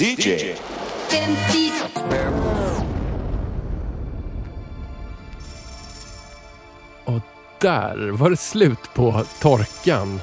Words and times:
DJ. 0.00 0.54
Och 7.04 7.20
där 7.60 8.10
var 8.10 8.30
det 8.30 8.36
slut 8.36 8.94
på 8.94 9.22
torkan. 9.40 10.20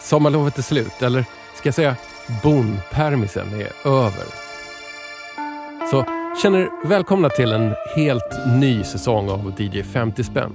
Sommarlovet 0.00 0.58
är 0.58 0.62
slut, 0.62 1.02
eller 1.02 1.24
ska 1.54 1.66
jag 1.68 1.74
säga 1.74 1.96
bonpermisen 2.42 3.46
är 3.54 3.88
över. 3.88 4.24
Så 5.90 6.04
känner 6.42 6.58
er 6.58 6.70
välkomna 6.84 7.28
till 7.28 7.52
en 7.52 7.74
helt 7.96 8.46
ny 8.60 8.84
säsong 8.84 9.30
av 9.30 9.60
DJ 9.60 9.82
50 9.82 10.24
spänn. 10.24 10.52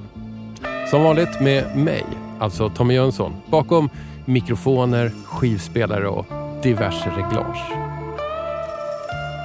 Som 0.90 1.04
vanligt 1.04 1.40
med 1.42 1.78
mig, 1.78 2.06
alltså 2.40 2.70
Tommy 2.70 2.94
Jönsson, 2.94 3.34
bakom 3.46 3.90
mikrofoner, 4.26 5.12
skivspelare 5.26 6.08
och 6.08 6.26
diverse 6.64 7.10
reglage. 7.10 7.81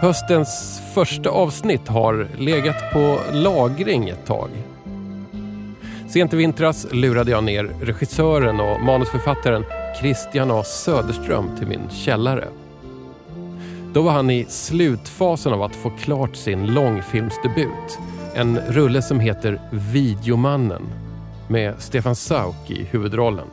Höstens 0.07 0.83
första 0.95 1.31
avsnitt 1.31 1.89
har 1.89 2.29
legat 2.39 2.93
på 2.93 3.19
lagring 3.33 4.09
ett 4.09 4.27
tag. 4.27 4.49
Sent 6.09 6.33
i 6.33 6.37
vintras 6.37 6.87
lurade 6.93 7.31
jag 7.31 7.45
ner 7.45 7.65
regissören 7.65 8.61
och 8.61 8.81
manusförfattaren 8.81 9.65
Christian 10.01 10.51
A 10.51 10.63
Söderström 10.65 11.57
till 11.59 11.67
min 11.67 11.91
källare. 11.91 12.49
Då 13.93 14.03
var 14.03 14.13
han 14.13 14.31
i 14.31 14.47
slutfasen 14.49 15.53
av 15.53 15.63
att 15.63 15.77
få 15.77 15.91
klart 15.91 16.37
sin 16.37 16.67
långfilmsdebut. 16.67 17.99
En 18.35 18.59
rulle 18.59 19.03
som 19.03 19.21
heter 19.21 19.61
Videomannen 19.71 20.83
med 21.49 21.75
Stefan 21.79 22.17
Sauk 22.17 22.71
i 22.71 22.85
huvudrollen. 22.85 23.47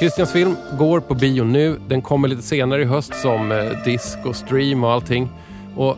Christians 0.00 0.32
film 0.32 0.56
går 0.78 1.00
på 1.00 1.14
bio 1.14 1.44
nu. 1.44 1.78
Den 1.88 2.02
kommer 2.02 2.28
lite 2.28 2.42
senare 2.42 2.82
i 2.82 2.84
höst 2.84 3.14
som 3.14 3.52
eh, 3.52 3.84
disk 3.84 4.18
och 4.24 4.36
stream 4.36 4.84
och 4.84 4.92
allting. 4.92 5.28
Och 5.76 5.96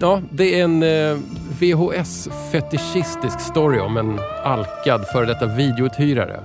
ja, 0.00 0.20
det 0.30 0.60
är 0.60 0.64
en 0.64 0.82
eh, 0.82 1.18
VHS-fetischistisk 1.60 3.40
story 3.40 3.78
om 3.78 3.96
en 3.96 4.20
alkad 4.44 5.06
före 5.12 5.26
detta 5.26 5.46
videouthyrare. 5.46 6.40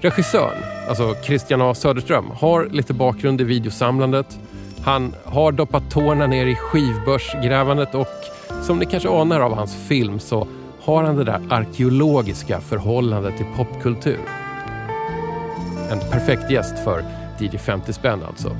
Regissören, 0.00 0.62
alltså 0.88 1.14
Christian 1.22 1.62
A 1.62 1.74
Söderström, 1.74 2.30
har 2.40 2.68
lite 2.72 2.94
bakgrund 2.94 3.40
i 3.40 3.44
videosamlandet. 3.44 4.38
Han 4.84 5.14
har 5.24 5.52
doppat 5.52 5.90
tårna 5.90 6.26
ner 6.26 6.46
i 6.46 6.54
skivbörsgrävandet 6.54 7.94
och 7.94 8.08
som 8.62 8.78
ni 8.78 8.86
kanske 8.86 9.08
anar 9.08 9.40
av 9.40 9.54
hans 9.54 9.76
film 9.88 10.18
så 10.18 10.46
har 10.80 11.02
han 11.02 11.16
det 11.16 11.24
där 11.24 11.40
arkeologiska 11.50 12.60
förhållandet 12.60 13.36
till 13.36 13.46
popkultur. 13.56 14.45
En 15.90 16.00
perfekt 16.10 16.50
gäst 16.50 16.78
för 16.84 17.04
DJ 17.38 17.58
50 17.58 17.92
spänn 17.92 18.22
alltså. 18.28 18.56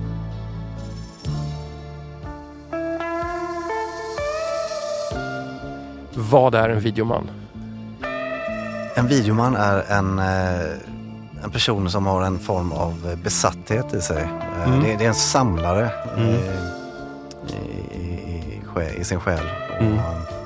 Vad 6.14 6.54
är 6.54 6.68
en 6.68 6.80
videoman? 6.80 7.30
En 8.94 9.06
videoman 9.08 9.56
är 9.56 9.82
en, 9.88 10.18
eh, 10.18 11.44
en 11.44 11.50
person 11.52 11.90
som 11.90 12.06
har 12.06 12.22
en 12.22 12.38
form 12.38 12.72
av 12.72 13.16
besatthet 13.24 13.94
i 13.94 14.00
sig. 14.00 14.22
Eh, 14.22 14.66
Mm. 14.66 14.80
Det, 14.84 14.96
det 14.96 15.04
är 15.04 15.08
en 15.08 15.14
samlare 15.14 15.90
Mm. 16.16 16.28
eh, 16.28 16.36
i, 17.48 17.96
i, 17.96 18.00
i, 18.00 18.60
sjä- 18.74 19.00
i 19.00 19.04
sin 19.04 19.20
själ. 19.20 19.44
Mm. 19.80 19.98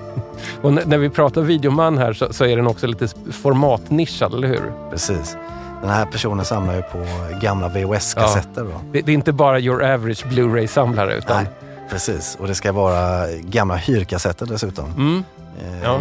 Och 0.63 0.73
när 0.73 0.99
vi 0.99 1.11
pratar 1.11 1.41
videoman 1.43 1.99
här 1.99 2.13
så, 2.13 2.33
så 2.33 2.45
är 2.45 2.57
den 2.57 2.67
också 2.67 2.87
lite 2.87 3.09
formatnischad, 3.33 4.35
eller 4.35 4.49
hur? 4.49 4.73
Precis. 4.91 5.37
Den 5.81 5.91
här 5.91 6.07
personen 6.07 6.45
samlar 6.45 6.75
ju 6.75 6.83
på 6.83 7.07
gamla 7.41 7.69
VHS-kassetter. 7.69 8.65
Då. 8.65 8.81
Det, 8.93 9.01
det 9.01 9.13
är 9.13 9.15
inte 9.15 9.33
bara 9.33 9.61
your 9.61 9.83
average 9.85 10.27
Blu-ray-samlare 10.27 11.15
utan... 11.15 11.37
Nej, 11.37 11.53
precis. 11.91 12.37
Och 12.41 12.47
det 12.47 12.55
ska 12.55 12.73
vara 12.73 13.27
gamla 13.41 13.77
hyrkassetter 13.77 14.47
dessutom. 14.47 14.85
Mm. 14.97 15.25
Eh, 15.59 15.83
Ja. 15.85 16.01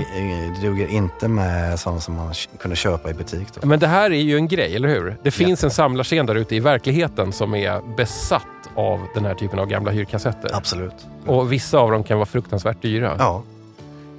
Det 0.55 0.61
duger 0.67 0.87
inte 0.87 1.27
med 1.27 1.79
sådana 1.79 2.01
som 2.01 2.15
man 2.15 2.33
kunde 2.59 2.75
köpa 2.75 3.09
i 3.09 3.13
butik. 3.13 3.47
Då. 3.53 3.67
Men 3.67 3.79
det 3.79 3.87
här 3.87 4.11
är 4.11 4.21
ju 4.21 4.35
en 4.35 4.47
grej, 4.47 4.75
eller 4.75 4.89
hur? 4.89 5.17
Det 5.23 5.31
finns 5.31 5.63
en 5.63 5.71
samlarscen 5.71 6.25
där 6.25 6.35
ute 6.35 6.55
i 6.55 6.59
verkligheten 6.59 7.31
som 7.33 7.55
är 7.55 7.95
besatt 7.97 8.43
av 8.75 8.99
den 9.13 9.25
här 9.25 9.33
typen 9.35 9.59
av 9.59 9.65
gamla 9.65 9.91
hyrkassetter. 9.91 10.49
Absolut. 10.53 11.07
Och 11.25 11.51
vissa 11.51 11.77
av 11.79 11.91
dem 11.91 12.03
kan 12.03 12.17
vara 12.17 12.25
fruktansvärt 12.25 12.81
dyra. 12.81 13.15
Ja. 13.19 13.43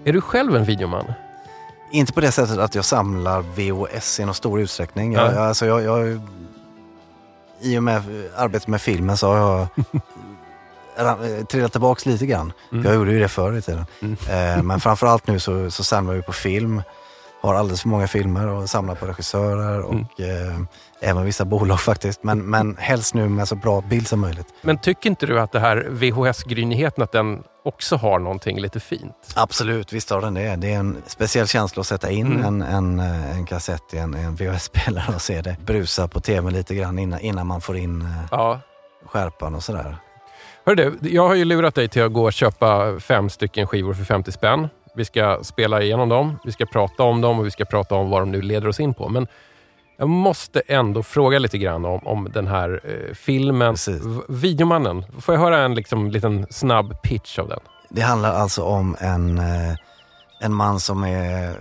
Är 0.04 0.12
du 0.12 0.21
själv 0.21 0.56
en 0.56 0.65
videoman? 0.65 1.04
Inte 1.91 2.12
på 2.12 2.21
det 2.21 2.33
sättet 2.33 2.59
att 2.59 2.75
jag 2.75 2.84
samlar 2.84 3.41
VHS 3.41 4.21
i 4.21 4.25
någon 4.25 4.34
stor 4.34 4.61
utsträckning. 4.61 5.12
Jag, 5.12 5.34
jag, 5.34 5.37
alltså 5.37 5.67
jag, 5.67 5.83
jag, 5.83 6.21
I 7.61 7.78
och 7.78 7.83
med 7.83 8.03
arbetet 8.37 8.69
med 8.69 8.81
filmen 8.81 9.17
så 9.17 9.33
har 9.33 9.69
jag 10.97 11.49
trillat 11.49 11.73
tillbaks 11.73 12.06
lite 12.06 12.27
grann. 12.27 12.53
Mm. 12.73 12.84
Jag 12.84 12.95
gjorde 12.95 13.12
ju 13.12 13.19
det 13.19 13.28
förr 13.28 13.56
i 13.56 13.62
tiden. 13.62 13.87
Mm. 14.01 14.17
Eh, 14.28 14.62
men 14.62 14.81
framförallt 14.81 15.27
nu 15.27 15.41
så, 15.41 15.71
så 15.71 15.84
samlar 15.84 16.15
vi 16.15 16.23
på 16.23 16.33
film. 16.33 16.83
Har 17.43 17.55
alldeles 17.55 17.83
för 17.83 17.89
många 17.89 18.09
filmer 18.09 18.47
och 18.49 18.71
samlar 18.71 18.95
på 18.95 19.06
regissörer 19.06 19.81
och 19.81 19.93
Mm. 19.93 20.06
eh, 20.19 20.61
även 21.11 21.25
vissa 21.25 21.45
bolag 21.45 21.81
faktiskt. 21.91 22.23
Men, 22.25 22.51
men 22.51 22.77
helst 22.78 23.15
nu 23.15 23.28
med 23.28 23.49
så 23.49 23.55
bra 23.56 23.81
bild 23.81 24.09
som 24.09 24.21
möjligt. 24.21 24.47
Men 24.62 24.78
tycker 24.78 25.11
inte 25.11 25.27
du 25.27 25.41
att 25.41 25.53
det 25.53 25.61
här 25.61 25.87
VHS-grynigheten, 25.91 27.05
att 27.05 27.12
den 27.12 27.43
också 27.65 27.97
har 27.97 28.19
någonting 28.19 28.61
lite 28.61 28.81
fint? 28.81 29.33
Absolut, 29.37 29.93
visst 29.93 30.11
har 30.11 30.21
den 30.21 30.34
det. 30.34 30.56
Det 30.56 30.73
är 30.73 30.78
en 30.78 30.97
speciell 31.06 31.47
känsla 31.47 31.81
att 31.81 31.87
sätta 31.87 32.11
in 32.11 32.27
Mm. 32.27 32.45
en, 32.45 32.62
en, 32.62 33.01
eh, 33.01 33.37
en 33.39 33.47
kassett 33.47 33.95
i 33.95 33.99
en, 33.99 34.15
en 34.15 34.37
VHS-spelare 34.37 35.15
och 35.15 35.22
se 35.22 35.41
det 35.43 35.57
brusa 35.67 36.09
på 36.09 36.21
tv 36.21 36.51
lite 36.51 36.75
grann 36.75 36.99
innan, 36.99 37.21
innan 37.21 37.47
man 37.47 37.61
får 37.61 37.77
in 37.77 38.01
eh, 38.03 38.09
Ja. 38.31 38.61
skärpan 39.07 39.55
och 39.55 39.62
sådär. 39.62 39.97
Hör 40.67 40.75
du, 40.75 40.99
jag 41.03 41.28
har 41.28 41.34
ju 41.34 41.45
lurat 41.45 41.75
dig 41.75 41.89
till 41.89 42.03
att 42.03 42.12
gå 42.12 42.25
och 42.25 42.33
köpa 42.33 43.01
fem 43.01 43.31
stycken 43.31 43.67
skivor 43.67 43.95
för 43.95 44.05
50 44.05 44.33
spänn. 44.33 44.69
Vi 44.95 45.05
ska 45.05 45.39
spela 45.43 45.83
igenom 45.83 46.09
dem, 46.09 46.39
vi 46.45 46.53
ska 46.53 46.67
prata 46.67 47.03
om 47.03 47.21
dem 47.21 47.39
och 47.39 47.47
vi 47.47 47.51
ska 47.51 47.65
prata 47.65 47.95
om 47.95 48.11
vad 48.11 48.23
de 48.23 48.31
nu 48.31 48.43
leder 48.43 48.69
oss 48.69 48.81
in 48.81 48.95
på. 48.95 49.09
Men 49.09 49.27
jag 49.97 50.09
måste 50.09 50.62
ändå 50.69 51.03
fråga 51.03 51.39
lite 51.39 51.59
grann 51.59 51.84
om, 51.84 52.06
om 52.06 52.28
den 52.34 52.47
här 52.47 52.81
eh, 52.84 53.15
filmen. 53.15 53.73
Precis. 53.75 54.03
V- 54.05 54.21
Videomannen, 54.28 55.05
får 55.21 55.34
jag 55.34 55.43
höra 55.43 55.59
en 55.65 55.75
liksom, 55.75 56.11
liten 56.11 56.47
snabb 56.51 57.03
pitch 57.03 57.39
av 57.39 57.49
den? 57.49 57.61
Det 57.89 58.01
handlar 58.01 58.34
alltså 58.34 58.62
om 58.65 58.97
en, 59.01 59.39
eh, 59.39 59.75
en 60.41 60.55
man 60.55 60.81
som 60.81 61.05
är 61.05 61.55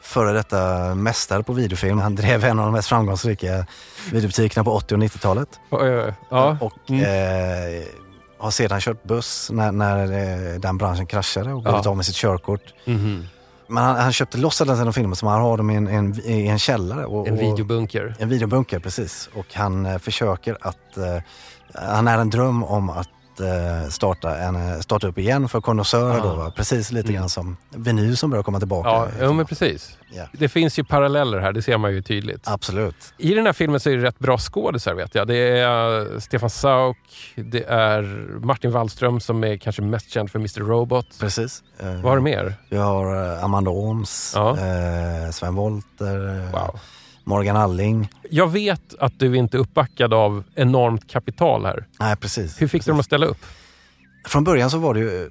före 0.00 0.32
detta 0.32 0.94
mästare 0.94 1.42
på 1.42 1.52
videofilm. 1.52 1.98
Han 1.98 2.14
drev 2.14 2.44
en 2.44 2.58
av 2.58 2.64
de 2.64 2.72
mest 2.72 2.88
framgångsrika 2.88 3.66
videobutikerna 4.12 4.64
på 4.64 4.72
80 4.72 4.94
och 4.94 5.00
90-talet. 5.00 5.48
Eh, 5.72 6.14
Ja, 6.30 6.56
Och 6.60 6.72
Mm. 6.90 7.02
eh, 7.02 7.84
har 8.40 8.50
sedan 8.50 8.80
kört 8.80 9.02
buss 9.02 9.50
när, 9.52 9.72
när 9.72 10.02
eh, 10.54 10.60
den 10.60 10.78
branschen 10.78 11.06
kraschade 11.06 11.52
och 11.52 11.62
Ja. 11.64 11.70
blivit 11.70 11.86
av 11.86 11.96
med 11.96 12.06
sitt 12.06 12.14
körkort. 12.16 12.74
mhm. 12.84 13.26
Men 13.66 13.84
han, 13.84 13.96
han 13.96 14.12
köpte 14.12 14.38
loss 14.38 14.60
alla 14.60 14.76
sina 14.76 14.92
filmer 14.92 15.14
som 15.14 15.28
han 15.28 15.40
har 15.40 15.56
dem 15.56 15.70
i 15.70 15.74
en, 15.76 15.86
en, 15.88 16.20
i 16.24 16.46
en 16.46 16.58
källare. 16.58 17.06
Och, 17.06 17.28
En 17.28 17.36
videobunker. 17.36 18.14
En 18.18 18.28
videobunker, 18.28 18.78
precis. 18.78 19.28
Och 19.34 19.46
han 19.54 19.86
eh, 19.86 19.98
försöker 19.98 20.56
att... 20.60 20.96
Eh, 20.96 21.16
han 21.74 22.08
är 22.08 22.18
en 22.18 22.30
dröm 22.30 22.64
om 22.64 22.90
att 22.90 23.08
eh, 23.40 23.88
starta, 23.88 24.38
en, 24.38 24.56
eh, 24.72 24.78
starta 24.80 25.06
upp 25.06 25.18
igen 25.18 25.48
för 25.48 25.60
konnässörer 25.60 26.18
Ah. 26.20 26.22
då. 26.22 26.34
Va? 26.34 26.52
Precis 26.56 26.92
lite 26.92 27.08
Mm. 27.08 27.20
grann 27.20 27.28
som 27.28 27.56
vinyl 27.70 28.16
som 28.16 28.30
börjar 28.30 28.42
komma 28.42 28.58
tillbaka. 28.58 28.88
Ja, 28.88 29.08
ja, 29.20 29.32
men 29.32 29.46
precis. 29.46 29.96
Ja. 30.12 30.24
Det 30.32 30.48
finns 30.48 30.78
ju 30.78 30.84
paralleller 30.84 31.38
här, 31.38 31.52
det 31.52 31.62
ser 31.62 31.78
man 31.78 31.92
ju 31.92 32.02
tydligt. 32.02 32.48
Absolut. 32.48 33.14
I 33.18 33.34
den 33.34 33.46
här 33.46 33.52
filmen 33.52 33.80
så 33.80 33.90
är 33.90 33.96
det 33.96 34.02
rätt 34.02 34.18
bra 34.18 34.38
skådisar 34.38 34.94
vet 34.94 35.14
jag. 35.14 35.28
Det 35.28 35.36
är 35.58 36.12
eh, 36.14 36.18
Stefan 36.18 36.50
Sauk, 36.50 36.96
det 37.34 37.64
är 37.64 38.02
Martin 38.46 38.70
Wallström 38.72 39.20
som 39.20 39.44
är 39.44 39.56
kanske 39.56 39.82
mest 39.82 40.10
känd 40.10 40.30
för 40.30 40.38
Mr 40.38 40.60
Robot. 40.60 41.06
Precis. 41.20 41.62
Vad 41.80 42.04
har 42.04 42.16
du 42.16 42.22
mer? 42.22 42.54
Vi 42.68 42.76
har 42.76 43.16
Amanda 43.44 43.70
Ooms, 43.70 44.32
Ja. 44.36 44.56
Sven 45.32 45.54
Wollter, 45.54 46.50
Wow. 46.52 46.80
Morgan 47.30 47.56
Alling. 47.56 48.08
Jag 48.30 48.46
vet 48.48 48.94
att 49.00 49.18
du 49.18 49.36
inte 49.36 49.56
är 49.56 49.58
uppbackad 49.58 50.14
av 50.14 50.44
enormt 50.54 51.10
kapital 51.10 51.64
här. 51.66 51.86
Nej, 52.00 52.16
precis. 52.16 52.62
Hur 52.62 52.68
fick 52.68 52.84
du 52.84 52.90
dem 52.90 53.00
att 53.00 53.06
ställa 53.06 53.26
upp? 53.26 53.46
Från 54.26 54.44
början 54.44 54.70
så 54.70 54.78
var 54.78 54.94
det 54.94 55.00
ju 55.00 55.30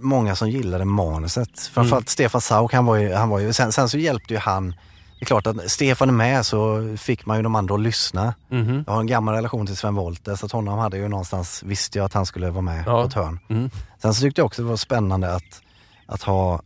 många 0.00 0.36
som 0.36 0.50
gillade 0.50 0.84
manuset. 0.84 1.60
Framförallt 1.60 2.02
Mm. 2.04 2.06
Stefan 2.06 2.40
Sauk, 2.40 2.72
han 2.72 2.86
var 2.86 2.96
ju, 2.96 3.14
han 3.14 3.28
var 3.28 3.38
ju, 3.38 3.52
sen, 3.52 3.72
sen 3.72 3.88
så 3.88 3.98
hjälpte 3.98 4.34
ju 4.34 4.40
han 4.40 4.70
det 5.18 5.24
är 5.24 5.26
klart 5.26 5.46
att 5.46 5.70
Stefan 5.70 6.08
är 6.08 6.12
med 6.12 6.46
så 6.46 6.94
fick 6.98 7.26
man 7.26 7.36
ju 7.36 7.42
de 7.42 7.54
andra 7.54 7.74
att 7.74 7.80
lyssna. 7.80 8.34
Mhm. 8.50 8.84
Jag 8.86 8.92
har 8.92 9.00
en 9.00 9.06
gammal 9.06 9.34
relation 9.34 9.66
till 9.66 9.76
Sven 9.76 9.94
Wollter 9.94 10.34
så 10.36 10.46
att 10.46 10.52
honom 10.52 10.78
hade 10.78 10.96
ju 10.96 11.08
någonstans, 11.08 11.62
visste 11.62 11.98
jag 11.98 12.04
att 12.04 12.12
han 12.14 12.26
skulle 12.26 12.50
vara 12.50 12.62
med 12.62 12.84
Ja. 12.86 13.02
på 13.02 13.08
ett 13.08 13.14
hörn. 13.14 13.38
Mm. 13.48 13.70
Sen 14.02 14.14
så 14.14 14.20
tyckte 14.20 14.40
jag 14.40 14.46
också 14.46 14.62
det 14.62 14.68
var 14.68 14.76
spännande 14.76 15.34
att, 15.34 15.62
att 16.06 16.22
ha 16.22 16.62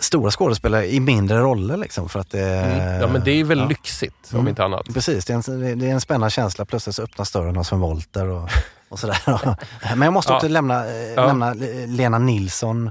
stora 0.00 0.30
skådespelare 0.30 0.86
i 0.86 1.00
mindre 1.00 1.38
roller 1.38 1.76
liksom 1.76 2.08
för 2.08 2.20
att 2.20 2.30
det... 2.30 2.48
Mm. 2.48 3.00
Ja, 3.00 3.06
men 3.06 3.24
det 3.24 3.30
är 3.40 3.44
väl 3.44 3.58
ja. 3.58 3.64
lyxigt 3.66 4.30
om 4.32 4.38
Mm. 4.38 4.48
inte 4.48 4.64
annat. 4.64 4.86
Precis, 4.94 5.24
det 5.24 5.32
är, 5.32 5.50
en, 5.50 5.78
det 5.78 5.86
är 5.86 5.90
en 5.92 6.00
spännande 6.00 6.30
känsla. 6.30 6.64
Plötsligt 6.64 6.96
så 6.96 7.02
öppnas 7.02 7.30
dörren 7.32 7.56
av 7.56 7.62
Sven 7.62 7.80
Wollter 7.80 8.26
och, 8.28 8.48
och 8.88 8.98
sådär. 8.98 9.18
Men 9.96 10.02
jag 10.02 10.12
måste 10.12 10.32
också 10.32 10.46
Ja. 10.46 10.52
lämna, 10.52 10.86
eh, 10.86 10.92
Ja. 11.16 11.26
nämna 11.26 11.54
Lena 11.86 12.18
Nilsson 12.18 12.90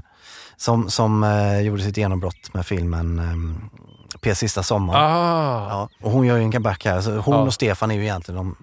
som, 0.56 0.90
som 0.90 1.24
eh, 1.24 1.60
gjorde 1.60 1.82
sitt 1.82 1.96
genombrott 1.96 2.54
med 2.54 2.66
filmen 2.66 3.18
eh, 3.18 4.18
P 4.20 4.34
sista 4.34 4.62
sommar. 4.62 4.94
Ah. 4.96 5.68
Ja, 5.70 5.88
och 6.02 6.10
hon 6.10 6.26
gör 6.26 6.36
ju 6.36 6.42
en 6.42 6.52
comeback 6.52 6.84
här. 6.84 7.00
Så 7.00 7.10
hon 7.16 7.34
och 7.46 7.54
Stefan 7.54 7.90
är 7.90 7.94
ju 7.94 8.02
egentligen 8.02 8.36
de 8.36 8.56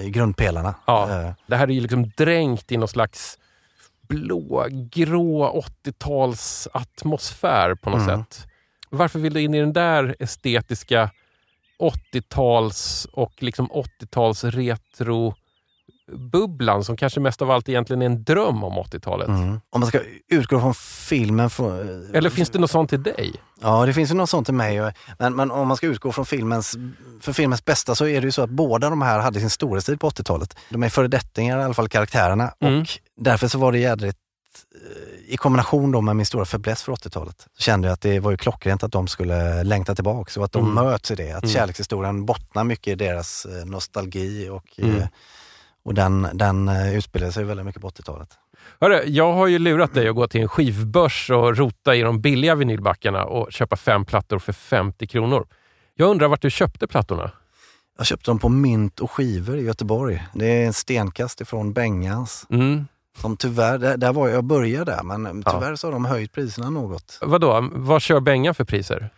eh, 0.00 0.08
grundpelarna. 0.08 0.74
Ja. 0.86 1.10
Eh, 1.10 1.30
Det 1.46 1.56
här 1.56 1.64
är 1.68 1.72
ju 1.72 1.80
liksom 1.80 2.12
dränkt 2.16 2.72
i 2.72 2.76
någon 2.76 2.88
slags 2.88 3.37
blågrå 4.08 5.62
80-tals 5.84 6.68
atmosfär 6.72 7.74
på 7.74 7.90
något 7.90 8.02
Mm. 8.08 8.18
sätt. 8.24 8.46
Varför 8.90 9.18
vill 9.18 9.34
du 9.34 9.40
in 9.40 9.54
i 9.54 9.60
den 9.60 9.72
där 9.72 10.16
estetiska 10.18 11.10
80-tals 11.78 13.04
och 13.12 13.42
liksom 13.42 13.68
80-tals 13.72 14.44
retro 14.44 15.34
bubblan 16.12 16.84
som 16.84 16.96
kanske 16.96 17.20
mest 17.20 17.42
av 17.42 17.50
allt 17.50 17.68
egentligen 17.68 18.02
är 18.02 18.06
en 18.06 18.24
dröm 18.24 18.64
om 18.64 18.72
80-talet? 18.78 19.28
mm. 19.28 19.60
Om 19.70 19.80
man 19.80 19.86
ska 19.88 20.00
utgå 20.28 20.60
från 20.60 20.74
filmen... 20.74 21.50
Från, 21.50 21.70
Eller 22.14 22.30
finns 22.30 22.50
det 22.50 22.58
något 22.58 22.70
sånt 22.70 22.90
till 22.90 23.02
dig? 23.02 23.32
Ja, 23.60 23.86
det 23.86 23.92
finns 23.92 24.10
ju 24.10 24.14
något 24.14 24.30
sånt 24.30 24.46
till 24.46 24.54
mig. 24.54 24.82
och- 24.82 24.92
Men, 25.18 25.36
men 25.36 25.50
om 25.50 25.68
man 25.68 25.76
ska 25.76 25.86
utgå 25.86 26.12
från 26.12 26.26
filmens, 26.26 26.76
för 27.20 27.32
filmens 27.32 27.64
bästa 27.64 27.94
så 27.94 28.06
är 28.06 28.20
det 28.20 28.24
ju 28.24 28.32
så 28.32 28.42
att 28.42 28.50
båda 28.50 28.90
de 28.90 29.02
här 29.02 29.18
hade 29.20 29.40
sin 29.40 29.50
storhetstid 29.50 30.00
på 30.00 30.10
80-talet. 30.10 30.56
De 30.70 30.82
är 30.82 30.88
föredettingar 30.88 31.60
i 31.60 31.62
alla 31.62 31.74
fall, 31.74 31.88
karaktärerna. 31.88 32.52
Mm. 32.60 32.80
Och 32.80 32.86
därför 33.16 33.48
så 33.48 33.58
var 33.58 33.72
det 33.72 33.78
jädrigt, 33.78 34.18
eh, 34.74 35.32
i 35.34 35.36
kombination 35.36 35.92
då 35.92 36.00
med 36.00 36.16
min 36.16 36.26
stora 36.26 36.44
fäbless 36.44 36.82
för 36.82 36.92
80-talet, 36.92 37.46
så 37.56 37.62
kände 37.62 37.88
jag 37.88 37.92
att 37.92 38.00
det 38.00 38.20
var 38.20 38.30
ju 38.30 38.36
klockrent 38.36 38.82
att 38.82 38.92
de 38.92 39.08
skulle 39.08 39.62
längta 39.62 39.94
tillbaka. 39.94 40.30
Så 40.30 40.42
att 40.44 40.52
de 40.52 40.62
Mm. 40.72 40.84
möts 40.84 41.10
i 41.10 41.14
det. 41.14 41.32
Att 41.32 41.42
Mm. 41.42 41.54
kärlekshistorien 41.54 42.24
bottnar 42.26 42.64
mycket 42.64 42.92
i 42.92 42.94
deras 42.94 43.44
eh, 43.46 43.64
nostalgi 43.66 44.48
och, 44.48 44.64
Mm. 44.78 45.02
Och 45.84 45.94
den, 45.94 46.28
den 46.32 46.68
eh, 46.68 46.96
utspelar 46.96 47.30
sig 47.30 47.44
väldigt 47.44 47.66
mycket 47.66 47.82
på 47.82 47.88
80-talet. 47.90 48.28
Hörru, 48.80 49.02
jag 49.06 49.32
har 49.32 49.46
ju 49.46 49.58
lurat 49.58 49.94
dig 49.94 50.08
att 50.08 50.14
gå 50.14 50.26
till 50.28 50.40
en 50.40 50.48
skivbörs 50.48 51.30
och 51.30 51.56
rota 51.56 51.94
i 51.94 52.00
de 52.00 52.20
billiga 52.20 52.54
vinylbackarna 52.54 53.24
och 53.24 53.52
köpa 53.52 53.76
fem 53.76 54.04
plattor 54.04 54.38
för 54.38 54.52
50 54.52 55.06
kronor. 55.06 55.46
Jag 55.94 56.10
undrar 56.10 56.28
vart 56.28 56.42
du 56.42 56.50
köpte 56.50 56.86
plattorna? 56.86 57.30
Jag 57.96 58.06
köpte 58.06 58.30
dem 58.30 58.38
på 58.38 58.48
Mynt 58.48 59.00
och 59.00 59.10
skivor 59.10 59.56
i 59.56 59.62
Göteborg. 59.62 60.26
Det 60.34 60.46
är 60.46 60.66
en 60.66 60.72
stenkast 60.72 61.40
ifrån 61.40 61.72
Bengans. 61.72 62.46
Mm. 62.50 62.86
Som 63.16 63.36
tyvärr, 63.36 63.78
där, 63.78 63.96
där 63.96 64.12
var 64.12 64.28
jag, 64.28 64.36
jag 64.36 64.44
började 64.44 64.92
där, 64.92 65.02
men 65.02 65.42
Ja. 65.46 65.52
tyvärr 65.52 65.76
så 65.76 65.86
har 65.86 65.92
de 65.92 66.04
höjt 66.04 66.32
priserna 66.32 66.70
något. 66.70 67.18
Vadå, 67.22 67.68
vad 67.72 68.02
kör 68.02 68.20
Bengan 68.20 68.54
för 68.54 68.64
priser? 68.64 69.10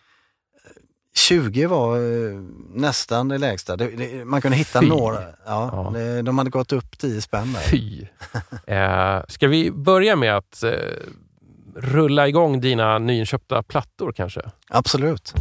20 1.14 1.66
var 1.66 1.96
eh, 1.96 2.40
nästan 2.74 3.28
det 3.28 3.38
lägsta. 3.38 3.76
Det, 3.76 3.86
det, 3.86 4.24
man 4.24 4.40
kunde 4.42 4.56
hitta 4.56 4.80
Fy. 4.80 4.88
några. 4.88 5.20
Ja, 5.46 5.70
Ja. 5.72 5.90
Det, 5.94 6.22
de 6.22 6.38
hade 6.38 6.50
gått 6.50 6.72
upp 6.72 6.98
10 6.98 7.20
spänn 7.20 7.52
där. 7.52 7.60
Fy! 7.60 8.06
eh, 8.66 9.18
ska 9.28 9.48
vi 9.48 9.70
börja 9.70 10.16
med 10.16 10.36
att 10.36 10.62
eh, 10.62 10.72
rulla 11.76 12.28
igång 12.28 12.60
dina 12.60 12.98
nyinköpta 12.98 13.62
plattor 13.62 14.12
kanske? 14.12 14.40
Absolut. 14.68 15.34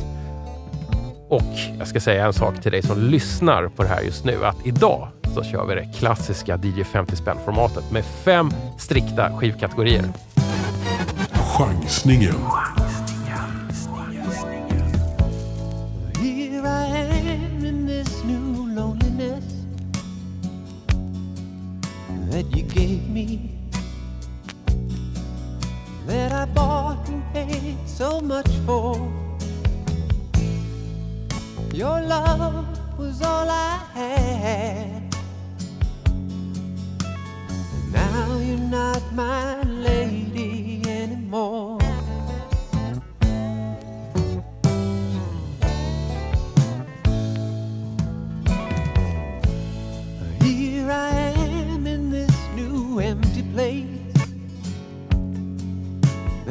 Och 1.30 1.54
jag 1.80 1.88
ska 1.88 2.00
säga 2.00 2.26
en 2.26 2.34
sak 2.34 2.62
till 2.62 2.72
dig 2.72 2.82
som 2.82 3.00
lyssnar 3.00 3.68
på 3.68 3.84
det 3.84 3.90
här 3.90 4.02
just 4.02 4.26
nu. 4.26 4.46
Att 4.46 4.66
idag 4.66 5.08
så 5.36 5.44
kör 5.44 5.66
vi 5.66 5.76
det 5.76 5.94
klassiska 5.98 6.60
DJ 6.64 6.84
50 6.84 7.16
spänn-formatet 7.16 7.92
med 7.92 8.06
fem 8.06 8.52
strikta 8.78 9.38
skivkategorier. 9.38 10.06
Chansningen. 11.58 12.36
That 22.40 22.56
you 22.56 22.64
gave 22.64 23.06
me, 23.10 23.52
that 26.06 26.32
I 26.32 26.46
bought 26.46 27.06
and 27.10 27.22
paid 27.34 27.78
so 27.86 28.22
much 28.22 28.48
for. 28.66 28.96
Your 31.74 32.00
love 32.00 32.66
was 32.98 33.22
all 33.22 33.50
I 33.50 33.84
had. 33.94 35.16
And 37.74 37.92
now 37.92 38.38
you're 38.38 38.70
not 38.80 39.04
my 39.12 39.62
lady 39.64 40.82
anymore. 40.88 41.89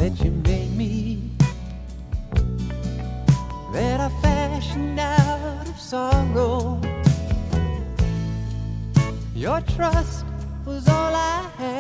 That 0.09 0.25
you 0.25 0.31
made 0.31 0.75
me, 0.75 1.21
that 3.75 4.01
I 4.01 4.09
fashioned 4.23 4.99
out 4.99 5.69
of 5.69 5.79
sorrow. 5.79 6.81
Your 9.35 9.61
trust 9.61 10.25
was 10.65 10.89
all 10.89 11.15
I 11.15 11.51
had. 11.59 11.78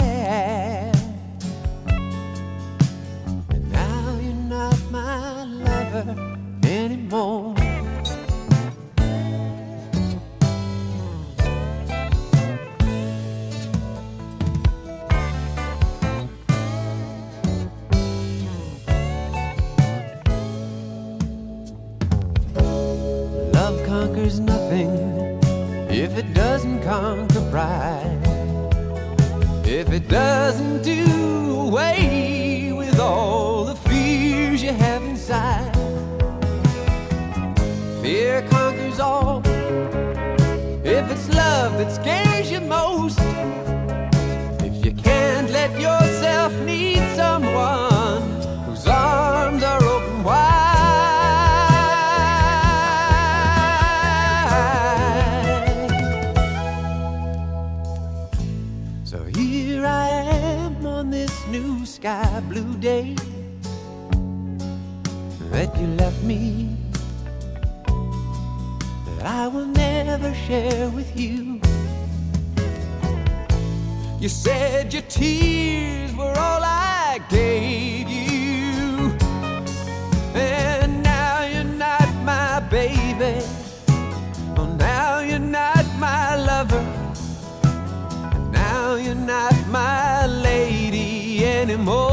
Anymore. 91.59 92.08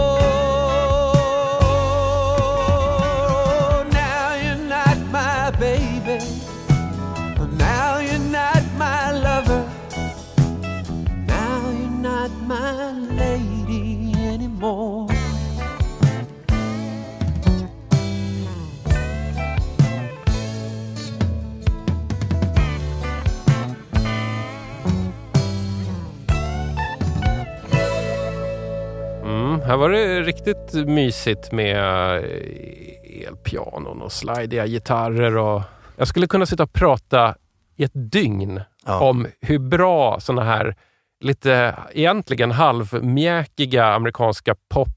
Här 29.66 29.78
var 29.78 29.90
det 29.90 30.22
riktigt 30.22 30.74
mysigt 30.74 31.52
med 31.52 31.78
eh, 32.18 33.28
elpianon 33.28 34.02
och 34.02 34.12
slidiga 34.12 34.66
gitarrer. 34.68 35.38
Och 35.38 35.62
jag 35.96 36.08
skulle 36.08 36.28
kunna 36.28 36.46
sitta 36.46 36.64
och 36.64 36.74
prata 36.74 37.36
i 37.76 37.84
ett 37.84 38.12
dygn 38.12 38.62
Ja. 38.86 39.00
om 39.00 39.28
hur 39.42 39.60
bra 39.60 40.20
såna 40.20 40.44
här 40.44 40.76
lite 41.20 41.76
egentligen 41.94 42.52
halvmjäkiga 42.52 43.86
amerikanska 43.86 44.56
pop, 44.74 44.90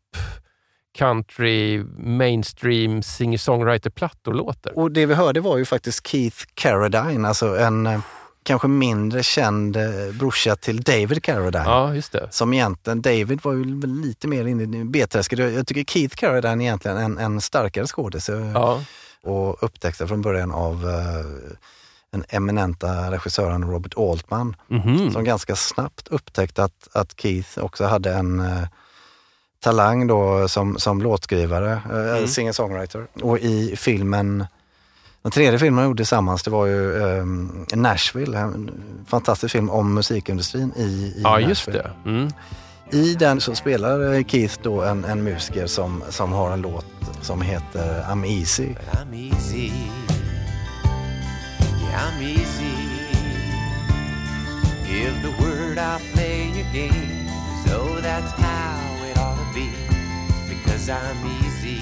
country, 0.98 1.84
mainstream 1.98 3.02
singer-songwriter-plattor 3.02 4.32
låter. 4.34 4.78
Och 4.78 4.92
det 4.92 5.06
vi 5.06 5.14
hörde 5.14 5.40
var 5.40 5.56
ju 5.58 5.64
faktiskt 5.64 6.06
Keith 6.06 6.36
Carradine, 6.54 7.28
alltså 7.28 7.58
en 7.58 7.86
eh, 7.86 8.00
kanske 8.48 8.68
mindre 8.68 9.22
känd 9.22 9.76
eh, 9.76 9.82
brorsa 10.18 10.56
till 10.56 10.80
David 10.82 11.22
Carradine. 11.22 11.64
Ja, 11.64 11.94
just 11.94 12.12
det. 12.12 12.28
Som 12.30 12.52
egentligen, 12.54 13.02
David 13.02 13.40
var 13.42 13.52
ju 13.52 13.64
lite 13.86 14.28
mer 14.28 14.46
inne 14.46 14.78
i 14.78 14.84
B-träsket. 14.84 15.38
Jag 15.38 15.66
tycker 15.66 15.84
Keith 15.92 16.16
Carradine 16.16 16.60
är 16.62 16.66
egentligen 16.66 16.96
en, 16.96 17.18
en 17.18 17.40
starkare 17.40 17.86
skådis. 17.86 18.28
eh, 18.28 18.50
Ja. 18.54 18.82
Och 19.22 19.62
upptäckte 19.62 20.06
från 20.06 20.22
början 20.22 20.52
av 20.52 20.74
eh, 20.88 21.50
den 22.12 22.24
eminenta 22.28 23.10
regissören 23.10 23.64
Robert 23.70 23.94
Altman. 23.96 24.56
Mhm. 24.68 25.12
Som 25.12 25.24
ganska 25.24 25.56
snabbt 25.56 26.08
upptäckte 26.08 26.64
att, 26.64 26.88
att 26.92 27.20
Keith 27.20 27.58
också 27.58 27.84
hade 27.84 28.12
en 28.12 28.40
eh, 28.40 28.62
talang 29.60 30.06
då 30.06 30.48
som, 30.48 30.78
som 30.78 31.02
låtskrivare, 31.02 31.72
eh, 31.72 32.26
singer-songwriter. 32.26 33.06
Och 33.22 33.38
i 33.38 33.76
filmen, 33.76 34.46
den 35.22 35.30
tredje 35.30 35.58
filmen 35.58 35.78
de 35.78 35.84
gjorde 35.88 35.98
tillsammans, 35.98 36.42
det 36.42 36.50
var 36.50 36.66
ju 36.66 36.96
eh, 36.96 37.24
Nashville, 37.76 38.38
en 38.38 38.70
fantastisk 39.08 39.52
film 39.52 39.70
om 39.70 39.94
musikindustrin 39.94 40.72
i, 40.76 40.82
i 40.82 41.20
Ja, 41.22 41.38
just 41.40 41.66
Nashville. 41.66 41.90
det. 42.04 42.10
Mm. 42.10 42.30
I 42.92 43.14
den 43.14 43.40
så 43.40 43.54
spelar 43.54 44.22
Keith 44.22 44.58
då 44.62 44.82
en, 44.82 45.04
en 45.04 45.22
musiker 45.22 45.66
som, 45.66 46.02
som 46.10 46.32
har 46.32 46.52
en 46.52 46.60
låt 46.60 46.86
som 47.22 47.40
heter 47.40 48.02
I'm 48.02 48.24
Easy. 48.26 48.68
I'm 48.92 49.14
easy. 49.14 49.72
Yeah, 51.82 52.08
I'm 52.08 52.22
easy. 52.22 52.74
Give 54.86 55.14
the 55.22 55.42
word, 55.42 55.78
I'll 55.78 56.00
play 56.14 56.46
your 56.56 56.66
game. 56.72 57.28
So 57.66 58.00
that's 58.00 58.32
how 58.32 59.06
it 59.10 59.18
ought 59.18 59.36
to 59.36 59.54
be. 59.54 59.68
Because 60.48 60.88
I'm 60.88 61.26
easy. 61.44 61.80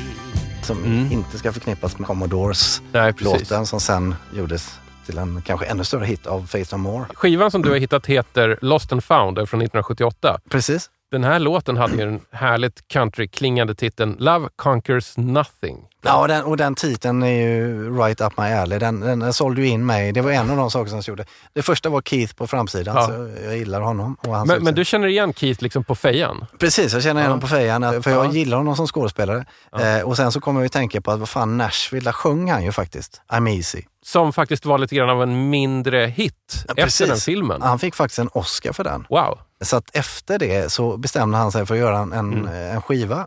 Som 0.66 0.84
Mm. 0.84 1.12
inte 1.12 1.38
ska 1.38 1.52
förknippas 1.52 1.98
med 1.98 2.06
Commodores 2.06 2.82
Nej, 2.92 3.12
precis. 3.12 3.50
låten 3.50 3.66
som 3.66 3.80
sen 3.80 4.14
gjordes 4.34 4.78
till 5.06 5.18
en 5.18 5.42
kanske 5.42 5.66
ännu 5.66 5.84
större 5.84 6.04
hit 6.06 6.26
av 6.26 6.46
Faith 6.46 6.74
No 6.74 6.78
More. 6.78 7.04
Skivan 7.14 7.50
som 7.50 7.62
du 7.62 7.70
har 7.70 7.76
hittat 7.76 8.06
heter 8.06 8.58
Lost 8.62 8.92
and 8.92 9.04
found, 9.04 9.36
från 9.36 9.42
1978. 9.60 10.38
Precis. 10.50 10.90
Den 11.10 11.24
här 11.24 11.38
låten 11.38 11.76
hade 11.76 11.94
ju 11.96 12.04
den 12.04 12.20
härligt 12.30 12.88
country-klingande 12.88 13.74
titeln 13.74 14.16
Love 14.18 14.48
Conquers 14.56 15.16
Nothing. 15.16 15.76
Ja, 16.06 16.20
och 16.20 16.28
den, 16.28 16.44
och 16.44 16.56
den 16.56 16.74
titeln 16.74 17.22
är 17.22 17.30
ju 17.30 17.90
right 17.98 18.20
up 18.20 18.32
my 18.38 18.44
alley. 18.44 18.78
Den, 18.78 19.00
den, 19.00 19.18
den 19.18 19.32
sålde 19.32 19.60
ju 19.60 19.66
in 19.68 19.86
mig. 19.86 20.12
Det 20.12 20.20
var 20.20 20.30
en 20.30 20.50
av 20.50 20.56
de 20.56 20.70
saker 20.70 20.90
som 20.90 21.00
gjorde. 21.06 21.24
Det 21.54 21.62
första 21.62 21.88
var 21.88 22.02
Keith 22.02 22.34
på 22.34 22.46
framsidan, 22.46 22.96
Ja. 22.96 23.06
så 23.06 23.30
jag 23.44 23.56
gillar 23.56 23.80
honom. 23.80 24.16
Men, 24.46 24.64
men 24.64 24.74
du 24.74 24.84
känner 24.84 25.08
igen 25.08 25.32
Keith 25.34 25.62
liksom 25.62 25.84
på 25.84 25.94
fejan? 25.94 26.46
Precis, 26.58 26.92
jag 26.92 27.02
känner 27.02 27.20
igen 27.20 27.22
Ja. 27.24 27.28
honom 27.28 27.40
på 27.40 27.46
fejan, 27.46 28.02
för 28.02 28.10
jag 28.10 28.26
Ja. 28.26 28.32
gillar 28.32 28.56
honom 28.56 28.76
som 28.76 28.86
skådespelare. 28.86 29.44
Eh, 29.78 30.00
och 30.06 30.16
sen 30.16 30.32
så 30.32 30.40
kommer 30.40 30.60
jag 30.60 30.66
att 30.66 30.72
tänka 30.72 31.00
på 31.00 31.10
att 31.10 31.18
vad 31.18 31.28
fan, 31.28 31.56
Nashville, 31.58 32.04
där 32.04 32.12
sjöng 32.12 32.50
han 32.50 32.64
ju 32.64 32.72
faktiskt 32.72 33.20
I'm 33.32 33.56
Easy. 33.56 33.82
Som 34.04 34.32
faktiskt 34.32 34.64
var 34.66 34.78
lite 34.78 34.94
grann 34.94 35.10
av 35.10 35.22
en 35.22 35.50
mindre 35.50 36.06
hit 36.06 36.34
efter 36.76 37.06
den 37.06 37.16
filmen. 37.16 37.62
Han 37.62 37.78
fick 37.78 37.94
faktiskt 37.94 38.18
en 38.18 38.28
Oscar 38.32 38.72
för 38.72 38.84
den. 38.84 39.06
Wow. 39.10 39.38
Så 39.60 39.76
att 39.76 39.96
efter 39.96 40.38
det 40.38 40.72
så 40.72 40.96
bestämde 40.96 41.38
han 41.38 41.52
sig 41.52 41.66
för 41.66 41.74
att 41.74 41.80
göra 41.80 41.98
en, 41.98 42.12
en, 42.12 42.32
Mm. 42.32 42.74
en 42.74 42.82
skiva 42.82 43.26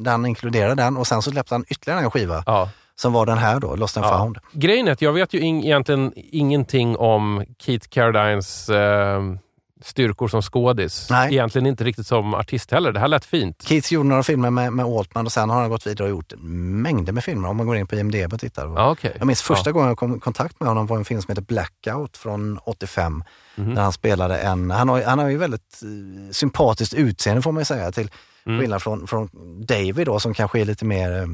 där 0.00 0.10
han 0.10 0.26
inkluderade 0.26 0.74
den 0.82 0.96
och 0.96 1.06
sen 1.06 1.22
så 1.22 1.30
släppte 1.30 1.54
han 1.54 1.64
ytterligare 1.68 2.00
en 2.00 2.10
skiva 2.10 2.42
Ja. 2.46 2.68
som 2.96 3.12
var 3.12 3.26
den 3.26 3.38
här 3.38 3.60
då, 3.60 3.76
Lost 3.76 3.96
and 3.96 4.06
Ja. 4.06 4.18
found. 4.18 4.38
Grejen 4.52 4.88
är 4.88 4.92
att 4.92 5.02
jag 5.02 5.12
vet 5.12 5.34
ju 5.34 5.40
ing- 5.40 5.64
egentligen 5.64 6.12
ingenting 6.16 6.96
om 6.96 7.44
Keith 7.58 7.88
Carradines 7.88 8.68
eh, 8.68 9.20
styrkor 9.84 10.28
som 10.28 10.42
skådis. 10.42 11.06
Nej. 11.10 11.32
Egentligen 11.34 11.66
inte 11.66 11.84
riktigt 11.84 12.06
som 12.06 12.34
artist 12.34 12.70
heller. 12.70 12.92
Det 12.92 13.00
här 13.00 13.08
lät 13.08 13.24
fint. 13.24 13.62
Keith 13.68 13.92
gjorde 13.92 14.08
några 14.08 14.22
filmer 14.22 14.50
med, 14.50 14.72
med 14.72 14.86
Altman 14.86 15.26
och 15.26 15.32
sen 15.32 15.50
har 15.50 15.60
han 15.60 15.70
gått 15.70 15.86
vidare 15.86 16.04
och 16.04 16.10
gjort 16.10 16.32
mängder 16.42 17.12
med 17.12 17.24
filmer 17.24 17.48
om 17.48 17.56
man 17.56 17.66
går 17.66 17.76
in 17.76 17.86
på 17.86 17.94
IMDB 17.96 18.32
och 18.32 18.40
tittar. 18.40 18.66
Ja, 18.66 18.90
okej. 18.90 19.16
Jag 19.18 19.26
minns 19.26 19.42
första 19.42 19.68
Ja. 19.70 19.72
gången 19.72 19.88
jag 19.88 19.98
kom 19.98 20.16
i 20.16 20.20
kontakt 20.20 20.60
med 20.60 20.68
honom 20.68 20.86
var 20.86 20.96
en 20.96 21.04
film 21.04 21.22
som 21.22 21.28
heter 21.32 21.42
Blackout 21.42 22.16
från 22.16 22.58
85. 22.58 23.24
Mhm. 23.56 23.74
Där 23.74 23.82
han 23.82 23.92
spelade 23.92 24.38
en, 24.38 24.70
han 24.70 24.88
har, 24.88 25.02
han 25.02 25.18
har 25.18 25.28
ju 25.28 25.36
väldigt 25.36 25.80
eh, 25.82 26.32
sympatiskt 26.32 26.94
utseende 26.94 27.42
får 27.42 27.52
man 27.52 27.60
ju 27.60 27.64
säga 27.64 27.92
till 27.92 28.10
Mm. 28.48 28.60
skillnad 28.60 28.82
från, 28.82 29.06
från 29.06 29.28
David 29.66 30.06
då 30.06 30.20
som 30.20 30.34
kanske 30.34 30.60
är 30.60 30.64
lite 30.64 30.84
mer, 30.84 31.12
eh, 31.22 31.26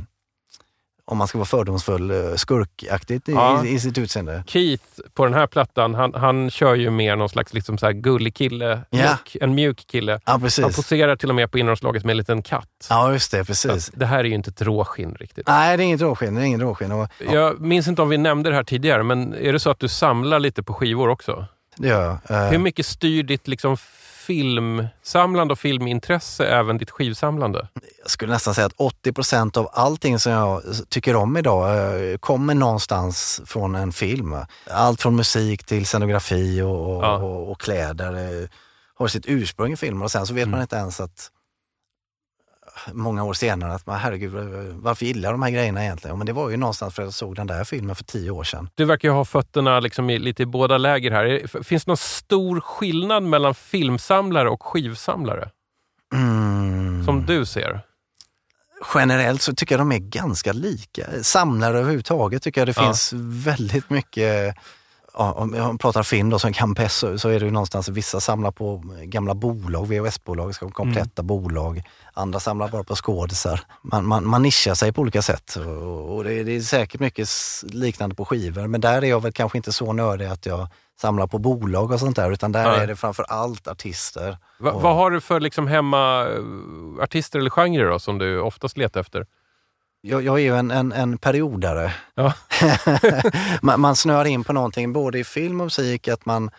om 1.13 1.19
man 1.19 1.29
ska 1.29 1.39
vara 1.39 1.47
fördomsfull, 1.47 2.11
eh, 2.11 2.35
skurkaktigt 2.37 3.29
i, 3.29 3.33
Ja. 3.33 3.65
i, 3.65 3.73
i 3.75 3.81
sitt 3.81 3.99
utseende. 3.99 4.45
Keith 4.47 4.85
på 5.15 5.25
den 5.25 5.35
här 5.35 5.47
plattan, 5.47 5.95
han, 5.95 6.15
han 6.15 6.51
kör 6.51 6.75
ju 6.75 6.91
mer 6.91 7.17
någon 7.17 7.29
slags 7.29 7.55
liksom 7.55 7.79
så 7.79 7.87
här 7.87 7.93
gullig 7.93 8.35
kille. 8.35 8.81
Ja. 8.91 8.99
Mjuk, 8.99 9.37
en 9.41 9.55
mjuk 9.55 9.87
kille. 9.87 10.13
Ja 10.13 10.33
Han 10.33 10.41
poserar 10.73 11.17
till 11.17 11.29
och 11.29 11.35
med 11.35 11.51
på 11.51 11.59
inneromslaget 11.59 12.05
med 12.05 12.11
en 12.11 12.17
liten 12.17 12.43
katt. 12.43 12.87
Ja 12.91 13.13
just 13.13 13.31
det, 13.33 13.45
precis. 13.45 13.91
det 13.95 14.07
här 14.07 14.19
är 14.19 14.25
ju 14.25 14.35
inte 14.35 14.51
ett 14.51 14.63
råskinn 14.63 15.15
riktigt. 15.21 15.47
Nej 15.47 15.77
det 15.77 15.83
är 15.83 15.85
inget 15.85 16.01
råskinn, 16.01 16.35
det 16.35 16.41
är 16.41 16.45
inget 16.45 16.61
råskinn. 16.61 16.93
Och, 16.93 17.09
ja, 17.19 17.33
Jag 17.33 17.61
minns 17.61 17.89
inte 17.89 18.03
om 18.03 18.09
vi 18.09 18.19
nämnde 18.19 18.51
det 18.51 18.57
här 18.57 18.65
tidigare, 18.65 19.03
men 19.03 19.35
är 19.35 19.53
det 19.53 19.61
så 19.61 19.71
att 19.71 19.79
du 19.81 19.89
samlar 19.89 20.39
lite 20.41 20.63
på 20.63 20.75
skivor 20.75 21.09
också? 21.09 21.47
det 21.77 21.89
gör 21.89 22.03
jag. 22.29 22.45
Eh, 22.45 22.51
Hur 22.51 22.59
mycket 22.59 22.87
styr 22.87 23.23
ditt 23.23 23.49
liksom 23.49 23.77
filmsamlande 24.23 25.53
och 25.53 25.59
filmintresse 25.59 26.47
även 26.47 26.79
ditt 26.79 26.91
skivsamlande? 26.91 27.69
jag 28.03 28.11
skulle 28.11 28.33
nästan 28.33 28.55
säga 28.55 28.67
att 28.67 28.73
80 28.77 29.13
procent 29.13 29.57
av 29.57 29.69
allting 29.73 30.19
som 30.19 30.33
jag 30.33 30.63
tycker 30.89 31.17
om 31.17 31.37
idag 31.37 31.69
eh, 32.13 32.17
kommer 32.19 32.55
någonstans 32.55 33.41
från 33.47 33.75
en 33.75 33.93
film. 33.93 34.37
Allt 34.71 35.03
från 35.03 35.17
musik 35.17 35.65
till 35.65 35.87
scenografi 35.87 36.61
och, 36.63 37.05
Ja. 37.05 37.17
och, 37.17 37.51
och 37.51 37.61
kläder 37.61 38.13
eh, 38.43 38.49
har 38.99 39.09
sitt 39.09 39.25
ursprung 39.27 39.73
i 39.73 39.77
filmer 39.77 40.05
och 40.05 40.11
sen 40.11 40.27
så 40.27 40.35
vet 40.35 40.43
Mm. 40.43 40.51
man 40.51 40.61
inte 40.63 40.77
ens 40.77 41.01
att 41.01 41.29
många 42.93 43.25
år 43.25 43.35
senare 43.35 43.75
att 43.75 43.87
man, 43.87 43.99
herregud, 43.99 44.33
varför 44.77 45.07
gillar 45.07 45.29
jag 45.29 45.35
de 45.35 45.43
här 45.43 45.51
grejerna 45.51 45.85
egentligen? 45.85 46.19
Men 46.19 46.27
det 46.27 46.33
var 46.33 46.51
ju 46.51 46.57
någonstans 46.57 46.95
för 46.95 47.03
att 47.03 47.07
jag 47.07 47.15
såg 47.15 47.37
den 47.37 47.47
där 47.47 47.65
filmen 47.65 47.97
för 47.97 48.05
tio 48.05 48.31
år 48.31 48.45
sedan. 48.45 48.71
Du 48.75 48.85
verkar 48.85 49.09
ju 49.09 49.13
ha 49.15 49.25
fötterna 49.25 49.81
liksom 49.81 50.11
i, 50.11 50.19
lite 50.19 50.43
i 50.43 50.47
båda 50.47 50.79
läger 50.79 51.11
här. 51.11 51.25
Är- 51.25 51.63
Finns 51.63 51.85
det 51.85 51.91
någon 51.91 51.97
stor 51.97 52.61
skillnad 52.61 53.23
mellan 53.23 53.55
filmsamlare 53.55 54.49
och 54.51 54.63
skivsamlare? 54.63 55.51
Mm. 56.15 57.05
Som 57.05 57.27
du 57.27 57.47
ser? 57.47 57.81
Generellt 58.95 59.43
så 59.43 59.55
tycker 59.55 59.75
jag 59.75 59.81
de 59.81 59.93
är 59.93 59.99
ganska 59.99 60.53
lika. 60.53 61.07
Samlare 61.23 61.79
överhuvudtaget 61.79 62.43
tycker 62.43 62.61
jag 62.61 62.69
det 62.69 62.75
Ja. 62.77 62.83
finns 62.85 63.13
väldigt 63.47 63.91
mycket 63.91 64.57
Ja, 65.15 65.33
om 65.33 65.55
jag 65.55 65.81
pratar 65.81 66.03
film 66.03 66.31
då 66.31 66.39
som 66.39 66.53
Campes 66.53 66.95
så, 66.97 67.19
så 67.19 67.29
är 67.29 67.41
det 67.41 67.45
ju 67.47 67.51
någonstans 67.53 67.89
vissa 67.89 68.21
samlar 68.21 68.51
på 68.51 68.83
gamla 69.03 69.35
bolag, 69.35 69.87
VHS-bolag, 69.87 70.55
ska 70.55 70.71
kompletta 70.71 71.23
bolag. 71.23 71.83
Andra 72.15 72.41
samlar 72.41 72.69
bara 72.69 72.85
på 72.85 72.95
skådisar. 72.97 73.61
Man, 73.83 74.07
man, 74.07 74.27
man 74.29 74.43
nischar 74.43 74.75
sig 74.75 74.93
på 74.93 75.01
olika 75.01 75.23
sätt 75.23 75.57
och, 75.57 76.15
och 76.17 76.25
det, 76.25 76.35
är- 76.35 76.45
det 76.45 76.57
är 76.57 76.61
säkert 76.61 77.01
mycket 77.01 77.29
liknande 77.63 78.15
på 78.15 78.25
skivor 78.25 78.67
men 78.67 78.81
där 78.81 79.03
är 79.05 79.07
jag 79.09 79.23
väl 79.23 79.33
kanske 79.33 79.59
inte 79.59 79.73
så 79.73 79.93
nördig 79.93 80.27
att 80.27 80.47
jag 80.47 80.69
samlar 81.01 81.27
på 81.27 81.39
bolag 81.39 81.91
och 81.91 82.01
sånt 82.01 82.17
där 82.17 82.31
utan 82.33 82.53
där 82.53 82.65
Nej. 82.71 82.81
är 82.81 82.87
det 82.87 82.97
framför 82.97 83.25
allt 83.29 83.69
artister. 83.69 84.39
Va, 84.61 84.71
Och- 84.73 84.83
Vad 84.83 84.95
har 84.97 85.11
du 85.11 85.21
för 85.21 85.41
liksom 85.41 85.67
hemma 85.67 86.27
artister 87.03 87.39
eller 87.39 87.51
genrer 87.51 87.91
då, 87.91 87.99
som 87.99 88.19
du 88.19 88.41
oftast 88.41 88.77
letar 88.77 89.01
efter? 89.01 89.27
Jag, 90.05 90.23
jag 90.23 90.35
är 90.39 90.43
ju 90.43 90.57
en, 90.57 90.71
en, 90.71 90.93
en 90.93 91.19
periodare. 91.19 91.93
Ja. 92.15 92.33
man, 93.63 93.81
man 93.81 93.97
snöar 93.97 94.25
in 94.25 94.45
på 94.45 94.53
någonting 94.53 94.93
både 94.93 95.19
i 95.19 95.25
film 95.25 95.61
och 95.61 95.67
musik, 95.67 96.09
att 96.09 96.27
man, 96.27 96.51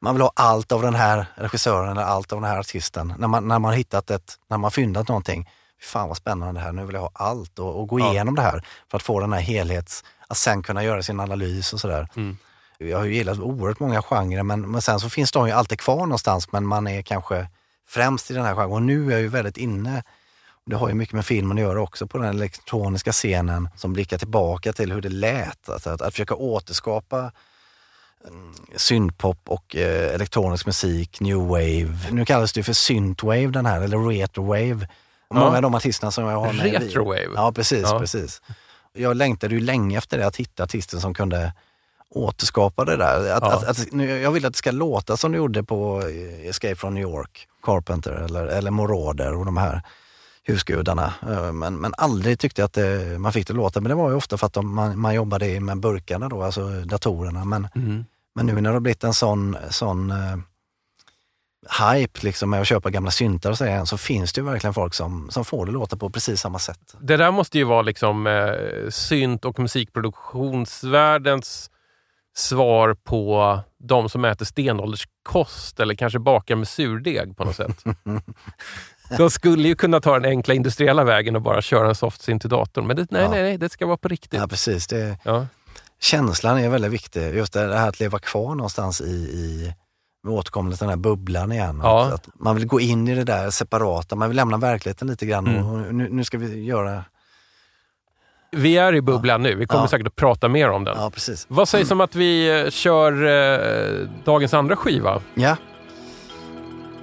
man 0.00 0.14
vill 0.14 0.22
ha 0.22 0.32
allt 0.36 0.72
av 0.72 0.82
den 0.82 0.94
här 0.94 1.26
regissören 1.34 1.90
eller 1.90 2.02
allt 2.02 2.32
av 2.32 2.40
den 2.40 2.50
här 2.50 2.58
artisten. 2.58 3.14
När 3.18 3.28
man, 3.28 3.48
när 3.48 3.58
man 3.58 3.72
hittat 3.74 4.10
ett, 4.10 4.34
när 4.50 4.58
man 4.58 4.70
fyndat 4.70 5.08
någonting. 5.08 5.50
Fan 5.82 6.08
vad 6.08 6.16
spännande 6.16 6.60
det 6.60 6.64
här, 6.64 6.72
nu 6.72 6.84
vill 6.84 6.94
jag 6.94 7.00
ha 7.02 7.10
allt 7.14 7.58
och, 7.58 7.80
och 7.80 7.88
gå 7.88 8.00
Ja. 8.00 8.10
igenom 8.12 8.34
det 8.34 8.42
här 8.42 8.64
för 8.90 8.96
att 8.96 9.02
få 9.02 9.20
den 9.20 9.32
här 9.32 9.40
helhets, 9.40 10.04
att 10.28 10.36
sen 10.36 10.62
kunna 10.62 10.84
göra 10.84 11.02
sin 11.02 11.20
analys 11.20 11.72
och 11.72 11.80
sådär. 11.80 12.08
Mm. 12.16 12.36
Jag 12.78 12.98
har 12.98 13.04
ju 13.04 13.14
gillat 13.14 13.38
oerhört 13.38 13.80
många 13.80 14.02
genrer 14.02 14.42
men, 14.42 14.70
men 14.70 14.82
sen 14.82 15.00
så 15.00 15.08
finns 15.10 15.32
de 15.32 15.46
ju 15.46 15.52
alltid 15.52 15.80
kvar 15.80 15.96
någonstans 16.00 16.52
men 16.52 16.66
man 16.66 16.86
är 16.86 17.02
kanske 17.02 17.48
främst 17.88 18.30
i 18.30 18.34
den 18.34 18.44
här 18.44 18.54
genren. 18.54 18.72
Och 18.72 18.82
nu 18.82 19.06
är 19.06 19.10
jag 19.10 19.20
ju 19.20 19.28
väldigt 19.28 19.56
inne 19.56 20.02
det 20.66 20.76
har 20.76 20.88
ju 20.88 20.94
mycket 20.94 21.14
med 21.14 21.26
filmen 21.26 21.56
att 21.58 21.62
göra 21.62 21.80
också 21.82 22.06
på 22.06 22.18
den 22.18 22.28
elektroniska 22.28 23.12
scenen 23.12 23.68
som 23.76 23.92
blickar 23.92 24.18
tillbaka 24.18 24.72
till 24.72 24.92
hur 24.92 25.00
det 25.00 25.08
lät. 25.08 25.68
Alltså 25.68 25.90
att, 25.90 26.02
att 26.02 26.12
försöka 26.14 26.34
återskapa 26.34 27.32
mm, 28.28 28.54
syntpop 28.76 29.38
och 29.46 29.76
eh, 29.76 30.14
elektronisk 30.14 30.66
musik, 30.66 31.20
new 31.20 31.36
wave. 31.38 31.98
Nu 32.10 32.24
kallas 32.24 32.52
det 32.52 32.62
för 32.62 32.72
synthwave 32.72 33.46
den 33.46 33.66
här, 33.66 33.80
eller 33.80 33.98
retrowave. 33.98 34.88
Och 35.28 35.36
Ja. 35.36 35.40
Många 35.40 35.56
av 35.56 35.62
de 35.62 35.74
artisterna 35.74 36.10
som 36.10 36.24
jag 36.24 36.40
har 36.40 36.52
med 36.52 36.72
Retrowave? 36.72 37.28
Ja, 37.34 37.52
precis. 37.52 37.82
Ja. 37.82 37.98
precis. 37.98 38.42
Jag 38.92 39.16
längtade 39.16 39.54
ju 39.54 39.60
länge 39.60 39.98
efter 39.98 40.18
det, 40.18 40.26
att 40.26 40.36
hitta 40.36 40.62
artister 40.64 40.98
som 40.98 41.14
kunde 41.14 41.52
återskapa 42.10 42.84
det 42.84 42.96
där. 42.96 43.30
Att, 43.32 43.42
Ja. 43.42 43.52
att, 43.52 43.64
att, 43.68 43.92
nu, 43.92 44.20
jag 44.20 44.30
vill 44.30 44.46
att 44.46 44.52
det 44.52 44.58
ska 44.58 44.70
låta 44.70 45.16
som 45.16 45.32
det 45.32 45.38
gjorde 45.38 45.62
på 45.62 46.02
eh, 46.02 46.48
Escape 46.48 46.76
from 46.76 46.94
New 46.94 47.02
York, 47.02 47.48
Carpenter 47.62 48.12
eller, 48.12 48.46
eller 48.46 48.70
Moroder 48.70 49.34
och 49.34 49.44
de 49.44 49.56
här 49.56 49.82
husgudarna. 50.46 51.12
Eh, 51.28 51.52
Men, 51.52 51.76
men 51.76 51.94
aldrig 51.98 52.38
tyckte 52.38 52.60
jag 52.60 52.66
att 52.66 52.72
det, 52.72 53.18
man 53.18 53.32
fick 53.32 53.46
det 53.46 53.52
låta. 53.52 53.80
Men 53.80 53.88
det 53.88 53.94
var 53.94 54.10
ju 54.10 54.16
ofta 54.16 54.38
för 54.38 54.46
att 54.46 54.52
de, 54.52 54.74
man, 54.74 54.98
man 55.00 55.14
jobbade 55.14 55.60
med 55.60 55.80
burkarna 55.80 56.28
då, 56.28 56.42
alltså 56.42 56.68
datorerna. 56.84 57.44
Men, 57.44 57.68
Mm. 57.74 58.04
men 58.34 58.46
nu 58.46 58.54
när 58.54 58.62
det 58.62 58.70
har 58.76 58.80
blivit 58.80 59.04
en 59.04 59.14
sån, 59.14 59.56
sån 59.70 60.10
eh, 60.10 60.36
hype 61.92 62.20
liksom 62.22 62.50
med 62.50 62.60
att 62.60 62.66
köpa 62.66 62.90
gamla 62.90 63.10
syntar 63.10 63.50
och 63.50 63.58
så, 63.58 63.86
så 63.86 63.98
finns 63.98 64.32
det 64.32 64.40
ju 64.40 64.44
verkligen 64.44 64.74
folk 64.74 64.94
som, 64.94 65.30
som 65.30 65.44
får 65.44 65.66
det 65.66 65.72
låta 65.72 65.96
på 65.96 66.10
precis 66.10 66.40
samma 66.40 66.58
sätt. 66.58 66.94
Det 67.00 67.16
där 67.16 67.30
måste 67.30 67.58
ju 67.58 67.64
vara 67.64 67.82
liksom 67.82 68.26
eh, 68.26 68.52
synt 68.90 69.44
och 69.44 69.58
musikproduktionsvärldens 69.58 71.70
svar 72.36 72.94
på 73.04 73.58
de 73.78 74.08
som 74.08 74.24
äter 74.24 74.44
stenålderskost 74.46 75.80
eller 75.80 75.94
kanske 75.94 76.18
bakar 76.18 76.56
med 76.56 76.68
surdeg 76.68 77.36
på 77.36 77.44
något 77.44 77.56
sätt. 77.56 77.84
De 79.18 79.30
skulle 79.30 79.68
ju 79.68 79.74
kunna 79.74 80.00
ta 80.00 80.14
den 80.18 80.24
enkla 80.30 80.54
industriella 80.54 81.04
vägen 81.04 81.36
och 81.36 81.42
bara 81.42 81.62
köra 81.62 81.88
en 81.88 81.94
softsyn 81.94 82.40
till 82.40 82.50
datorn. 82.50 82.86
Men 82.86 82.96
det, 82.96 83.06
nej, 83.10 83.22
Ja. 83.22 83.30
nej, 83.30 83.42
nej, 83.42 83.58
det 83.58 83.68
ska 83.68 83.86
vara 83.86 83.96
på 83.96 84.08
riktigt. 84.08 84.40
Ja, 84.40 84.46
precis. 84.48 84.86
Det, 84.86 85.18
Ja. 85.24 85.46
känslan 86.00 86.58
är 86.58 86.68
väldigt 86.68 86.92
viktig. 86.92 87.34
Just 87.34 87.52
det 87.52 87.76
här 87.78 87.88
att 87.88 88.00
leva 88.00 88.18
kvar 88.18 88.54
någonstans 88.54 89.00
i, 89.00 89.04
i 89.14 89.74
med 90.24 90.34
återkommande 90.34 90.76
till 90.76 90.84
den 90.84 90.90
här 90.90 90.96
bubblan 90.96 91.52
igen. 91.52 91.80
Ja. 91.82 92.10
Att, 92.14 92.28
man 92.34 92.56
vill 92.56 92.66
gå 92.66 92.80
in 92.80 93.08
i 93.08 93.14
det 93.14 93.24
där 93.24 93.50
separata, 93.50 94.16
man 94.16 94.28
vill 94.28 94.36
lämna 94.36 94.56
verkligheten 94.56 95.08
lite 95.08 95.26
grann 95.26 95.46
Mm. 95.46 95.66
och 95.66 95.94
nu, 95.94 96.08
nu 96.10 96.24
ska 96.24 96.38
vi 96.38 96.64
göra... 96.64 97.04
Vi 98.52 98.76
är 98.78 98.94
i 98.94 99.00
bubblan 99.00 99.42
nu. 99.42 99.54
Vi 99.54 99.66
kommer 99.66 99.84
Ja. 99.84 99.88
säkert 99.88 100.06
att 100.06 100.16
prata 100.16 100.48
mer 100.48 100.70
om 100.70 100.84
den. 100.84 100.96
Ja. 100.98 101.10
Vad 101.48 101.68
sägs 101.68 101.90
om 101.90 102.00
att 102.00 102.14
vi 102.14 102.60
eh, 102.64 102.70
kör 102.70 103.12
eh, 103.24 104.08
dagens 104.24 104.54
andra 104.54 104.76
skiva? 104.76 105.22
Ja, 105.34 105.56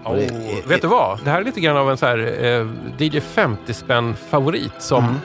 Oh, 0.05 0.15
det 0.15 0.67
vet 0.67 0.81
du 0.81 0.87
vad? 0.87 1.19
Det 1.23 1.29
här 1.29 1.41
är 1.41 1.45
lite 1.45 1.59
grann 1.61 1.77
av 1.77 1.91
en 1.91 1.97
så 1.97 2.05
här, 2.05 2.17
eh, 2.43 2.67
DJ 2.97 3.19
50-spänn 3.19 4.15
favorit 4.29 4.73
som 4.81 5.03
Mm. 5.03 5.15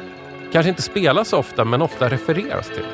kanske 0.52 0.68
inte 0.70 0.82
spelas 0.82 1.28
så 1.28 1.38
ofta 1.38 1.64
men 1.64 1.82
ofta 1.82 2.08
refereras 2.08 2.66
till. 2.68 2.84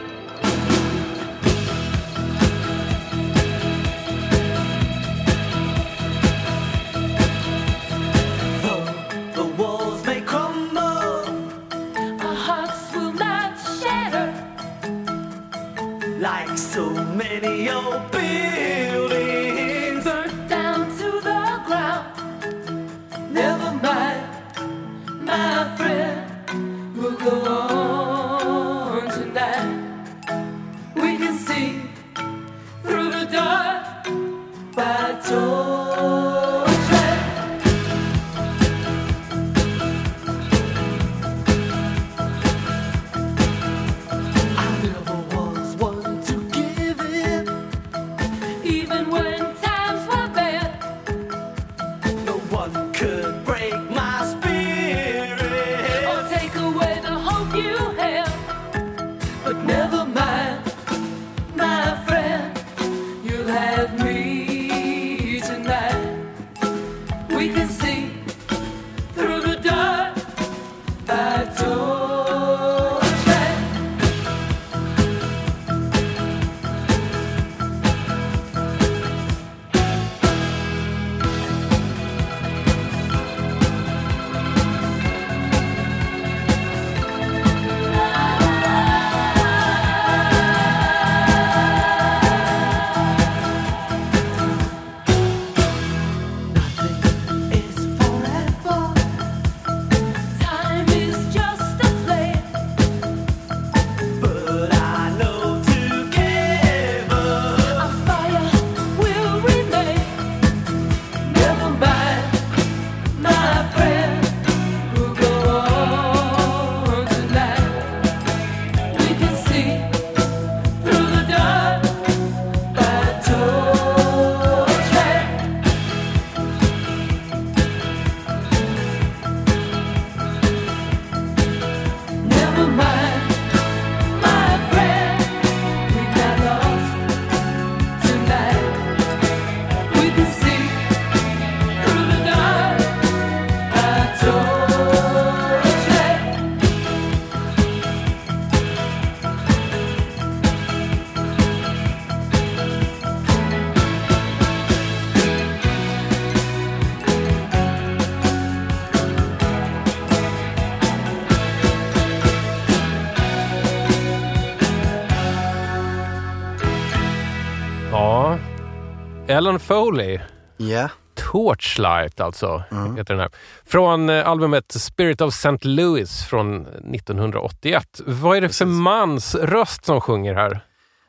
Ellen 169.35 169.59
Foley. 169.61 170.19
ja. 170.57 170.89
Torchlight 171.33 172.21
alltså, 172.21 172.63
heter 172.97 173.15
den 173.15 173.19
här. 173.21 173.31
Från 173.67 174.09
eh, 174.11 174.29
albumet 174.29 174.73
Spirit 174.73 175.21
of 175.21 175.35
St. 175.35 175.59
Louis 175.69 176.25
från 176.25 176.67
1981. 176.67 178.01
Vad 178.07 178.37
är 178.37 178.41
det 178.41 178.49
för 178.49 178.65
mans 178.67 179.35
röst 179.35 179.85
som 179.85 180.01
sjunger 180.01 180.35
här? 180.35 180.61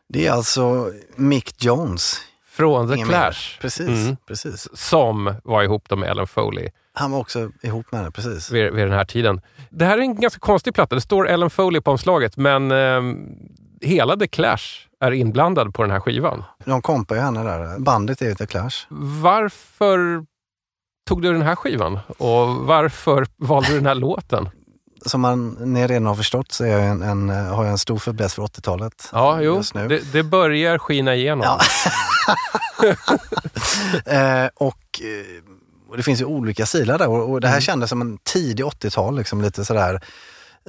det 0.09 0.27
är 0.27 0.31
alltså 0.31 0.89
Mick 1.15 1.63
Jones. 1.63 2.21
Från 2.51 2.87
The 2.87 2.93
Ingen 2.95 3.07
mer. 3.07 3.13
Clash. 3.13 3.59
Precis, 3.61 3.87
Mm. 3.87 4.17
precis. 4.27 4.67
Som 4.73 5.35
var 5.43 5.63
ihop 5.63 5.83
då 5.89 5.95
med 5.95 6.09
Ellen 6.09 6.27
Foley 6.27 6.69
Han 6.93 7.11
var 7.11 7.19
också 7.19 7.49
ihop 7.63 7.91
med 7.91 7.99
henne, 8.01 8.11
precis. 8.11 8.51
vid, 8.51 8.73
vid 8.73 8.85
den 8.85 8.93
här 8.93 9.05
tiden. 9.05 9.41
Det 9.69 9.85
här 9.85 9.97
är 9.97 10.01
en 10.01 10.21
ganska 10.21 10.39
konstig 10.39 10.73
platta. 10.73 10.95
Det 10.95 11.01
står 11.01 11.29
Ellen 11.29 11.49
Foley 11.49 11.81
på 11.81 11.91
omslaget, 11.91 12.37
men 12.37 12.71
eh, 12.71 13.01
hela 13.81 14.17
The 14.17 14.27
Clash 14.27 14.84
är 15.11 15.15
inblandad 15.15 15.73
på 15.73 15.81
den 15.81 15.91
här 15.91 15.99
skivan. 15.99 16.43
De 16.65 16.81
kompar 16.81 17.15
ju 17.15 17.21
henne 17.21 17.43
där. 17.43 17.79
Bandet 17.79 18.21
är 18.21 18.25
ju 18.25 18.35
The 18.35 18.45
Clash. 18.45 18.85
Varför 19.21 20.25
tog 21.07 21.21
du 21.21 21.33
den 21.33 21.41
här 21.41 21.55
skivan? 21.55 21.99
Och 22.17 22.47
varför 22.55 23.25
valde 23.37 23.69
du 23.69 23.75
den 23.75 23.85
här 23.85 23.95
låten? 23.95 24.49
Som 25.05 25.21
man, 25.21 25.49
ni 25.49 25.87
redan 25.87 26.05
har 26.05 26.15
förstått 26.15 26.51
så 26.51 26.63
är 26.63 26.67
jag 26.67 26.85
en, 26.87 27.01
en, 27.01 27.29
har 27.29 27.63
jag 27.63 27.71
en 27.71 27.77
stor 27.77 27.97
fäbless 27.97 28.33
för 28.33 28.41
80-talet. 28.43 29.09
Ja, 29.11 29.41
jo, 29.41 29.55
just 29.55 29.73
nu. 29.73 29.87
det, 29.87 30.11
det 30.13 30.23
börjar 30.23 30.77
skina 30.77 31.15
igenom. 31.15 31.45
Ja. 31.45 31.59
Eh, 34.05 34.49
och, 34.55 35.01
eh, 35.01 35.43
och 35.89 35.97
det 35.97 36.03
finns 36.03 36.21
ju 36.21 36.25
olika 36.25 36.65
stilar 36.65 36.97
där 36.97 37.07
och, 37.07 37.31
och 37.31 37.41
det 37.41 37.47
här 37.47 37.53
Mm. 37.55 37.61
kändes 37.61 37.89
som 37.89 38.01
en 38.01 38.17
tidig 38.17 38.65
80-tal, 38.65 39.17
liksom 39.17 39.41
lite 39.41 39.65
sådär 39.65 40.01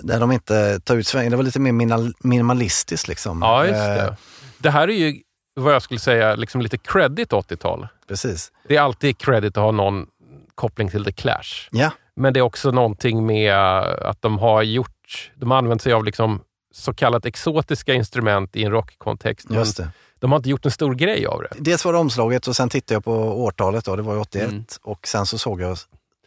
där 0.02 0.20
de 0.20 0.32
inte 0.32 0.80
tar 0.80 0.96
ut 0.96 1.06
svängen. 1.06 1.30
Det 1.30 1.36
var 1.36 1.44
lite 1.44 1.60
mer 1.60 2.26
minimalistiskt 2.26 3.08
liksom. 3.08 3.42
Ja, 3.42 3.66
just 3.66 3.74
Eh, 3.80 3.94
det. 3.94 4.16
Det 4.58 4.70
här 4.70 4.88
är 4.88 4.94
ju 4.94 5.20
vad 5.54 5.74
jag 5.74 5.82
skulle 5.82 6.00
säga 6.00 6.34
liksom 6.34 6.60
lite 6.60 6.78
credit 6.78 7.32
80-tal. 7.32 7.88
precis. 8.08 8.52
Det 8.68 8.76
är 8.76 8.80
alltid 8.80 9.18
credit 9.18 9.56
att 9.56 9.62
ha 9.62 9.70
någon 9.70 10.06
koppling 10.54 10.88
till 10.88 11.04
The 11.04 11.12
Clash. 11.12 11.68
Ja, 11.70 11.90
Men 12.16 12.32
det 12.32 12.40
är 12.40 12.42
också 12.42 12.70
någonting 12.70 13.26
med 13.26 13.54
att 13.82 14.22
de 14.22 14.38
har 14.38 14.62
gjort, 14.62 15.30
de 15.34 15.50
har 15.50 15.58
använt 15.58 15.82
sig 15.82 15.92
av 15.92 16.04
liksom 16.04 16.40
så 16.74 16.92
kallat 16.94 17.26
exotiska 17.26 17.94
instrument 17.94 18.56
i 18.56 18.64
en 18.64 18.70
rockkontext. 18.72 19.46
Just 19.50 19.76
det. 19.76 19.88
de 20.18 20.32
har 20.32 20.36
inte 20.38 20.50
gjort 20.50 20.64
en 20.64 20.70
stor 20.70 20.94
grej 20.94 21.26
av 21.26 21.42
det. 21.42 21.48
Dels 21.58 21.84
var 21.84 21.92
det 21.92 21.98
omslaget 21.98 22.46
och 22.48 22.56
sen 22.56 22.68
tittade 22.68 22.94
jag 22.96 23.04
på 23.04 23.12
årtalet 23.44 23.84
då, 23.84 23.96
det 23.96 24.02
var 24.02 24.14
ju 24.14 24.20
81. 24.20 24.48
Mm. 24.50 24.64
Och 24.82 25.06
sen 25.06 25.26
så 25.26 25.38
såg 25.38 25.60
jag 25.60 25.78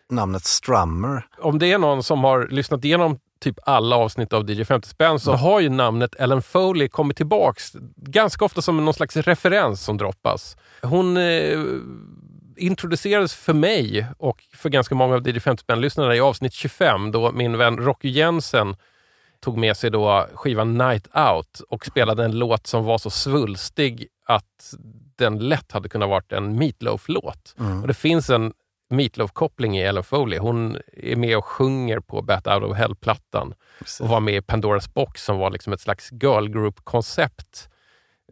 namnet 0.10 0.46
Strummer. 0.46 1.26
Om 1.42 1.60
det 1.60 1.72
är 1.72 1.78
någon 1.78 2.04
som 2.04 2.24
har 2.24 2.48
lyssnat 2.48 2.86
igenom 2.86 3.20
typ 3.40 3.60
alla 3.64 3.96
avsnitt 3.96 4.34
av 4.34 4.50
DJ 4.50 4.64
50 4.64 4.90
spänn 4.90 5.20
så 5.20 5.34
har 5.34 5.60
ju 5.60 5.70
namnet 5.70 6.16
Ellen 6.16 6.42
Foley 6.42 6.88
kommit 6.88 7.18
tillbaks 7.18 7.72
ganska 7.96 8.46
ofta 8.46 8.62
som 8.62 8.86
någon 8.86 8.94
slags 8.94 9.18
referens 9.18 9.82
som 9.84 9.98
droppas. 9.98 10.58
Hon 10.82 11.18
eh, 11.18 11.60
introducerades 12.58 13.36
för 13.36 13.54
mig 13.54 14.08
och 14.18 14.44
för 14.56 14.70
ganska 14.70 14.96
många 14.96 15.16
av 15.16 15.28
DJ 15.28 15.40
50 15.40 15.62
spänn-lyssnarna 15.62 16.16
i 16.16 16.20
avsnitt 16.20 16.54
25 16.54 17.12
då 17.12 17.32
min 17.32 17.58
vän 17.58 17.78
Rocky 17.78 18.10
Jensen 18.10 18.76
tog 19.40 19.58
med 19.58 19.78
sig 19.78 19.92
då 19.92 20.28
skivan 20.34 20.78
Night 20.78 21.08
Out 21.16 21.62
och 21.70 21.86
spelade 21.86 22.26
en 22.26 22.32
låt 22.40 22.68
som 22.68 22.84
var 22.84 22.98
så 22.98 23.10
svulstig 23.10 24.08
att 24.26 24.74
den 25.16 25.40
lätt 25.40 25.72
hade 25.72 25.90
kunnat 25.90 26.10
varit 26.10 26.32
en 26.32 26.56
Meatloaf-låt. 26.58 27.56
Och 27.82 27.88
det 27.88 27.94
finns 27.94 28.30
en 28.30 28.54
Meatloaf-koppling 28.90 29.78
i 29.80 29.82
Ellen 29.84 30.04
Foley. 30.04 30.40
Hon 30.40 30.78
är 30.94 31.16
med 31.16 31.38
och 31.38 31.46
sjunger 31.46 32.00
på 32.00 32.22
Bat 32.22 32.48
Out 32.48 32.64
of 32.64 32.78
Hell-plattan 32.78 33.54
och 34.00 34.10
var 34.10 34.20
med 34.20 34.36
i 34.36 34.42
Pandoras 34.42 34.94
box 34.94 35.24
som 35.24 35.38
var 35.38 35.50
liksom 35.52 35.74
ett 35.74 35.82
slags 35.82 36.12
girl 36.12 36.48
group-koncept 36.48 37.70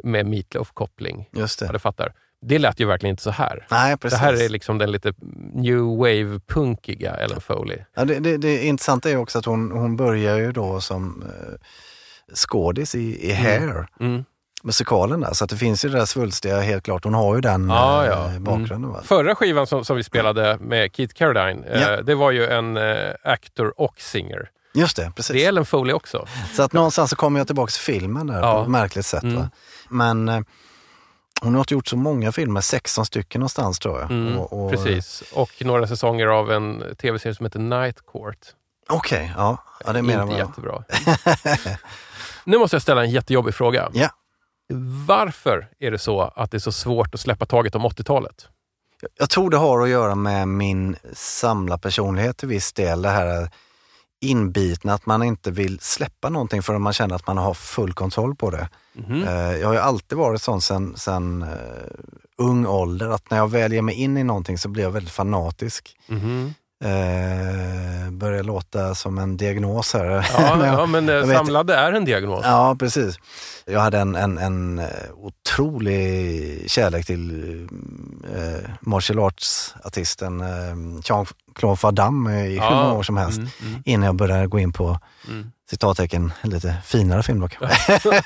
med 0.03 0.25
Meatloaf-koppling. 0.25 1.25
Just 1.33 1.61
Ja, 1.61 1.67
det. 1.67 1.73
du 1.73 1.79
fattar. 1.79 2.13
Det 2.41 2.59
lät 2.59 2.79
ju 2.79 2.85
verkligen 2.85 3.13
inte 3.13 3.23
så 3.23 3.29
här. 3.31 3.67
Nej, 3.71 3.97
precis. 3.97 4.19
Det 4.19 4.25
här 4.25 4.45
är 4.45 4.49
liksom 4.49 4.77
den 4.77 4.91
lite 4.91 5.13
new 5.53 5.79
wave-punkiga 5.81 7.15
Ellen 7.15 7.41
Foley. 7.41 7.77
Ja, 7.95 8.05
det, 8.05 8.19
det, 8.19 8.37
det 8.37 8.65
intressanta 8.65 9.09
är 9.09 9.17
också 9.17 9.39
att 9.39 9.45
hon, 9.45 9.71
hon 9.71 9.95
börjar 9.97 10.37
ju 10.37 10.51
då 10.51 10.81
som 10.81 11.23
eh, 11.23 11.53
skådis 12.35 12.95
i, 12.95 13.29
i 13.29 13.33
Hair, 13.33 13.87
Mm. 13.99 14.25
Musikalen 14.63 15.19
där. 15.21 15.33
Så 15.33 15.43
att 15.43 15.49
det 15.49 15.57
finns 15.57 15.85
ju 15.85 15.89
det 15.89 15.97
där 15.97 16.05
svulstiga 16.05 16.59
helt 16.59 16.83
klart. 16.83 17.03
Hon 17.03 17.13
har 17.13 17.35
ju 17.35 17.41
den 17.41 17.69
Ja, 17.69 18.03
eh, 18.03 18.09
ja. 18.09 18.29
Mm. 18.29 18.43
bakgrunden. 18.43 18.91
Va? 18.91 19.01
Förra 19.03 19.35
skivan 19.35 19.67
som, 19.67 19.85
som 19.85 19.97
vi 19.97 20.03
spelade 20.03 20.57
med 20.61 20.95
Keith 20.95 21.13
Carradine, 21.13 21.63
eh, 21.65 21.81
Ja. 21.81 22.01
det 22.01 22.15
var 22.15 22.31
ju 22.31 22.45
en 22.47 22.77
eh, 22.77 23.13
actor 23.23 23.73
och 23.81 24.01
singer. 24.01 24.49
Just 24.73 24.95
det, 24.97 25.11
precis. 25.15 25.33
Det 25.33 25.43
är 25.45 25.47
Ellen 25.47 25.65
Foley 25.65 25.93
också. 25.93 26.27
Så 26.53 26.63
att 26.63 26.73
någonstans 26.73 27.09
så 27.09 27.15
kommer 27.15 27.39
jag 27.39 27.47
tillbaka 27.47 27.69
till 27.71 27.81
filmen 27.81 28.27
där 28.27 28.39
Ja. 28.41 28.53
på 28.55 28.61
ett 28.61 28.69
märkligt 28.69 29.05
sätt. 29.05 29.23
Mm. 29.23 29.43
Men 29.89 30.29
eh, 30.29 30.39
hon 31.41 31.53
har 31.53 31.59
inte 31.61 31.73
gjort 31.73 31.87
så 31.87 31.97
många 31.97 32.31
filmer, 32.31 32.61
16 32.61 33.05
stycken 33.05 33.39
någonstans 33.39 33.79
tror 33.79 33.99
jag. 33.99 34.11
Mm, 34.11 34.37
Och- 34.39 34.65
och- 34.65 34.71
Precis. 34.71 35.23
Och 35.33 35.51
några 35.61 35.87
säsonger 35.87 36.27
av 36.27 36.51
en 36.51 36.83
tv-serie 37.01 37.35
som 37.35 37.45
heter 37.45 37.59
Night 37.59 37.97
Court. 38.11 38.37
Okej, 38.89 39.33
ja. 39.37 39.57
ja. 39.85 39.93
Det 39.93 39.99
är 39.99 40.03
mer 40.03 40.21
Inte 40.21 40.35
jättebra. 40.35 40.83
nu 42.43 42.57
måste 42.57 42.75
jag 42.75 42.81
ställa 42.81 43.03
en 43.03 43.09
jättejobbig 43.11 43.53
fråga. 43.55 43.89
Ja. 43.93 44.09
Varför 45.07 45.67
är 45.79 45.91
det 45.91 45.99
så 45.99 46.21
att 46.21 46.51
det 46.51 46.57
är 46.57 46.59
så 46.59 46.71
svårt 46.71 47.13
att 47.13 47.19
släppa 47.19 47.45
taget 47.45 47.75
om 47.75 47.85
80-talet? 47.85 48.47
Jag 49.19 49.29
tror 49.29 49.49
det 49.49 49.57
har 49.57 49.81
att 49.81 49.89
göra 49.89 50.15
med 50.15 50.47
min 50.47 50.95
samlarpersonlighet 51.13 52.37
till 52.37 52.47
viss 52.47 52.73
del. 52.73 53.01
Det 53.01 53.09
här 53.09 53.49
inbitna 54.21 54.93
att 54.93 55.05
man 55.05 55.23
inte 55.23 55.51
vill 55.51 55.79
släppa 55.79 56.29
någonting 56.29 56.61
förrän 56.63 56.81
man 56.81 56.93
känner 56.93 57.15
att 57.15 57.27
man 57.27 57.37
har 57.37 57.53
full 57.53 57.93
kontroll 57.93 58.35
på 58.35 58.49
det. 58.49 58.69
Eh, 59.27 59.57
Jag 59.57 59.67
har 59.67 59.73
ju 59.73 59.79
alltid 59.79 60.17
varit 60.17 60.41
sån 60.41 60.61
sen, 60.61 60.93
sen 60.97 61.41
eh, 61.41 61.49
ung 62.37 62.65
ålder 62.65 63.07
att 63.09 63.29
när 63.31 63.37
jag 63.37 63.51
väl 63.51 63.73
ger 63.73 63.81
mig 63.81 63.95
in 63.95 64.17
i 64.17 64.23
någonting 64.23 64.57
så 64.57 64.69
blir 64.69 64.83
jag 64.83 64.91
väldigt 64.91 65.11
fanatisk. 65.13 65.97
Mhm. 66.07 66.53
Eh, 66.83 68.11
börjar 68.11 68.43
låta 68.43 68.95
som 68.95 69.17
en 69.17 69.37
diagnos 69.37 69.93
här. 69.93 70.05
Ja, 70.05 70.21
jag- 70.37 70.67
ja, 70.79 70.85
men 70.85 71.09
eh, 71.09 71.15
jag 71.15 71.27
vet- 71.27 71.37
samlade 71.37 71.75
är 71.75 71.91
en 71.93 72.05
diagnos. 72.05 72.41
Ja, 72.43 72.75
precis. 72.79 73.15
Jag 73.65 73.79
hade 73.79 73.99
en, 73.99 74.15
en, 74.15 74.37
en 74.37 74.79
eh, 74.79 74.85
otrolig 75.15 76.71
kärlek 76.71 77.05
till 77.05 77.67
eh, 78.35 78.69
martial 78.81 79.19
arts-artisten 79.19 80.41
eh, 80.41 80.47
Jean-Claude 81.03 81.79
Van 81.83 81.95
Damme 81.95 82.45
i 82.45 82.49
hur 82.49 82.55
Ja, 82.55 82.69
många 82.83 82.93
år 82.93 83.03
som 83.03 83.17
helst. 83.17 83.37
mm, 83.37 83.49
mm, 83.61 83.81
Innan 83.85 84.05
jag 84.05 84.15
började 84.15 84.47
gå 84.47 84.59
in 84.59 84.73
på 84.73 84.99
mm. 85.27 85.51
Citattecken 85.69 86.33
lite 86.43 86.75
finare 86.85 87.23
film 87.23 87.47
kanske. 87.49 88.01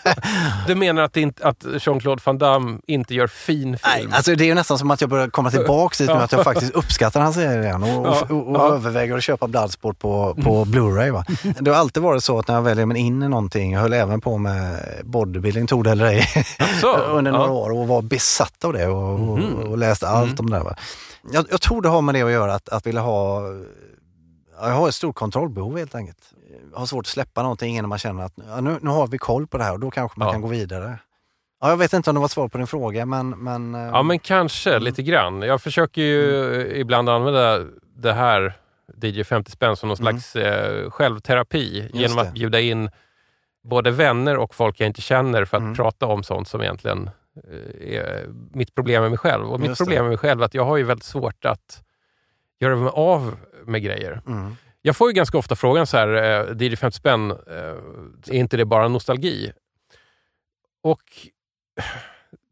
Du 0.67 0.75
menar 0.75 1.01
att, 1.01 1.17
inte, 1.17 1.47
att 1.47 1.65
Jean-Claude 1.80 2.21
Van 2.25 2.38
Damme 2.38 2.80
inte 2.88 3.15
gör 3.15 3.27
fin 3.27 3.71
Nej, 3.84 3.99
film? 4.01 4.13
alltså 4.13 4.36
det 4.36 4.43
är 4.43 4.45
ju 4.45 4.54
nästan 4.54 4.77
som 4.77 4.91
att 4.91 5.01
jag 5.01 5.10
börjar 5.10 5.27
komma 5.30 5.51
tillbaks 5.51 5.97
dit 5.97 6.08
nu, 6.08 6.13
att 6.13 6.32
jag 6.32 6.43
faktiskt 6.43 6.71
uppskattar 6.75 7.21
hans 7.21 7.36
serie 7.36 7.63
igen 7.63 7.84
och, 7.84 8.06
och, 8.06 8.08
och, 8.08 8.56
ja. 8.56 8.65
Mm. 8.65 8.73
överväger 8.73 9.17
att 9.17 9.23
köpa 9.23 9.47
Bloodsport 9.47 9.99
på, 9.99 10.36
på 10.43 10.65
Blu-ray. 10.65 11.12
Va? 11.12 11.25
Det 11.60 11.71
har 11.71 11.77
alltid 11.77 12.04
varit 12.04 12.23
så 12.23 12.39
att 12.39 12.47
när 12.47 12.56
jag 12.56 12.62
väljer 12.62 12.86
mig 12.86 12.97
in 12.97 13.23
i 13.23 13.27
någonting, 13.27 13.73
jag 13.73 13.82
höll 13.82 13.93
även 13.93 14.21
på 14.21 14.38
med 14.38 14.86
bodybuilding, 15.04 15.67
tog 15.67 15.84
det 15.84 15.91
eller 15.91 16.06
ej, 16.06 16.27
under 17.10 17.32
några 17.32 17.45
ja. 17.45 17.51
år 17.51 17.71
och 17.71 17.88
var 17.88 18.01
besatt 18.01 18.65
av 18.65 18.73
det 18.73 18.88
och, 18.88 19.13
och, 19.13 19.39
Mhm. 19.39 19.54
och 19.54 19.77
läste 19.77 20.08
allt 20.08 20.39
om 20.39 20.49
det 20.49 20.58
där. 20.58 20.63
Va? 20.63 20.75
Jag, 21.32 21.45
jag 21.51 21.62
tror 21.62 21.82
det 21.82 21.89
har 21.89 22.01
med 22.01 22.15
det 22.15 22.21
att 22.21 22.32
göra, 22.32 22.54
att, 22.54 22.69
att 22.69 22.86
vilja 22.88 23.01
ha 23.01 23.41
ja, 24.62 24.67
jag 24.67 24.75
har 24.75 24.88
ett 24.88 24.95
stort 24.95 25.15
kontrollbehov 25.15 25.77
helt 25.77 25.95
enkelt. 25.95 26.17
Har 26.74 26.86
svårt 26.86 27.04
att 27.06 27.08
släppa 27.08 27.42
någonting 27.42 27.78
innan 27.78 27.90
man 27.90 27.98
känner 28.00 28.24
att 28.24 28.34
ja, 28.48 28.62
nu, 28.62 28.78
nu 28.82 28.90
har 28.90 29.08
vi 29.08 29.18
koll 29.18 29.48
på 29.48 29.58
det 29.58 29.64
här 29.64 29.74
och 29.74 29.80
då 29.80 29.92
kanske 29.92 30.20
man 30.20 30.28
Ja. 30.28 30.32
kan 30.32 30.42
gå 30.42 30.48
vidare. 30.48 31.00
Ja, 31.62 31.70
jag 31.70 31.78
vet 31.78 31.94
inte 31.94 32.10
om 32.10 32.16
det 32.16 32.20
var 32.22 32.28
svar 32.28 32.48
på 32.48 32.58
din 32.58 32.68
fråga 32.68 33.06
men... 33.06 33.30
men 33.30 33.76
eh, 33.76 33.82
Ja, 33.82 34.04
men 34.04 34.20
kanske 34.20 34.80
lite 34.80 35.04
grann. 35.04 35.42
Jag 35.42 35.62
försöker 35.62 36.02
ju 36.02 36.46
Mm. 36.62 36.76
ibland 36.82 37.10
använda 37.10 37.60
det 37.96 38.14
här 38.14 38.54
DJ 39.04 39.24
50 39.24 39.52
spänn 39.52 39.76
som 39.76 39.90
någon 39.90 39.98
Mm. 40.00 40.20
slags 40.20 40.36
eh, 40.36 40.90
självterapi 40.90 41.90
genom 41.94 42.16
det. 42.18 42.22
att 42.22 42.34
bjuda 42.34 42.60
in 42.60 42.90
både 43.64 43.92
vänner 43.92 44.38
och 44.38 44.56
folk 44.56 44.80
jag 44.80 44.88
inte 44.88 45.02
känner 45.02 45.46
för 45.46 45.58
att 45.58 45.62
Mm. 45.64 45.76
prata 45.76 46.06
om 46.06 46.24
sånt 46.24 46.48
som 46.48 46.62
egentligen 46.62 47.10
eh, 47.52 47.98
är 47.98 48.26
mitt 48.54 48.76
problem 48.76 49.02
med 49.02 49.12
mig 49.12 49.18
själv. 49.18 49.46
Och 49.52 49.60
mitt 49.60 49.70
Just 49.70 49.80
problem 49.80 50.04
med 50.04 50.10
mig 50.10 50.18
själv 50.18 50.42
är 50.42 50.46
att 50.46 50.54
jag 50.54 50.66
har 50.66 50.78
ju 50.78 50.84
väldigt 50.84 51.04
svårt 51.06 51.46
att 51.46 51.84
göra 52.60 52.76
mig 52.76 52.92
av 52.96 53.36
med 53.66 53.82
grejer. 53.84 54.22
Mm. 54.28 54.56
Jag 54.82 54.96
får 54.96 55.10
ju 55.10 55.13
ganska 55.13 55.38
ofta 55.38 55.56
frågan 55.56 55.88
så 55.88 55.98
här, 55.98 56.08
eh, 56.08 56.67
DJ 56.67 56.76
50 56.76 56.98
spänn, 56.98 57.32
eh, 57.32 57.38
är 58.28 58.34
inte 58.34 58.58
det 58.58 58.65
bara 58.65 58.88
nostalgi? 58.88 59.52
Och 60.84 61.02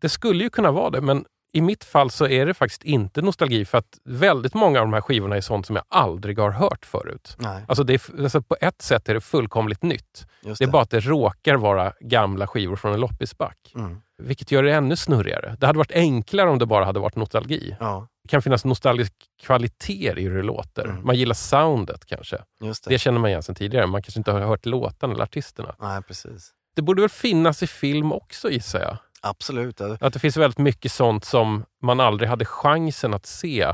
det 0.02 0.10
skulle 0.10 0.44
ju 0.44 0.50
kunna 0.50 0.72
vara 0.72 0.90
det, 0.90 1.02
men 1.02 1.26
i 1.52 1.62
mitt 1.62 1.84
fall 1.84 2.12
så 2.12 2.28
är 2.28 2.46
det 2.46 2.54
faktiskt 2.54 2.84
inte 2.84 3.22
nostalgi 3.22 3.66
för 3.66 3.78
att 3.78 3.98
väldigt 4.06 4.54
många 4.54 4.80
av 4.80 4.86
de 4.86 4.94
här 4.94 5.02
skivorna 5.02 5.38
är 5.38 5.42
sånt 5.42 5.66
som 5.66 5.76
jag 5.76 5.86
aldrig 5.88 6.40
har 6.40 6.52
hört 6.52 6.86
förut. 6.86 7.36
Nej, 7.38 7.64
Alltså, 7.68 7.84
det 7.84 7.94
är, 7.94 8.22
alltså 8.24 8.42
på 8.42 8.58
ett 8.62 8.82
sätt 8.82 9.10
är 9.10 9.14
det 9.14 9.22
fullkomligt 9.22 9.84
nytt. 9.84 10.26
just 10.42 10.60
Det 10.60 10.66
är 10.66 10.70
bara 10.70 10.82
att 10.82 10.90
det 10.90 11.00
råkar 11.00 11.56
vara 11.56 11.94
gamla 12.00 12.48
skivor 12.48 12.76
från 12.76 12.94
en 12.94 13.00
loppisback. 13.00 13.72
Mm. 13.76 14.02
Vilket 14.18 14.52
gör 14.52 14.64
det 14.64 14.74
ännu 14.74 14.96
snurrigare. 14.96 15.56
Det 15.60 15.66
hade 15.68 15.78
varit 15.78 15.92
enklare 15.92 16.50
om 16.50 16.60
det 16.60 16.66
bara 16.66 16.86
hade 16.86 17.00
varit 17.00 17.16
nostalgi. 17.16 17.76
Ja, 17.80 18.08
Det 18.24 18.30
kan 18.30 18.42
finnas 18.42 18.66
nostalgisk 18.66 19.14
kvaliteter 19.42 20.20
i 20.20 20.24
hur 20.24 20.36
det 20.38 20.44
låter. 20.44 20.86
Mm. 20.86 21.06
Man 21.06 21.16
gillar 21.16 21.34
soundet 21.36 22.06
kanske. 22.06 22.38
det. 22.60 22.74
Det 22.90 23.00
känner 23.00 23.20
man 23.20 23.30
igen 23.30 23.44
sedan 23.44 23.56
tidigare. 23.56 23.88
Man 23.88 24.02
kanske 24.02 24.20
inte 24.20 24.32
har 24.32 24.40
hört 24.40 24.66
låtarna 24.66 25.14
eller 25.14 25.24
artisterna. 25.24 25.76
Nej, 25.80 26.02
precis. 26.02 26.52
Det 26.76 26.82
borde 26.82 27.02
väl 27.02 27.10
finnas 27.10 27.64
i 27.64 27.68
film 27.68 28.12
också 28.14 28.50
gissar 28.50 28.80
jag. 28.80 28.98
Absolut. 29.22 29.82
Att 29.82 30.14
det 30.14 30.20
finns 30.20 30.38
väldigt 30.38 30.58
mycket 30.58 30.92
sånt 30.92 31.26
som 31.26 31.66
man 31.82 32.00
aldrig 32.00 32.30
hade 32.30 32.46
chansen 32.46 33.14
att 33.14 33.26
se 33.26 33.74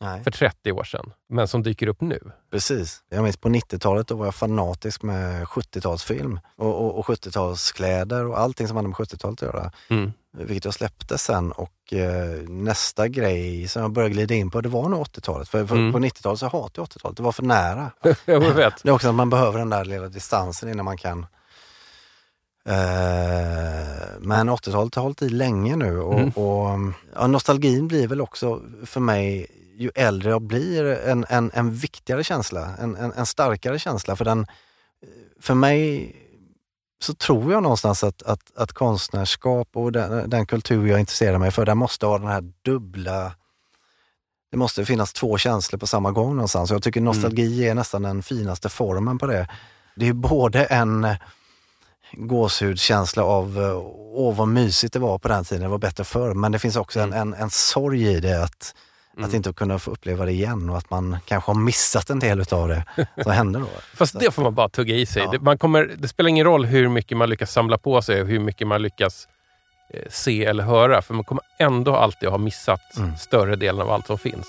Nej, 0.00 0.24
för 0.24 0.30
30 0.30 0.72
år 0.72 0.84
sedan, 0.84 1.12
men 1.28 1.48
som 1.48 1.62
dyker 1.62 1.86
upp 1.86 2.00
nu. 2.00 2.20
precis. 2.50 3.02
Jag 3.08 3.22
minns 3.24 3.36
på 3.36 3.48
90-talet 3.48 4.06
då 4.08 4.14
var 4.16 4.24
jag 4.24 4.34
fanatisk 4.34 5.02
med 5.02 5.44
70-talsfilm 5.44 6.38
och, 6.56 6.74
och, 6.84 6.98
och 6.98 7.04
70-talskläder 7.06 8.24
och 8.30 8.38
allting 8.40 8.68
som 8.68 8.76
hade 8.76 8.88
med 8.88 8.96
70-talet 8.96 9.42
att 9.42 9.54
göra. 9.54 9.70
Mm. 9.90 10.12
Vilket 10.38 10.64
jag 10.64 10.74
släppte 10.74 11.18
sen 11.18 11.52
och 11.52 11.92
eh, 11.92 12.42
nästa 12.48 13.08
grej 13.08 13.68
som 13.68 13.82
jag 13.82 13.90
började 13.92 14.14
glida 14.14 14.34
in 14.34 14.50
på 14.50 14.60
det 14.60 14.68
var 14.68 14.88
nog 14.88 15.06
80-talet. 15.06 15.48
För, 15.48 15.66
för 15.66 15.76
Mm. 15.76 15.92
på 15.92 15.98
90-talet 15.98 16.40
så 16.40 16.46
hatade 16.46 16.70
jag 16.74 16.86
80-talet. 16.86 17.16
Det 17.16 17.22
var 17.22 17.32
för 17.32 17.42
nära. 17.42 17.90
jag 18.24 18.40
vet. 18.40 18.82
Det 18.82 18.88
är 18.88 18.92
också 18.92 19.08
att 19.08 19.14
man 19.14 19.30
behöver 19.30 19.58
den 19.58 19.70
där 19.70 19.84
lilla 19.84 20.08
distansen 20.08 20.68
innan 20.68 20.84
man 20.84 20.96
kan 20.96 21.26
men 24.20 24.50
80-talet 24.50 24.94
har 24.94 25.02
hållit 25.02 25.22
i 25.22 25.28
länge 25.28 25.76
nu 25.76 26.00
och, 26.00 26.20
Mm. 26.20 26.30
och 26.30 26.94
ja, 27.14 27.26
nostalgin 27.26 27.88
blir 27.88 28.08
väl 28.08 28.20
också 28.20 28.60
för 28.84 29.00
mig, 29.00 29.46
ju 29.76 29.90
äldre 29.94 30.30
jag 30.30 30.42
blir, 30.42 30.84
en, 30.84 31.26
en, 31.28 31.50
en 31.54 31.74
viktigare 31.74 32.24
känsla, 32.24 32.70
en, 32.78 32.96
en, 32.96 33.12
en 33.12 33.26
starkare 33.26 33.78
känsla. 33.78 34.16
För 34.16 34.24
den, 34.24 34.46
för 35.40 35.54
mig 35.54 36.12
så 37.02 37.14
tror 37.14 37.52
jag 37.52 37.62
någonstans 37.62 38.04
att, 38.04 38.22
att, 38.22 38.56
att 38.56 38.72
konstnärskap 38.72 39.68
och 39.72 39.92
den, 39.92 40.30
den 40.30 40.46
kultur 40.46 40.86
jag 40.86 41.00
intresserar 41.00 41.38
mig 41.38 41.50
för, 41.50 41.66
den 41.66 41.78
måste 41.78 42.06
ha 42.06 42.18
den 42.18 42.28
här 42.28 42.52
dubbla 42.62 43.32
det 44.50 44.56
måste 44.56 44.84
finnas 44.84 45.12
två 45.12 45.38
känslor 45.38 45.78
på 45.78 45.86
samma 45.86 46.12
gång 46.12 46.34
någonstans. 46.34 46.70
Jag 46.70 46.82
tycker 46.82 47.00
nostalgi 47.00 47.68
är 47.68 47.74
nästan 47.74 48.02
den 48.02 48.22
finaste 48.22 48.68
formen 48.68 49.18
på 49.18 49.26
det. 49.26 49.48
Det 49.96 50.08
är 50.08 50.12
både 50.12 50.64
en 50.64 51.06
gåshudskänsla 52.12 53.24
av 53.24 53.58
eh, 53.62 53.76
åh 54.18 54.34
vad 54.36 54.48
mysigt 54.48 54.92
det 54.92 54.98
var 54.98 55.18
på 55.18 55.28
den 55.28 55.44
tiden, 55.44 55.62
det 55.62 55.68
var 55.68 55.78
bättre 55.78 56.04
förr. 56.04 56.34
Men 56.34 56.52
det 56.52 56.58
finns 56.58 56.76
också 56.76 57.00
en, 57.00 57.12
en, 57.12 57.34
en 57.34 57.50
sorg 57.50 58.06
i 58.08 58.20
det 58.20 58.42
att, 58.44 58.74
att 59.20 59.34
inte 59.34 59.52
kunna 59.52 59.78
få 59.78 59.90
uppleva 59.90 60.24
det 60.24 60.32
igen 60.32 60.70
och 60.70 60.78
att 60.78 60.90
man 60.90 61.16
kanske 61.24 61.50
har 61.50 61.54
missat 61.60 62.10
en 62.10 62.18
del 62.18 62.40
utav 62.40 62.68
det 62.68 62.84
som 63.22 63.32
hände 63.32 63.58
då. 63.58 63.66
Fast 63.94 64.20
det 64.20 64.30
får 64.30 64.42
man 64.42 64.54
bara 64.54 64.68
tugga 64.68 64.94
i 64.94 65.06
sig. 65.06 65.22
Ja. 65.22 65.30
Det, 65.30 65.40
man 65.40 65.58
kommer, 65.58 65.94
det 65.98 66.08
spelar 66.08 66.28
ingen 66.30 66.44
roll 66.46 66.64
hur 66.64 66.88
mycket 66.88 67.16
man 67.18 67.30
lyckas 67.30 67.52
samla 67.52 67.78
på 67.78 68.02
sig 68.02 68.20
och 68.22 68.28
hur 68.28 68.38
mycket 68.40 68.66
man 68.66 68.82
lyckas 68.82 69.28
eh, 69.94 70.02
se 70.10 70.44
eller 70.44 70.64
höra. 70.64 71.02
För 71.02 71.14
man 71.14 71.24
kommer 71.24 71.44
ändå 71.58 71.96
alltid 71.96 72.28
ha 72.28 72.38
missat 72.38 72.80
Mm. 72.96 73.16
större 73.16 73.56
delen 73.56 73.80
av 73.80 73.90
allt 73.90 74.06
som 74.06 74.18
finns. 74.18 74.46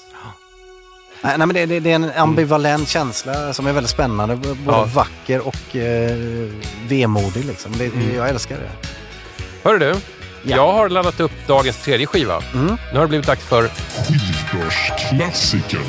Nej, 1.21 1.37
nej, 1.37 1.47
men 1.47 1.53
det, 1.53 1.65
det, 1.65 1.79
det 1.79 1.91
är 1.91 1.95
en 1.95 2.11
ambivalent 2.15 2.89
känsla 2.89 3.53
som 3.53 3.67
är 3.67 3.73
väldigt 3.73 3.89
spännande. 3.91 4.35
Både 4.35 4.57
Ja. 4.67 4.85
vacker 4.93 5.47
och 5.47 5.75
eh, 5.75 6.17
vemodig. 6.87 7.45
Liksom. 7.45 7.71
Det, 7.77 7.91
Jag 8.15 8.29
älskar 8.29 8.55
det. 8.57 8.69
Hör 9.63 9.77
du, 9.79 9.95
jag 10.43 10.71
har 10.73 10.89
laddat 10.89 11.19
upp 11.19 11.31
dagens 11.47 11.77
tredje 11.83 12.07
skiva. 12.07 12.41
Mm. 12.53 12.65
Nu 12.67 12.77
har 12.99 13.01
det 13.01 13.07
blivit 13.07 13.27
dags 13.27 13.43
för 13.43 13.67
Skivbörsklassiker. 13.67 15.79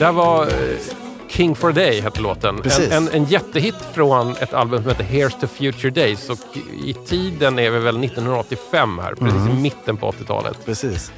Det 0.00 0.06
här 0.06 0.12
var 0.12 0.46
eh, 0.46 0.52
King 1.28 1.54
for 1.56 1.68
a 1.70 1.72
Day, 1.72 2.00
hette 2.00 2.20
låten. 2.20 2.62
En, 2.64 2.92
en, 2.92 3.08
en 3.08 3.24
jättehit 3.24 3.74
från 3.92 4.36
ett 4.36 4.54
album 4.54 4.82
som 4.82 4.90
heter 4.90 5.04
Here's 5.04 5.40
to 5.40 5.46
Future 5.46 5.90
Days. 5.90 6.30
Och 6.30 6.38
i 6.84 6.94
tiden 7.06 7.58
är 7.58 7.70
vi 7.70 7.78
väl 7.78 8.04
1985 8.04 8.98
här, 8.98 9.14
precis 9.14 9.34
Mm. 9.36 9.58
i 9.58 9.60
mitten 9.60 9.96
på 9.96 10.10
80-talet. 10.12 10.56
Precis. 10.64 11.12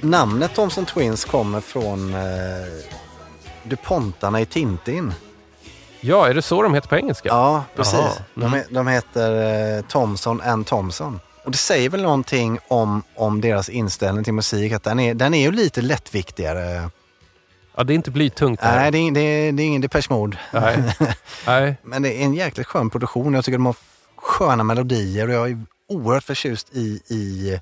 Namnet 0.00 0.54
Thompson 0.54 0.84
Twins 0.86 1.24
kommer 1.24 1.60
från 1.60 2.14
eh, 2.14 2.20
DuPontarna 3.62 4.40
i 4.40 4.46
Tintin. 4.46 5.14
Ja, 6.00 6.28
är 6.28 6.34
det 6.34 6.42
så 6.42 6.62
de 6.62 6.74
heter 6.74 6.88
på 6.88 6.96
engelska? 6.96 7.28
Ja, 7.28 7.64
precis. 7.76 7.94
Jaha. 8.00 8.12
De, 8.34 8.54
he- 8.54 8.64
de 8.70 8.86
heter 8.86 9.76
eh, 9.76 9.82
Thomson 9.82 10.40
and 10.40 10.66
Thomson. 10.66 11.20
Och 11.44 11.50
det 11.50 11.58
säger 11.58 11.90
väl 11.90 12.02
någonting 12.02 12.58
om, 12.68 13.02
om 13.14 13.40
deras 13.40 13.68
inställning 13.68 14.24
till 14.24 14.32
musik. 14.34 14.72
Att 14.72 14.82
den, 14.84 15.00
är, 15.00 15.14
den 15.14 15.34
är 15.34 15.40
ju 15.42 15.52
lite 15.52 15.82
lättviktigare. 15.82 16.90
Ja, 17.76 17.84
det 17.84 17.92
är 17.92 17.94
inte 17.94 18.10
blytungt 18.10 18.60
det 18.60 18.66
här. 18.66 18.80
Nej, 18.80 18.90
det 18.90 18.98
är, 18.98 19.10
det 19.12 19.20
är, 19.20 19.52
det 19.52 19.62
är 19.62 19.66
ingen 19.66 19.80
Depeche 19.80 20.06
Mode. 20.10 20.38
Nej. 20.52 20.94
Nej. 21.46 21.76
Men 21.82 22.02
det 22.02 22.22
är 22.22 22.24
en 22.24 22.34
jäkligt 22.34 22.66
skön 22.66 22.90
produktion. 22.90 23.34
Jag 23.34 23.44
tycker 23.44 23.58
de 23.58 23.66
har 23.66 23.76
sköna 24.16 24.64
melodier 24.64 25.28
och 25.28 25.34
jag 25.34 25.50
är 25.50 25.58
oerhört 25.88 26.24
förtjust 26.24 26.76
i, 26.76 27.00
i 27.08 27.60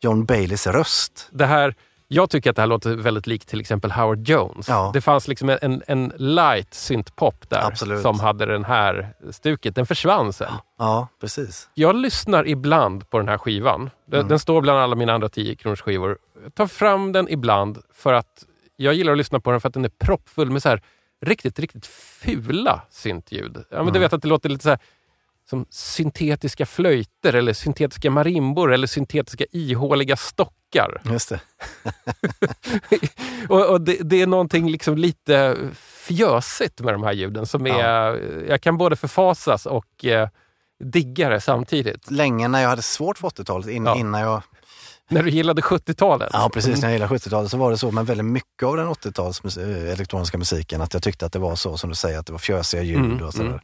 John 0.00 0.24
Baileys 0.24 0.66
röst. 0.66 1.28
Det 1.30 1.46
här, 1.46 1.74
jag 2.08 2.30
tycker 2.30 2.50
att 2.50 2.56
det 2.56 2.62
här 2.62 2.66
låter 2.66 2.94
väldigt 2.96 3.26
likt 3.26 3.48
till 3.48 3.60
exempel 3.60 3.92
Howard 3.92 4.28
Jones. 4.28 4.68
Ja. 4.68 4.90
Det 4.94 5.00
fanns 5.00 5.28
liksom 5.28 5.48
en, 5.62 5.82
en, 5.86 6.12
light 6.16 6.74
syntpop 6.74 7.50
där 7.50 7.66
Absolut. 7.66 8.02
som 8.02 8.20
hade 8.20 8.46
den 8.46 8.64
här 8.64 9.14
stuket. 9.30 9.74
Den 9.74 9.86
försvann 9.86 10.32
sen. 10.32 10.52
Ja, 10.78 11.08
precis. 11.20 11.68
Jag 11.74 11.96
lyssnar 11.96 12.48
ibland 12.48 13.10
på 13.10 13.18
den 13.18 13.28
här 13.28 13.38
skivan. 13.38 13.90
Den, 14.06 14.20
Mm. 14.20 14.28
den 14.28 14.38
står 14.38 14.60
bland 14.60 14.78
alla 14.78 14.96
mina 14.96 15.12
andra 15.12 15.28
10 15.28 15.54
kronors 15.54 15.80
skivor. 15.80 16.18
Jag 16.42 16.54
tar 16.54 16.66
fram 16.66 17.12
den 17.12 17.28
ibland 17.28 17.78
för 17.94 18.12
att 18.12 18.44
jag 18.76 18.94
gillar 18.94 19.12
att 19.12 19.18
lyssna 19.18 19.40
på 19.40 19.50
den 19.50 19.60
för 19.60 19.68
att 19.68 19.74
den 19.74 19.84
är 19.84 19.88
proppfull 19.98 20.50
med 20.50 20.62
så 20.62 20.68
här 20.68 20.82
riktigt, 21.24 21.58
riktigt 21.58 21.86
fula 21.86 22.82
syntljud. 22.90 23.56
Ja, 23.70 23.76
men 23.76 23.84
Du 23.86 23.90
Mm. 23.90 24.00
vet 24.00 24.12
att 24.12 24.22
det 24.22 24.28
låter 24.28 24.48
lite 24.48 24.62
så 24.62 24.68
här 24.70 24.78
som 25.50 25.66
syntetiska 25.70 26.66
flöjter 26.66 27.32
eller 27.32 27.52
syntetiska 27.52 28.10
marimbor 28.10 28.72
eller 28.72 28.86
syntetiska 28.86 29.44
ihåliga 29.52 30.16
stockar. 30.16 31.00
Just 31.04 31.28
det. 31.28 31.40
och 33.48 33.70
och 33.70 33.80
det, 33.80 33.96
det 34.00 34.22
är 34.22 34.26
någonting 34.26 34.70
liksom 34.70 34.98
lite 34.98 35.56
fjösigt 35.76 36.80
med 36.80 36.94
de 36.94 37.02
här 37.02 37.12
ljuden 37.12 37.46
som 37.46 37.66
är... 37.66 38.14
Jag 38.48 38.60
kan 38.60 38.78
både 38.78 38.96
förfasas 38.96 39.66
och 39.66 40.04
eh, 40.04 40.28
digga 40.84 41.28
det 41.28 41.40
samtidigt. 41.40 42.10
Länge 42.10 42.48
när 42.48 42.62
jag 42.62 42.68
hade 42.68 42.82
svårt 42.82 43.18
för 43.18 43.28
80-talet, 43.28 43.68
in, 43.68 43.84
Ja. 43.86 43.96
innan 43.96 44.20
jag... 44.20 44.42
När 45.12 45.22
du 45.22 45.30
gillade 45.30 45.62
70-talet. 45.62 46.30
Ja, 46.32 46.50
precis. 46.54 46.80
När 46.82 46.88
jag 46.88 46.92
gillade 46.92 47.14
70-talet 47.14 47.50
så 47.50 47.56
var 47.56 47.70
det 47.70 47.78
så 47.78 47.90
med 47.90 48.06
väldigt 48.06 48.26
mycket 48.26 48.62
av 48.62 48.76
den 48.76 48.88
80-tals 48.88 49.42
mus- 49.42 49.58
eh, 49.86 49.92
elektroniska 49.92 50.38
musiken 50.38 50.80
att 50.80 50.94
jag 50.94 51.02
tyckte 51.02 51.26
att 51.26 51.32
det 51.32 51.38
var 51.38 51.56
så 51.56 51.76
som 51.76 51.90
du 51.90 51.96
säger, 51.96 52.18
att 52.18 52.26
det 52.26 52.32
var 52.32 52.38
fjösiga 52.38 52.82
ljud 52.82 52.96
Mm, 52.98 53.22
och 53.26 53.32
sådär. 53.34 53.48
mm. 53.48 53.60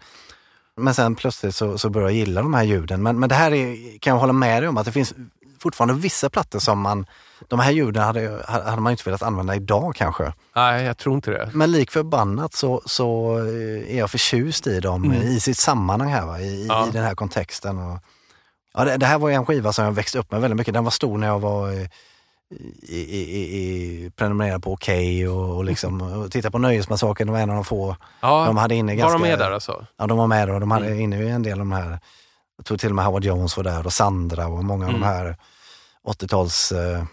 Men 0.76 0.94
sen 0.94 1.14
plötsligt 1.14 1.54
så, 1.54 1.78
så 1.78 1.90
började 1.90 2.12
jag 2.12 2.18
gilla 2.18 2.42
de 2.42 2.54
här 2.54 2.62
ljuden. 2.64 3.02
Men, 3.02 3.18
men 3.20 3.28
det 3.28 3.34
här 3.34 3.52
är, 3.52 3.98
kan 3.98 4.12
jag 4.12 4.20
hålla 4.20 4.32
med 4.32 4.62
dig 4.62 4.68
om 4.68 4.76
att 4.76 4.84
det 4.84 4.92
finns 4.92 5.14
fortfarande 5.60 5.94
vissa 5.94 6.30
plattor 6.30 6.58
som 6.58 6.80
man, 6.80 7.06
de 7.48 7.60
här 7.60 7.70
ljuden 7.70 8.02
hade, 8.02 8.44
hade 8.48 8.80
man 8.80 8.90
inte 8.92 9.02
velat 9.04 9.22
använda 9.22 9.54
idag 9.56 9.94
kanske. 9.96 10.32
Nej, 10.56 10.84
jag 10.84 10.98
tror 10.98 11.14
inte 11.14 11.30
det. 11.30 11.50
Men 11.54 11.72
lik 11.72 11.90
förbannat 11.90 12.54
så, 12.54 12.82
så 12.86 13.38
eh, 13.38 13.94
är 13.94 13.98
jag 13.98 14.10
förtjust 14.10 14.66
i 14.66 14.80
dem 14.80 15.12
i 15.12 15.40
sitt 15.40 15.58
sammanhang 15.58 16.10
här, 16.12 16.26
va? 16.26 16.40
I, 16.40 16.54
Mm. 16.54 16.66
Ja. 16.68 16.88
i 16.88 16.90
den 16.90 17.04
här 17.04 17.14
kontexten. 17.14 17.78
Och, 17.78 17.98
ja, 18.74 18.84
det, 18.84 18.96
det 18.96 19.06
här 19.06 19.18
var 19.18 19.28
ju 19.28 19.34
en 19.34 19.46
skiva 19.46 19.72
som 19.72 19.84
jag 19.84 19.92
växte 19.92 20.18
upp 20.18 20.30
med 20.30 20.40
väldigt 20.40 20.56
mycket. 20.58 20.74
Den 20.74 20.84
var 20.84 20.90
stor 20.90 21.18
när 21.18 21.26
jag 21.26 21.38
var 21.38 21.72
eh, 21.72 21.86
i, 22.82 22.96
i, 22.98 23.20
i, 23.38 24.04
i, 24.06 24.10
prenumererad 24.10 24.62
på 24.62 24.72
Okej 24.72 25.28
och, 25.28 25.56
och, 25.56 25.64
liksom, 25.64 26.00
och 26.02 26.32
tittade 26.32 26.52
på 26.52 26.58
Nöjesmassakern. 26.58 27.26
Det 27.26 27.32
var 27.32 27.40
en 27.40 27.50
av 27.50 27.54
de 27.56 27.64
få 27.64 27.96
Ja, 28.20 28.44
de 28.46 28.56
hade 28.56 28.74
inne 28.74 28.92
var 28.92 28.96
ganska... 28.98 29.18
de 29.18 29.22
med 29.28 29.38
där 29.38 29.50
alltså? 29.50 29.86
Ja, 29.96 30.06
de 30.06 30.18
var 30.18 30.26
med 30.26 30.50
och 30.50 30.60
de 30.60 30.70
hade 30.70 30.86
Mm. 30.86 31.00
inne 31.00 31.22
i 31.22 31.28
en 31.30 31.42
del 31.42 31.52
av 31.52 31.58
de 31.58 31.72
här, 31.72 31.98
jag 32.56 32.66
tror 32.66 32.78
till 32.78 32.88
och 32.88 32.94
med 32.96 33.04
Howard 33.04 33.24
Jones 33.24 33.56
var 33.56 33.64
där 33.64 33.86
och 33.86 33.92
Sandra 33.92 34.46
och 34.46 34.64
många 34.64 34.84
av 34.84 34.90
Mm. 34.90 35.00
de 35.00 35.06
här 35.06 35.36
80-tals, 36.06 36.72
eh, 36.72 37.04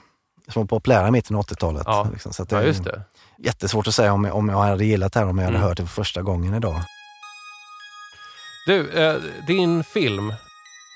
som 0.54 0.62
var 0.62 0.66
populära 0.68 1.08
i 1.08 1.12
mitten 1.12 1.36
av 1.36 1.42
80-talet. 1.44 1.84
Ja. 1.86 2.08
Liksom. 2.12 2.34
Så 2.34 2.44
att 2.44 2.52
Ja, 2.52 2.64
just 2.64 2.84
det. 2.84 3.02
Jättesvårt 3.38 3.88
att 3.88 3.96
säga 3.96 4.14
om, 4.14 4.26
om 4.26 4.50
jag 4.50 4.58
hade 4.58 4.86
gillat 4.86 5.14
det 5.14 5.20
här 5.20 5.28
om 5.28 5.38
jag 5.38 5.46
hade 5.46 5.58
Mm. 5.58 5.68
hört 5.68 5.78
det 5.78 5.84
för 5.84 5.94
första 5.94 6.22
gången 6.22 6.54
idag. 6.54 6.82
Du, 8.68 8.90
eh, 8.90 9.16
din 9.48 9.84
film. 9.84 10.34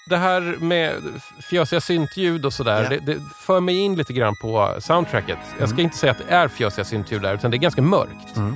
Det 0.10 0.18
här 0.18 0.42
med 0.60 0.94
fjösiga 1.40 1.82
syntljud 1.82 2.46
och 2.46 2.54
sådär, 2.54 2.84
Ja. 2.84 2.90
det, 2.90 3.00
det 3.14 3.22
för 3.40 3.60
mig 3.60 3.76
in 3.78 3.96
lite 3.96 4.14
grann 4.14 4.36
på 4.42 4.76
soundtracket. 4.80 5.38
Jag 5.60 5.70
ska 5.70 5.76
Mm. 5.76 5.84
inte 5.86 5.98
säga 5.98 6.12
att 6.12 6.18
det 6.28 6.34
är 6.34 6.48
fjösiga 6.48 6.86
syntljud 6.86 7.22
där, 7.22 7.34
utan 7.34 7.52
det 7.52 7.58
är 7.58 7.60
ganska 7.60 7.82
mörkt. 7.82 8.36
Mm. 8.38 8.56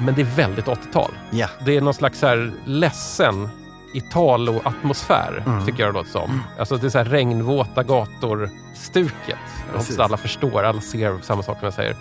Men 0.00 0.14
det 0.14 0.20
är 0.20 0.36
väldigt 0.36 0.68
80-tal. 0.68 1.10
Ja, 1.30 1.48
Det 1.64 1.76
är 1.76 1.80
någon 1.80 1.94
slags 1.94 2.18
så 2.18 2.26
här 2.26 2.52
ledsen 2.64 3.48
Italo-atmosfär, 3.94 5.42
Mm. 5.46 5.66
tycker 5.66 5.82
jag 5.82 5.94
det 5.94 5.98
låter 5.98 6.10
som. 6.10 6.42
Alltså 6.58 6.76
det 6.76 6.86
är 6.86 6.90
så 6.90 6.98
här 6.98 7.04
regnvåta 7.04 7.82
gator-stuket. 7.82 9.38
Hoppas 9.72 9.98
alla 9.98 10.16
förstår, 10.16 10.62
alla 10.62 10.80
ser 10.80 11.18
samma 11.22 11.42
sak 11.42 11.58
som 11.58 11.64
jag 11.66 11.74
säger. 11.74 11.96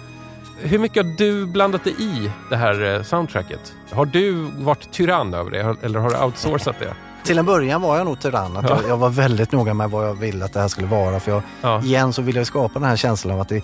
Hur 0.62 0.80
mycket 0.80 1.06
har 1.06 1.13
du 1.18 1.46
blandat 1.46 1.84
dig 1.84 1.94
i 2.00 2.32
det 2.50 2.56
här 2.56 2.96
eh, 2.96 3.04
soundtracket? 3.04 3.74
Har 3.91 4.06
du 4.06 4.32
varit 4.58 4.91
tyrann 4.91 5.34
över 5.34 5.52
det 5.52 5.76
eller 5.82 6.00
har 6.00 6.10
du 6.10 6.18
outsourcat 6.26 6.76
det? 6.80 6.94
Till 7.25 7.38
en 7.39 7.45
början 7.45 7.81
var 7.81 7.97
jag 7.97 8.05
nog 8.05 8.19
tyrann. 8.19 8.57
Att 8.57 8.69
Ja. 8.69 8.77
jag, 8.81 8.89
jag 8.89 8.97
var 8.97 9.09
väldigt 9.09 9.51
noga 9.51 9.73
med 9.73 9.89
vad 9.91 10.07
jag 10.07 10.13
ville 10.13 10.45
att 10.45 10.53
det 10.53 10.59
här 10.59 10.67
skulle 10.67 10.88
vara. 10.88 11.19
För 11.19 11.31
jag, 11.31 11.41
Ja. 11.61 11.81
igen 11.83 12.13
så 12.13 12.21
ville 12.21 12.39
jag 12.39 12.47
skapa 12.47 12.79
den 12.79 12.89
här 12.89 12.95
känslan 12.95 13.33
av 13.35 13.41
att 13.41 13.49
det, 13.49 13.55
i, 13.57 13.63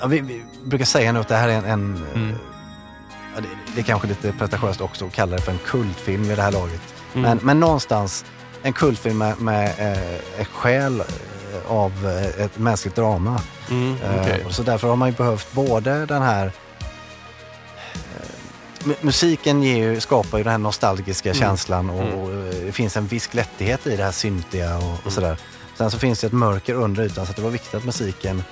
ja, 0.00 0.06
vi, 0.06 0.20
vi 0.20 0.44
brukar 0.64 0.84
säga 0.84 1.12
nu 1.12 1.20
att 1.20 1.28
det 1.28 1.36
här 1.36 1.48
är 1.48 1.52
en, 1.52 1.64
en 1.64 2.04
Mm. 2.14 2.30
eh, 2.30 2.36
det, 3.42 3.48
det 3.74 3.80
är 3.80 3.84
kanske 3.84 4.08
lite 4.08 4.32
pretentiöst 4.32 4.80
också 4.80 5.04
att 5.06 5.12
kalla 5.12 5.36
det 5.36 5.42
för 5.42 5.52
en 5.52 5.58
kultfilm 5.66 6.30
i 6.30 6.34
det 6.36 6.42
här 6.42 6.52
laget. 6.52 6.80
Mm. 7.14 7.22
Men, 7.22 7.38
men 7.42 7.60
någonstans 7.60 8.24
en 8.62 8.72
kultfilm 8.72 9.18
med, 9.18 9.40
med 9.40 9.64
eh, 9.78 10.40
ett 10.40 10.48
själ 10.52 11.00
eh, 11.00 11.06
av 11.72 11.92
eh, 12.06 12.44
ett 12.44 12.58
mänskligt 12.58 12.96
drama. 12.96 13.40
Mm, 13.70 13.96
Eh, 14.04 14.20
okej. 14.22 14.44
Så 14.50 14.62
därför 14.62 14.88
har 14.88 14.96
man 14.96 15.08
ju 15.08 15.14
behövt 15.14 15.52
både 15.52 16.06
den 16.06 16.22
här 16.22 16.46
eh, 16.46 16.52
Musiken 19.00 19.62
ger 19.62 19.76
ju, 19.76 20.00
skapar 20.00 20.38
ju 20.38 20.44
den 20.44 20.50
här 20.50 20.58
nostalgiska 20.58 21.30
Mm. 21.30 21.40
känslan 21.40 21.90
och, 21.90 22.02
Mm. 22.02 22.14
och 22.18 22.30
eh, 22.32 22.64
det 22.66 22.72
finns 22.72 22.96
en 22.96 23.06
viss 23.06 23.26
glättighet 23.26 23.86
i 23.86 23.96
det 23.96 24.04
här 24.04 24.12
syntiga 24.12 24.76
och, 24.76 24.82
och 24.82 24.98
Mm. 25.00 25.10
sådär. 25.10 25.36
Sen 25.78 25.90
så 25.90 25.98
finns 25.98 26.20
det 26.20 26.26
ett 26.26 26.32
mörker 26.32 26.74
under 26.74 27.02
ytan 27.02 27.26
så 27.26 27.32
det 27.32 27.42
var 27.42 27.50
viktigt 27.50 27.74
att 27.74 27.84
musiken 27.84 28.42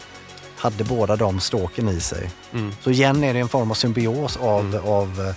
hade 0.57 0.85
båda 0.85 1.17
de 1.17 1.41
stråken 1.41 1.89
i 1.89 2.01
sig. 2.01 2.31
Mm. 2.53 2.73
Så 2.81 2.91
igen 2.91 3.25
är 3.25 3.35
det 3.35 3.41
en 3.41 3.49
form 3.49 3.71
av 3.71 3.75
symbios 3.75 4.37
av, 4.37 4.61
Mm. 4.61 4.85
av 4.85 5.21
eh, 5.29 5.35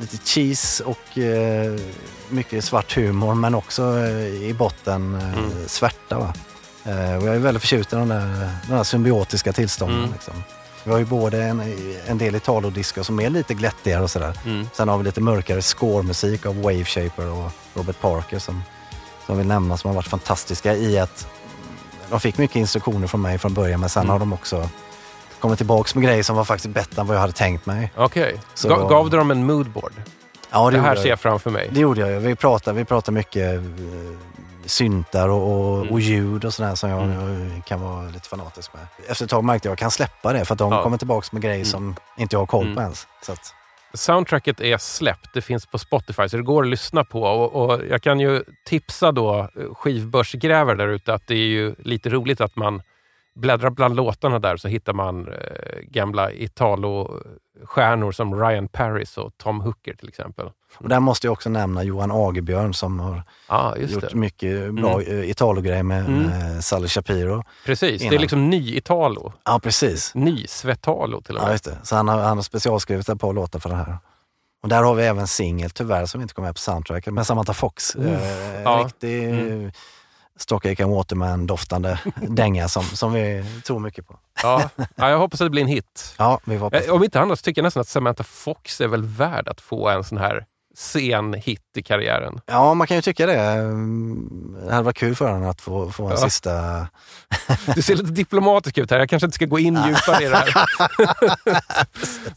lite 0.00 0.16
cheese 0.24 0.84
och 0.84 1.18
eh, 1.18 1.78
mycket 2.28 2.64
svart 2.64 2.96
humor 2.96 3.34
men 3.34 3.54
också 3.54 3.82
eh, 3.98 4.26
i 4.26 4.54
botten 4.58 5.14
eh, 5.14 5.66
svärta. 5.66 6.18
Va? 6.18 6.34
Eh, 6.84 7.16
och 7.16 7.28
jag 7.28 7.34
är 7.34 7.38
väldigt 7.38 7.60
förtjust 7.62 7.92
i 7.92 7.96
de 7.96 8.08
där, 8.08 8.48
de 8.68 8.74
där 8.76 8.84
symbiotiska 8.84 9.52
tillstånden. 9.52 9.98
Mm. 9.98 10.12
Liksom. 10.12 10.34
Vi 10.84 10.90
har 10.90 10.98
ju 10.98 11.04
både 11.04 11.42
en, 11.42 11.62
en 12.06 12.18
del 12.18 12.34
Italo-disco 12.34 13.04
som 13.04 13.20
är 13.20 13.30
lite 13.30 13.54
glättigare 13.54 14.02
och 14.02 14.10
sådär. 14.10 14.38
Mm. 14.46 14.66
Sen 14.72 14.88
har 14.88 14.98
vi 14.98 15.04
lite 15.04 15.20
mörkare 15.20 15.62
scoremusik 15.62 16.46
av 16.46 16.62
Wave 16.62 16.84
Shaper 16.84 17.26
och 17.30 17.50
Robert 17.74 18.00
Parker 18.00 18.38
som, 18.38 18.62
som 19.26 19.38
vill 19.38 19.46
nämna 19.46 19.76
som 19.76 19.88
har 19.88 19.94
varit 19.94 20.08
fantastiska 20.08 20.74
i 20.74 20.98
att 20.98 21.26
de 22.10 22.20
fick 22.20 22.38
mycket 22.38 22.56
instruktioner 22.56 23.06
från 23.06 23.22
mig 23.22 23.38
från 23.38 23.54
början 23.54 23.80
men 23.80 23.88
sen 23.88 24.00
Mm. 24.02 24.10
har 24.12 24.18
de 24.18 24.32
också 24.32 24.68
kommit 25.40 25.58
tillbaks 25.58 25.94
med 25.94 26.04
grejer 26.04 26.22
som 26.22 26.36
var 26.36 26.44
faktiskt 26.44 26.74
bättre 26.74 27.00
än 27.00 27.06
vad 27.06 27.16
jag 27.16 27.20
hade 27.20 27.32
tänkt 27.32 27.66
mig. 27.66 27.92
Okej. 27.96 28.40
Så- 28.54 28.68
Ga- 28.68 28.88
Gav 28.88 29.10
du 29.10 29.16
dem 29.16 29.30
en 29.30 29.46
moodboard? 29.46 29.92
Ja, 30.50 30.58
Det, 30.58 30.64
gjorde 30.76 30.80
här 30.88 30.94
jag. 30.94 31.02
ser 31.02 31.08
jag 31.10 31.20
framför 31.20 31.50
mig. 31.50 31.70
Det 31.72 31.80
gjorde 31.80 32.00
jag. 32.10 32.20
Vi 32.20 32.34
pratade, 32.36 32.78
vi 32.78 32.84
pratade 32.84 33.14
mycket 33.14 33.54
eh, 33.56 33.62
syntar 34.70 35.28
och, 35.28 35.52
och, 35.70 35.78
Mm. 35.80 35.92
och 35.92 36.00
ljud 36.00 36.44
och 36.44 36.54
sådär 36.54 36.74
som 36.74 36.90
jag 36.90 37.02
Mm. 37.02 37.62
kan 37.62 37.80
vara 37.80 38.02
lite 38.08 38.28
fanatisk 38.28 38.74
med. 38.74 38.82
Efter 39.08 39.24
ett 39.24 39.30
tag 39.30 39.44
märkte 39.44 39.68
jag 39.68 39.72
att 39.72 39.80
jag 39.80 39.84
kan 39.84 39.90
släppa 39.90 40.32
det 40.32 40.44
för 40.44 40.52
att 40.54 40.58
de 40.58 40.72
Ja. 40.72 40.82
kommer 40.82 40.96
tillbaks 40.98 41.32
med 41.32 41.42
grejer 41.42 41.64
som 41.64 41.96
inte 42.18 42.34
jag 42.36 42.40
har 42.40 42.46
koll 42.46 42.64
på 42.64 42.70
Mm. 42.70 42.82
ens. 42.82 43.06
Så 43.22 43.32
att, 43.32 43.54
Soundtracket 43.94 44.60
är 44.60 44.78
släppt, 44.78 45.34
det 45.34 45.42
finns 45.42 45.66
på 45.66 45.78
Spotify 45.78 46.28
så 46.28 46.36
det 46.36 46.42
går 46.42 46.62
att 46.62 46.68
lyssna 46.68 47.04
på. 47.04 47.22
Och, 47.22 47.64
och 47.70 47.80
Jag 47.86 48.02
kan 48.02 48.20
ju 48.20 48.44
tipsa 48.66 49.12
då 49.12 49.38
eh, 49.38 49.74
skivbörsgrävare 49.74 50.76
där 50.76 50.88
ute 50.88 51.14
att 51.14 51.26
det 51.26 51.34
är 51.34 51.38
ju 51.48 51.74
lite 51.78 52.08
roligt 52.10 52.40
att 52.40 52.56
man 52.56 52.82
bläddrar 53.34 53.70
bland 53.70 53.96
låtarna 53.96 54.38
där 54.38 54.56
så 54.56 54.68
hittar 54.68 54.92
man 54.92 55.28
eh, 55.28 55.34
gamla 55.82 56.30
Italo-stjärnor 57.70 58.12
som 58.12 58.34
Ryan 58.40 58.68
Paris 58.68 59.18
och 59.18 59.32
Tom 59.38 59.60
Hooker 59.60 59.94
till 59.94 60.08
exempel. 60.08 60.50
och 60.78 60.88
där 60.88 61.00
måste 61.00 61.26
jag 61.26 61.32
också 61.32 61.48
nämna 61.50 61.82
Johan 61.82 62.10
Agerbjörn 62.12 62.74
som 62.74 63.00
har 63.00 63.22
Ja, 63.48 63.76
just 63.76 63.94
gjort 63.94 64.04
det. 64.10 64.14
mycket 64.14 64.74
bra 64.74 65.02
mm. 65.02 65.30
Italo-grejer 65.30 65.82
med, 65.82 66.04
Mm. 66.06 66.22
med 66.22 66.64
Sally 66.64 66.88
Shapiro. 66.88 67.44
Precis, 67.66 68.00
det 68.00 68.06
är 68.06 68.12
innan. 68.12 68.20
liksom 68.22 68.50
ny-Italo. 68.50 69.32
Ja, 69.44 69.58
precis. 69.62 70.14
Ny-Svetalo 70.14 71.20
till 71.22 71.36
och 71.36 71.42
Ja, 71.42 71.46
med. 71.46 71.52
just 71.52 71.64
det. 71.64 71.78
Så 71.82 71.96
han 71.96 72.08
har, 72.08 72.18
han 72.20 72.38
har 72.38 72.42
specialskrivit 72.42 73.08
ett 73.08 73.20
par 73.20 73.32
låtar 73.32 73.58
för 73.58 73.68
det 73.68 73.76
här. 73.76 73.98
Och 74.62 74.68
där 74.68 74.82
har 74.82 74.94
vi 74.94 75.02
även 75.04 75.26
singel, 75.26 75.70
tyvärr, 75.70 76.06
som 76.06 76.20
inte 76.22 76.34
kom 76.34 76.44
med 76.44 76.54
på 76.54 76.58
soundtracket, 76.60 77.14
med 77.14 77.26
Samantha 77.26 77.52
Fox. 77.54 77.96
Uff, 77.96 78.04
eh, 78.06 78.62
ja. 78.62 78.82
Riktig 78.86 79.24
Mm. 79.28 79.70
Stockache 80.40 80.84
Waterman-doftande 80.84 81.98
dänga 82.28 82.68
som, 82.68 82.82
som 82.84 83.12
vi 83.12 83.44
tror 83.66 83.78
mycket 83.78 84.06
på. 84.06 84.18
Ja. 84.42 84.70
ja, 84.96 85.10
jag 85.10 85.18
hoppas 85.18 85.40
att 85.40 85.46
det 85.46 85.50
blir 85.50 85.62
en 85.62 85.68
hit. 85.68 86.14
Ja, 86.18 86.40
vi 86.44 86.58
på. 86.58 86.70
Eh, 86.72 86.90
Om 86.94 87.04
inte 87.04 87.20
annat 87.20 87.38
så 87.38 87.42
tycker 87.42 87.60
jag 87.60 87.64
nästan 87.64 87.80
att 87.80 87.88
Samantha 87.88 88.24
Fox 88.24 88.80
är 88.80 88.88
väl 88.88 89.04
värd 89.04 89.48
att 89.48 89.60
få 89.60 89.88
en 89.88 90.04
sån 90.04 90.18
här 90.18 90.44
sen 90.76 91.34
hit 91.34 91.62
i 91.76 91.82
karriären. 91.82 92.40
Ja, 92.46 92.74
man 92.74 92.86
kan 92.86 92.96
ju 92.96 93.02
tycka 93.02 93.26
det. 93.26 93.40
Mm, 93.40 94.56
Det 94.66 94.72
hade 94.72 94.82
varit 94.84 94.96
kul 94.96 95.16
för 95.16 95.32
henne 95.32 95.48
att 95.50 95.60
få, 95.60 95.90
få 95.90 96.04
en 96.04 96.10
Ja. 96.10 96.16
sista... 96.16 96.86
Du 97.74 97.82
ser 97.82 97.96
lite 97.96 98.10
diplomatisk 98.10 98.78
ut 98.78 98.90
här. 98.90 98.98
Jag 98.98 99.08
kanske 99.08 99.26
inte 99.26 99.34
ska 99.34 99.46
gå 99.46 99.58
in 99.58 99.78
djupare 99.86 100.24
i 100.24 100.28
det 100.28 100.36
här. 100.36 100.54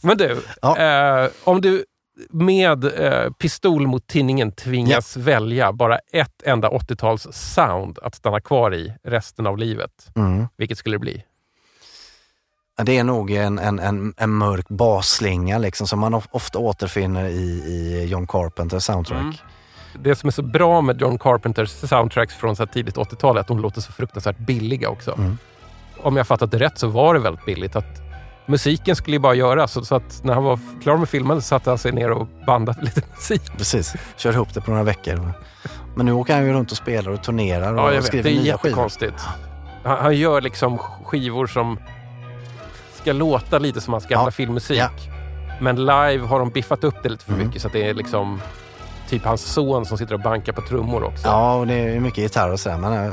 Men 0.00 0.16
du, 0.18 0.42
Ja. 0.62 0.78
eh, 0.78 1.30
om 1.44 1.60
du 1.60 1.84
med 2.30 2.84
eh, 2.84 3.30
pistol 3.32 3.86
mot 3.86 4.06
tinningen 4.06 4.52
tvingas 4.52 5.16
välja 5.16 5.72
bara 5.72 5.98
ett 6.12 6.42
enda 6.44 6.68
80-tals 6.68 7.26
sound 7.32 7.98
att 8.02 8.14
stanna 8.14 8.40
kvar 8.40 8.74
i 8.74 8.92
resten 9.04 9.46
av 9.46 9.58
livet, 9.58 9.90
Mm. 10.16 10.46
vilket 10.56 10.78
skulle 10.78 10.94
det 10.94 11.00
bli? 11.00 11.24
Det 12.82 12.98
är 12.98 13.04
nog 13.04 13.30
en, 13.30 13.58
en, 13.58 13.78
en, 13.78 14.14
en 14.16 14.30
mörk 14.30 14.68
basslinga 14.68 15.58
liksom, 15.58 15.86
som 15.86 15.98
man 15.98 16.14
of- 16.14 16.28
ofta 16.30 16.58
återfinner 16.58 17.24
i, 17.24 17.62
i 17.66 18.06
John 18.10 18.26
Carpenters 18.26 18.82
soundtrack. 18.82 19.20
Mm. 19.22 19.34
Det 20.02 20.14
som 20.16 20.26
är 20.26 20.30
så 20.32 20.42
bra 20.42 20.80
med 20.80 21.00
John 21.00 21.18
Carpenters 21.18 21.70
soundtracks 21.70 22.34
från 22.34 22.56
så 22.56 22.62
här 22.62 22.72
tidigt 22.72 22.96
80-tal 22.96 23.36
är 23.36 23.40
att 23.40 23.46
de 23.46 23.58
låter 23.58 23.80
så 23.80 23.92
fruktansvärt 23.92 24.38
billiga 24.38 24.88
också. 24.88 25.12
Mm. 25.18 25.38
Om 25.96 26.16
jag 26.16 26.26
fattat 26.26 26.50
det 26.50 26.58
rätt 26.58 26.78
så 26.78 26.88
var 26.88 27.14
det 27.14 27.20
väldigt 27.20 27.44
billigt. 27.44 27.76
att 27.76 28.03
Musiken 28.46 28.96
skulle 28.96 29.14
ju 29.16 29.20
bara 29.20 29.34
göras, 29.34 29.72
så, 29.72 29.84
så 29.84 29.94
att 29.94 30.20
när 30.24 30.34
han 30.34 30.44
var 30.44 30.58
klar 30.82 30.96
med 30.96 31.08
filmen 31.08 31.42
satte 31.42 31.70
han 31.70 31.78
sig 31.78 31.92
ner 31.92 32.10
och 32.10 32.26
bandade 32.46 32.82
lite 32.82 33.02
musik. 33.14 33.42
Precis, 33.58 33.94
kör 34.16 34.32
ihop 34.32 34.54
det 34.54 34.60
på 34.60 34.70
några 34.70 34.82
veckor. 34.84 35.32
Men 35.96 36.06
nu 36.06 36.12
åker 36.12 36.34
han 36.34 36.46
ju 36.46 36.52
runt 36.52 36.70
och 36.70 36.76
spelar 36.76 37.10
och 37.12 37.22
turnerar 37.22 37.72
och 37.72 37.78
Ja, 37.80 37.86
jag 37.88 37.94
vet. 37.96 38.04
skriver 38.04 38.30
Det 38.30 38.36
är 38.36 38.40
jättekonstigt. 38.42 39.14
Han, 39.84 39.98
han 39.98 40.16
gör 40.16 40.40
liksom 40.40 40.78
skivor 40.78 41.46
som 41.46 41.78
ska 43.02 43.12
låta 43.12 43.58
lite 43.58 43.80
som 43.80 43.92
hans 43.94 44.06
gamla 44.06 44.26
Ja. 44.26 44.30
filmmusik. 44.30 44.78
Ja. 44.78 44.88
Men 45.60 45.76
live 45.76 46.18
har 46.26 46.38
de 46.38 46.50
biffat 46.50 46.84
upp 46.84 46.94
det 47.02 47.08
lite 47.08 47.24
för 47.24 47.32
Mm. 47.32 47.46
mycket 47.46 47.62
så 47.62 47.66
att 47.68 47.72
det 47.72 47.88
är 47.88 47.94
liksom 47.94 48.40
typ 49.08 49.24
hans 49.24 49.42
son 49.42 49.86
som 49.86 49.98
sitter 49.98 50.14
och 50.14 50.20
bankar 50.20 50.52
på 50.52 50.60
trummor 50.62 51.04
också. 51.04 51.28
Ja, 51.28 51.54
och 51.54 51.66
det 51.66 51.74
är 51.74 52.00
mycket 52.00 52.18
gitarr 52.18 52.50
och 52.52 52.60
sådär. 52.60 52.78
Men 52.78 53.12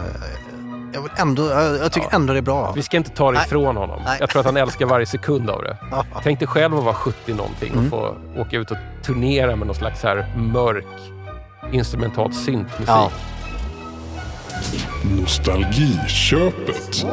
jag, 0.93 1.01
vill 1.01 1.11
ändå, 1.17 1.49
jag, 1.49 1.77
jag 1.77 1.91
tycker 1.91 2.07
Ja. 2.11 2.15
ändå 2.15 2.33
det 2.33 2.39
är 2.39 2.41
bra. 2.41 2.71
Vi 2.75 2.81
ska 2.83 2.97
inte 2.97 3.09
ta 3.09 3.31
det 3.31 3.37
Nej. 3.37 3.47
ifrån 3.47 3.77
honom. 3.77 4.01
Nej. 4.05 4.17
Jag 4.19 4.29
tror 4.29 4.39
att 4.39 4.45
han 4.45 4.57
älskar 4.57 4.85
varje 4.85 5.05
sekund 5.05 5.49
av 5.49 5.63
det. 5.63 5.77
Ja. 5.91 6.05
Tänk 6.23 6.39
dig 6.39 6.47
själv 6.47 6.77
att 6.77 6.83
vara 6.83 6.95
70 6.95 7.33
någonting 7.33 7.71
och 7.71 7.77
Mm. 7.77 7.89
få 7.89 8.15
åka 8.37 8.57
ut 8.57 8.71
och 8.71 8.77
turnera 9.03 9.55
med 9.55 9.67
någon 9.67 9.75
slags 9.75 10.03
här 10.03 10.25
mörk 10.37 10.85
instrumentalt 11.71 12.35
syntmusik. 12.35 12.87
Ja. 12.87 13.11
Nostalgiköpet. 15.19 17.05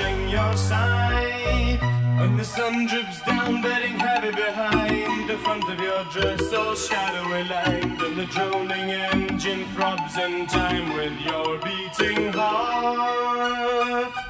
In 0.00 0.28
your 0.28 0.56
side. 0.56 1.78
And 2.20 2.38
the 2.38 2.44
sun 2.44 2.86
drips 2.86 3.20
down, 3.22 3.62
bedding 3.62 3.98
heavy 3.98 4.30
behind 4.30 5.28
the 5.28 5.38
front 5.38 5.64
of 5.70 5.78
your 5.80 6.04
dress, 6.12 6.52
all 6.52 6.74
shadowy 6.74 7.44
lined. 7.44 8.00
And 8.02 8.16
the 8.18 8.26
droning 8.26 8.90
engine 8.90 9.64
throbs 9.74 10.16
in 10.16 10.46
time 10.46 10.94
with 10.94 11.20
your 11.20 11.58
beating 11.58 12.32
heart. 12.32 14.27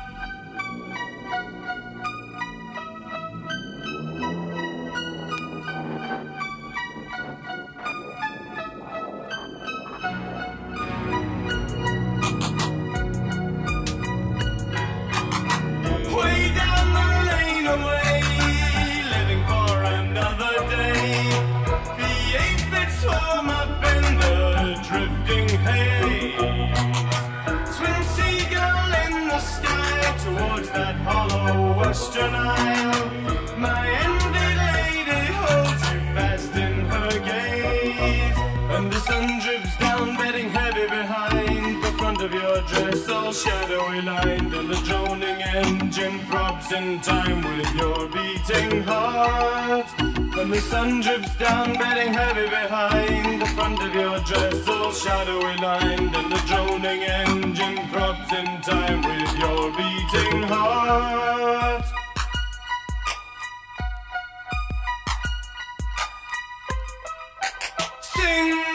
Sky 29.40 30.16
towards 30.24 30.70
that 30.70 30.96
hollow 30.96 31.76
western 31.78 32.34
isle. 32.34 33.10
My 33.56 33.82
envied 34.06 34.58
lady 34.66 35.32
holds 35.42 35.82
you 35.90 36.00
fast 36.14 36.54
in 36.54 36.74
her 36.92 37.10
gaze. 37.30 38.38
And 38.74 38.92
the 38.92 39.00
sun 39.00 39.40
drips 39.40 39.76
down, 39.78 40.16
bedding 40.16 40.50
heavy 40.50 40.86
behind 40.88 41.82
the 41.82 41.92
front 41.98 42.20
of 42.22 42.32
your 42.32 42.60
dress, 42.62 43.08
all 43.08 43.32
shadowy 43.32 44.02
lined. 44.02 44.54
And 44.54 44.68
the 44.70 44.80
droning 44.88 45.42
engine 45.42 46.18
throbs 46.26 46.70
in 46.72 47.00
time 47.00 47.42
with 47.42 47.74
your 47.74 48.08
beating 48.08 48.82
heart. 48.82 49.86
And 50.00 50.52
the 50.52 50.60
sun 50.60 51.00
drips 51.00 51.34
down, 51.36 51.74
bedding 51.74 52.12
heavy 52.12 52.48
behind 52.48 53.42
the 53.42 53.46
front 53.46 53.82
of 53.82 53.92
your 53.94 54.20
dress, 54.20 54.68
all 54.68 54.92
shadowy 54.92 55.56
lined. 55.56 56.14
And 56.14 56.30
the 56.30 56.42
droning 56.46 57.02
engine 57.02 57.88
throbs 57.88 58.32
in 58.32 58.60
time 58.62 59.02
with 59.02 59.17
your 59.38 59.70
beating 59.70 60.42
heart. 60.42 61.84
Sing, 68.00 68.67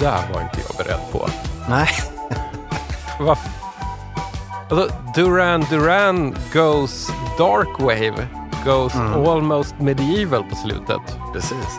där 0.00 0.22
var 0.34 0.40
inte 0.42 0.60
jag 0.68 0.76
beredd 0.86 1.00
på. 1.12 1.28
Nej, 1.68 1.88
Vad 3.20 3.38
alltså, 4.70 4.96
Duran 5.14 5.66
Duran 5.70 6.34
goes 6.52 7.08
dark 7.38 7.78
wave, 7.80 8.26
goes 8.64 8.94
almost 9.28 9.74
medieval 9.80 10.44
på 10.44 10.56
slutet. 10.56 11.00
precis. 11.32 11.78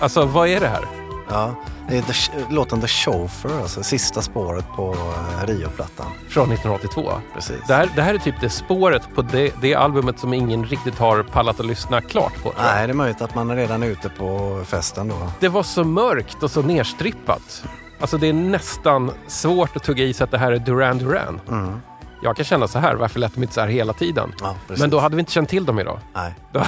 Alltså, 0.00 0.24
vad 0.24 0.48
är 0.48 0.60
det 0.60 0.68
här? 0.68 0.84
Ja, 1.30 1.50
det 1.88 1.96
är 1.96 2.02
the, 2.02 2.54
låten 2.54 2.80
The 2.80 2.86
Chauffeur, 2.86 3.60
alltså 3.62 3.82
sista 3.82 4.22
spåret 4.22 4.64
på 4.76 4.92
eh, 4.92 5.46
Rio-plattan. 5.46 6.06
Från 6.28 6.52
1982. 6.52 7.12
Precis. 7.34 7.56
Det 7.68 7.74
här, 7.74 7.90
det 7.96 8.02
här 8.02 8.14
är 8.14 8.18
typ 8.18 8.40
det 8.40 8.50
spåret 8.50 9.02
på 9.14 9.22
det, 9.22 9.52
det 9.60 9.74
albumet 9.74 10.18
som 10.18 10.34
ingen 10.34 10.64
riktigt 10.64 10.98
har 10.98 11.22
pallat 11.22 11.60
att 11.60 11.66
lyssna 11.66 12.00
klart 12.00 12.42
på. 12.42 12.52
Nej, 12.58 12.86
det 12.86 12.92
är 12.92 12.94
möjligt 12.94 13.22
att 13.22 13.34
man 13.34 13.50
är 13.50 13.56
redan 13.56 13.82
ute 13.82 14.08
på 14.08 14.60
festen 14.66 15.08
då. 15.08 15.32
Det 15.40 15.48
var 15.48 15.62
så 15.62 15.84
mörkt 15.84 16.42
och 16.42 16.50
så 16.50 16.62
nerstrippat. 16.62 17.64
Alltså 18.00 18.18
det 18.18 18.26
är 18.26 18.32
nästan 18.32 19.10
svårt 19.26 19.76
att 19.76 19.82
tugga 19.82 20.04
i 20.04 20.12
sig 20.12 20.24
att 20.24 20.30
det 20.30 20.38
här 20.38 20.52
är 20.52 20.58
Duran 20.58 20.98
Duran. 20.98 21.40
Mm. 21.48 21.80
Jag 22.22 22.36
kan 22.36 22.44
känna 22.44 22.68
så 22.68 22.78
här, 22.78 22.94
varför 22.94 23.20
lät 23.20 23.34
de 23.34 23.42
inte 23.42 23.54
så 23.54 23.60
här 23.60 23.68
hela 23.68 23.92
tiden? 23.92 24.32
Ja. 24.40 24.56
Men 24.66 24.90
då 24.90 24.98
hade 24.98 25.16
vi 25.16 25.20
inte 25.20 25.32
känt 25.32 25.48
till 25.48 25.64
dem 25.64 25.78
idag. 25.78 25.98
Nej. 26.14 26.34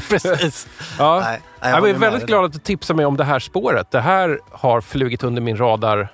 Precis. 0.08 0.68
Ja. 0.98 1.20
Nej, 1.24 1.40
jag 1.60 1.70
jag 1.70 1.88
är 1.90 1.94
väldigt 1.94 2.20
dig 2.20 2.26
glad 2.26 2.44
att 2.44 2.52
du 2.52 2.58
tipsade 2.58 2.96
mig 2.96 3.06
om 3.06 3.16
det 3.16 3.24
här 3.24 3.38
spåret. 3.38 3.90
Det 3.90 4.00
här 4.00 4.40
har 4.50 4.80
flugit 4.80 5.22
under 5.22 5.42
min 5.42 5.56
radar 5.56 6.08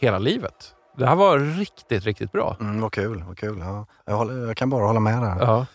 hela 0.00 0.18
livet. 0.18 0.54
Det 0.96 1.06
här 1.06 1.14
var 1.14 1.38
riktigt, 1.38 2.04
riktigt 2.04 2.32
bra. 2.32 2.56
Mm, 2.60 2.80
vad 2.80 2.92
kul, 2.92 3.24
vad 3.26 3.38
kul. 3.38 3.58
Ja. 3.58 3.86
Jag, 4.06 4.14
håller, 4.16 4.46
jag 4.46 4.56
kan 4.56 4.70
bara 4.70 4.86
hålla 4.86 5.00
med 5.00 5.22
där. 5.22 5.36
Ja. 5.40 5.66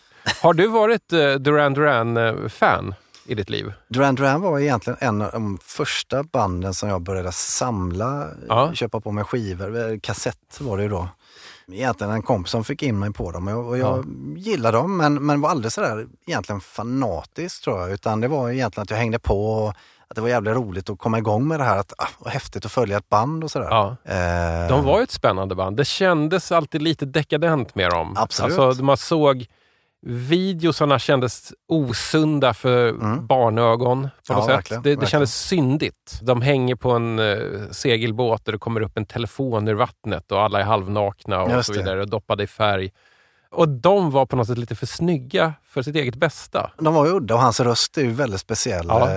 Har 0.42 0.54
du 0.54 0.68
varit 0.68 1.14
eh, 1.14 1.32
Duran 1.34 1.74
Duran-fan 1.74 2.96
i 3.26 3.36
ditt 3.36 3.50
liv? 3.50 3.74
Duran 3.88 4.16
Duran 4.16 4.42
var 4.42 4.60
egentligen 4.60 4.98
en 5.02 5.22
av 5.22 5.32
de 5.32 5.58
första 5.62 6.24
banden 6.24 6.74
som 6.74 6.90
jag 6.90 7.02
började 7.02 7.32
samla, 7.32 8.28
Ja. 8.48 8.74
köpa 8.74 9.00
på 9.00 9.12
mig 9.12 9.24
skivor, 9.24 9.92
eh, 9.92 10.00
kassett 10.00 10.58
var 10.60 10.78
det 10.78 10.84
ju 10.84 10.90
då. 10.90 11.08
Egentligen 11.72 12.14
en 12.14 12.22
kompis 12.22 12.52
som 12.52 12.64
fick 12.64 12.84
in 12.84 13.00
mig 13.00 13.14
på 13.14 13.32
dem 13.32 13.48
och 13.48 13.78
jag, 13.78 13.98
jag 13.98 14.06
gillade 14.38 14.78
dem 14.78 14.98
men, 14.98 15.26
men 15.26 15.42
var 15.42 15.50
aldrig 15.50 15.72
sådär 15.72 16.08
egentligen 16.28 16.62
fanatisk 16.62 17.64
tror 17.64 17.80
jag. 17.80 17.92
Utan 17.92 18.22
det 18.22 18.28
var 18.28 18.50
egentligen 18.50 18.84
att 18.84 18.90
jag 18.90 18.98
hängde 18.98 19.20
på 19.20 19.46
och 19.54 19.70
att 20.08 20.16
det 20.16 20.22
var 20.22 20.30
jävligt 20.30 20.56
roligt 20.56 20.90
att 20.90 21.00
komma 21.00 21.18
igång 21.18 21.48
med 21.48 21.60
det 21.60 21.64
här. 21.64 21.78
Att, 21.78 21.94
ah, 21.98 22.08
vad 22.20 22.34
häftigt 22.34 22.66
att 22.66 22.72
följa 22.72 22.98
ett 22.98 23.10
band 23.10 23.44
och 23.44 23.52
sådär. 23.52 23.68
Ja. 23.70 23.96
Eh, 24.06 24.70
De 24.70 24.86
var 24.86 24.98
ju 24.98 25.04
ett 25.04 25.12
spännande 25.12 25.56
band. 25.56 25.78
Det 25.78 25.86
kändes 25.86 26.52
alltid 26.52 26.82
lite 26.82 27.06
dekadent 27.06 27.76
med 27.76 27.90
dem. 27.90 28.16
Absolut. 28.18 28.60
Alltså, 28.60 28.84
man 28.84 28.98
såg 28.98 29.46
videosarna 30.06 31.00
kändes 31.00 31.54
osunda 31.68 32.54
för 32.54 32.92
barnögon 33.22 34.02
på 34.02 34.04
Mm. 34.04 34.10
Ja, 34.28 34.36
något 34.36 34.46
sätt. 34.46 34.56
verkligen, 34.56 34.84
det, 34.84 34.90
det 34.90 34.96
verkligen. 34.96 35.10
kändes 35.10 35.36
syndigt. 35.36 36.20
De 36.22 36.42
hänger 36.42 36.76
på 36.76 36.92
en 36.92 37.20
eh, 37.20 37.38
segelbåt 37.72 38.48
och 38.48 38.52
det 38.52 38.58
kommer 38.60 38.82
upp 38.82 38.98
en 38.98 39.06
telefon 39.06 39.68
ur 39.68 39.74
vattnet 39.74 40.32
och 40.32 40.42
alla 40.42 40.60
är 40.60 40.64
halvnakna 40.64 41.42
och 41.44 41.52
Just 41.52 41.68
så 41.68 41.74
vidare 41.74 42.02
och 42.02 42.10
doppade 42.10 42.44
i 42.44 42.48
färg. 42.48 42.92
Och 43.52 43.70
de 43.70 44.12
var 44.12 44.26
på 44.26 44.36
något 44.36 44.48
sätt 44.48 44.58
lite 44.58 44.76
för 44.76 44.86
snygga 44.86 45.54
för 45.66 45.82
sitt 45.82 45.96
eget 45.96 46.16
bästa. 46.16 46.72
De 46.78 46.94
var 46.94 47.06
ju 47.06 47.12
udda 47.12 47.34
och 47.36 47.42
hans 47.42 47.60
röst 47.60 47.98
är 47.98 48.02
ju 48.02 48.12
väldigt 48.12 48.40
speciell. 48.42 48.86
Ja. 48.88 49.02
Eh, 49.02 49.10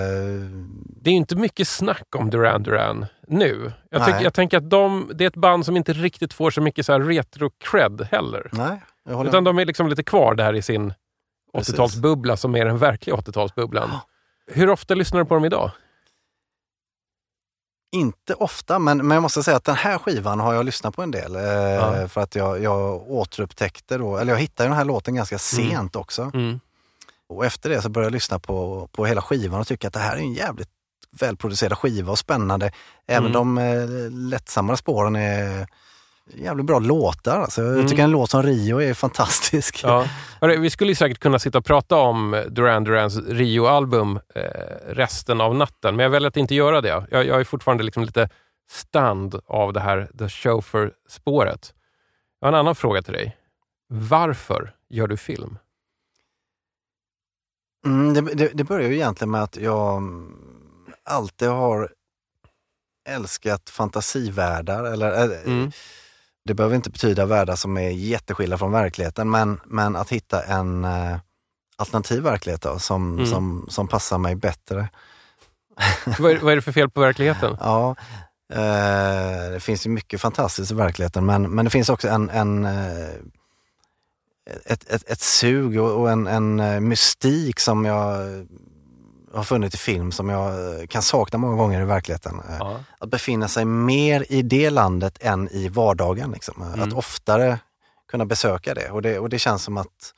Det 1.03 1.11
är 1.11 1.15
inte 1.15 1.37
mycket 1.37 1.69
snack 1.69 2.07
om 2.17 2.31
Duran 2.31 2.63
Duran 2.63 3.07
nu. 3.29 3.73
Jag, 3.91 4.01
tycker, 4.01 4.15
Nej. 4.15 4.25
jag 4.25 4.35
tänker 4.35 4.57
att 4.59 4.71
de, 4.71 5.11
det 5.15 5.25
är 5.25 5.29
ett 5.29 5.37
band 5.37 5.65
som 5.67 5.77
inte 5.77 5.93
riktigt 5.93 6.33
får 6.33 6.51
så 6.51 6.61
mycket 6.61 6.87
så 6.87 6.93
retro-cred 6.99 8.07
heller. 8.11 8.49
nej, 8.53 8.83
Utan 9.07 9.45
de 9.45 9.59
är 9.59 9.65
liksom 9.65 9.89
lite 9.89 10.03
kvar 10.03 10.35
där 10.35 10.53
i 10.55 10.63
sin 10.63 10.95
Precis. 11.55 11.75
80-talsbubbla 11.75 12.37
som 12.37 12.55
är 12.57 12.65
den 12.65 12.79
verkliga 12.79 13.17
80-talsbubblan. 13.17 13.89
Hur 14.47 14.71
ofta 14.71 14.95
lyssnar 14.95 15.21
du 15.21 15.27
på 15.27 15.35
dem 15.35 15.45
idag? 15.45 15.71
Inte 17.93 18.35
ofta, 18.35 18.79
men, 18.79 18.99
men 19.07 19.15
jag 19.15 19.23
måste 19.23 19.43
säga 19.43 19.57
att 19.57 19.65
den 19.65 19.75
här 19.75 19.99
skivan 19.99 20.41
har 20.41 20.55
jag 20.55 20.65
lyssnat 20.65 20.97
på 20.97 21.03
en 21.03 21.11
del. 21.11 21.37
Eh, 21.37 21.43
Ja. 21.43 22.09
För 22.09 22.21
att 22.21 22.35
jag, 22.35 22.63
jag 22.63 23.11
återupptäckte 23.11 23.99
då, 23.99 24.17
eller 24.17 24.33
jag 24.33 24.41
hittade 24.41 24.69
den 24.69 24.77
här 24.77 24.85
låten 24.85 25.15
ganska 25.15 25.39
sent 25.39 25.97
också. 25.97 26.31
Mm. 26.35 26.61
Och 27.29 27.45
efter 27.47 27.71
det 27.71 27.83
så 27.83 27.89
började 27.89 28.07
jag 28.07 28.13
lyssna 28.13 28.39
på, 28.39 28.89
på 28.93 29.07
hela 29.07 29.23
skivan 29.23 29.61
och 29.61 29.67
tycka 29.67 29.87
att 29.89 29.95
det 29.95 30.01
här 30.01 30.17
är 30.17 30.21
en 30.21 30.33
jävligt 30.33 30.69
välproducerad 31.21 31.79
skiva 31.79 32.13
och 32.13 32.19
spännande. 32.19 32.73
Även 33.07 33.31
Mm. 33.31 33.33
de 33.33 33.59
eh, 33.59 34.11
lättsammare 34.31 34.77
spåren 34.77 35.17
är 35.17 35.67
jävligt 36.35 36.67
bra 36.67 36.79
låtar. 36.79 37.41
Alltså, 37.41 37.63
jag 37.63 37.75
Mm. 37.75 37.87
tycker 37.87 38.03
en 38.05 38.11
låt 38.11 38.31
som 38.31 38.43
Rio 38.43 38.81
är 38.81 38.95
fantastisk. 38.95 39.81
Ja. 39.85 40.07
Vi 40.41 40.71
skulle 40.71 40.95
säkert 40.95 41.19
kunna 41.19 41.39
sitta 41.39 41.59
och 41.59 41.65
prata 41.65 41.97
om 41.97 42.45
Duran 42.49 42.85
Durans 42.85 43.17
Rio-album 43.29 44.19
eh, 44.35 44.43
resten 44.87 45.41
av 45.41 45.55
natten, 45.55 45.97
men 45.97 46.03
jag 46.03 46.11
väljer 46.11 46.29
att 46.29 46.37
inte 46.37 46.55
göra 46.55 46.81
det. 46.81 47.07
Jag, 47.11 47.27
jag 47.27 47.41
är 47.41 47.45
fortfarande 47.45 47.85
liksom 47.85 48.05
lite 48.05 48.29
stand 48.71 49.41
av 49.47 49.73
det 49.73 49.81
här 49.81 50.11
The 50.19 50.29
Chauffeur-spåret. 50.29 51.75
Jag 52.41 52.47
har 52.49 52.53
en 52.53 52.59
annan 52.59 52.75
fråga 52.75 53.03
till 53.03 53.13
dig. 53.13 53.37
Varför 53.89 54.75
gör 54.91 55.07
du 55.09 55.17
film? 55.17 55.59
Mm, 57.87 58.15
det, 58.15 58.35
det, 58.35 58.51
det 58.55 58.65
börjar 58.65 58.89
ju 58.89 58.95
egentligen 58.95 59.31
med 59.31 59.43
att 59.43 59.57
jag 59.57 60.03
alltid 61.05 61.49
har 61.49 61.91
älskat 63.09 63.71
fantasivärldar. 63.71 64.85
Eller, 64.85 65.13
eh, 65.35 65.41
Mm. 65.47 65.71
Det 66.47 66.55
behöver 66.55 66.77
inte 66.77 66.91
betyda 66.91 67.27
världar 67.27 67.57
som 67.57 67.77
är 67.77 67.91
jätteskilda 67.91 68.59
från 68.59 68.73
verkligheten, 68.73 69.31
men, 69.31 69.61
men 69.65 69.97
att 69.97 70.13
hitta 70.13 70.43
en 70.43 70.85
eh, 70.85 71.17
alternativ 71.77 72.23
verklighet 72.23 72.63
då, 72.63 72.79
som, 72.79 73.13
Mm. 73.15 73.27
som, 73.27 73.67
som 73.69 73.89
passar 73.89 74.19
mig 74.19 74.35
bättre. 74.37 74.89
vad, 76.19 76.31
är, 76.33 76.39
vad 76.39 76.53
är 76.53 76.57
det 76.57 76.63
för 76.63 76.73
fel 76.73 76.91
på 76.91 77.01
verkligheten? 77.01 77.57
Ja, 77.61 77.97
eh, 78.53 79.51
det 79.53 79.61
finns 79.61 79.87
ju 79.87 79.91
mycket 79.91 80.21
fantastiskt 80.21 80.73
i 80.73 80.75
verkligheten, 80.75 81.27
men, 81.27 81.43
men 81.43 81.65
det 81.65 81.71
finns 81.71 81.89
också 81.89 82.09
en, 82.09 82.31
en 82.31 82.65
eh, 82.65 83.09
ett, 84.65 84.91
ett, 84.91 85.11
ett 85.11 85.21
sug 85.21 85.81
och, 85.81 86.11
en, 86.11 86.27
en 86.27 86.61
eh, 86.61 86.81
mystik 86.81 87.61
som 87.61 87.85
jag 87.85 88.21
har 89.37 89.45
funnit 89.45 89.75
i 89.75 89.77
film 89.77 90.13
som 90.13 90.29
jag 90.29 90.81
eh, 90.81 90.87
kan 90.87 91.03
sakna 91.03 91.39
många 91.39 91.57
gånger 91.57 91.81
i 91.81 91.85
verkligheten. 91.85 92.41
Eh, 92.49 92.57
Ja. 92.59 92.81
Att 92.99 93.11
befinna 93.11 93.49
sig 93.49 93.65
mer 93.65 94.27
i 94.33 94.43
det 94.43 94.71
landet 94.71 95.19
än 95.21 95.49
i 95.49 95.69
vardagen. 95.69 96.31
Liksom. 96.31 96.63
Mm. 96.63 96.83
Att 96.83 96.93
oftare 96.95 97.59
kunna 98.11 98.25
besöka 98.27 98.75
det. 98.75 98.91
Och 98.91 99.03
det, 99.03 99.19
och 99.19 99.29
det 99.29 99.39
känns 99.39 99.63
som 99.63 99.77
att 99.77 100.13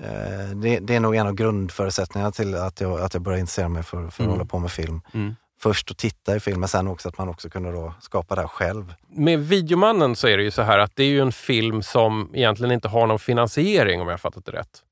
eh, 0.00 0.50
det, 0.56 0.78
det 0.78 0.94
är 0.96 1.00
nog 1.00 1.14
en 1.16 1.26
av 1.26 1.34
grundförutsättningarna 1.34 2.32
till 2.32 2.54
att 2.54 2.80
jag, 2.80 3.00
att 3.00 3.14
jag 3.14 3.22
började 3.22 3.40
intressera 3.40 3.68
mig 3.68 3.82
för, 3.82 4.10
för 4.10 4.22
Mm. 4.22 4.32
att 4.32 4.38
hålla 4.38 4.48
på 4.48 4.58
med 4.58 4.70
film. 4.72 5.00
Mm. 5.14 5.36
Först 5.60 5.90
att 5.90 5.98
titta 5.98 6.36
i 6.36 6.40
film, 6.40 6.60
men 6.60 6.68
sen 6.68 6.88
också 6.88 7.08
att 7.08 7.18
man 7.18 7.28
också 7.28 7.50
kunde 7.50 7.72
då 7.72 7.94
skapa 8.00 8.34
det 8.34 8.40
här 8.40 8.48
själv. 8.48 8.94
Med 9.08 9.40
Videomannen 9.48 10.16
så 10.16 10.28
är 10.28 10.36
det 10.36 10.42
ju 10.42 10.50
så 10.50 10.62
här 10.62 10.78
att 10.78 10.96
det 10.96 11.02
är 11.02 11.08
ju 11.08 11.20
en 11.20 11.32
film 11.32 11.82
som 11.82 12.30
egentligen 12.34 12.72
inte 12.72 12.88
har 12.88 13.06
någon 13.06 13.18
finansiering 13.18 14.00
om 14.00 14.06
jag 14.06 14.12
har 14.12 14.18
fattat 14.18 14.44
det 14.44 14.52
rätt. 14.52 14.82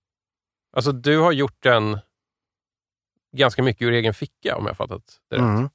Alltså 0.76 0.92
du 0.92 1.18
har 1.18 1.32
gjort 1.32 1.56
den 1.62 1.98
ganska 3.36 3.62
mycket 3.62 3.82
ur 3.82 3.92
egen 3.92 4.14
ficka 4.14 4.56
om 4.56 4.62
jag 4.64 4.70
har 4.70 4.74
fattat 4.74 5.02
det 5.30 5.36
rätt. 5.36 5.42
Mm. 5.42 5.68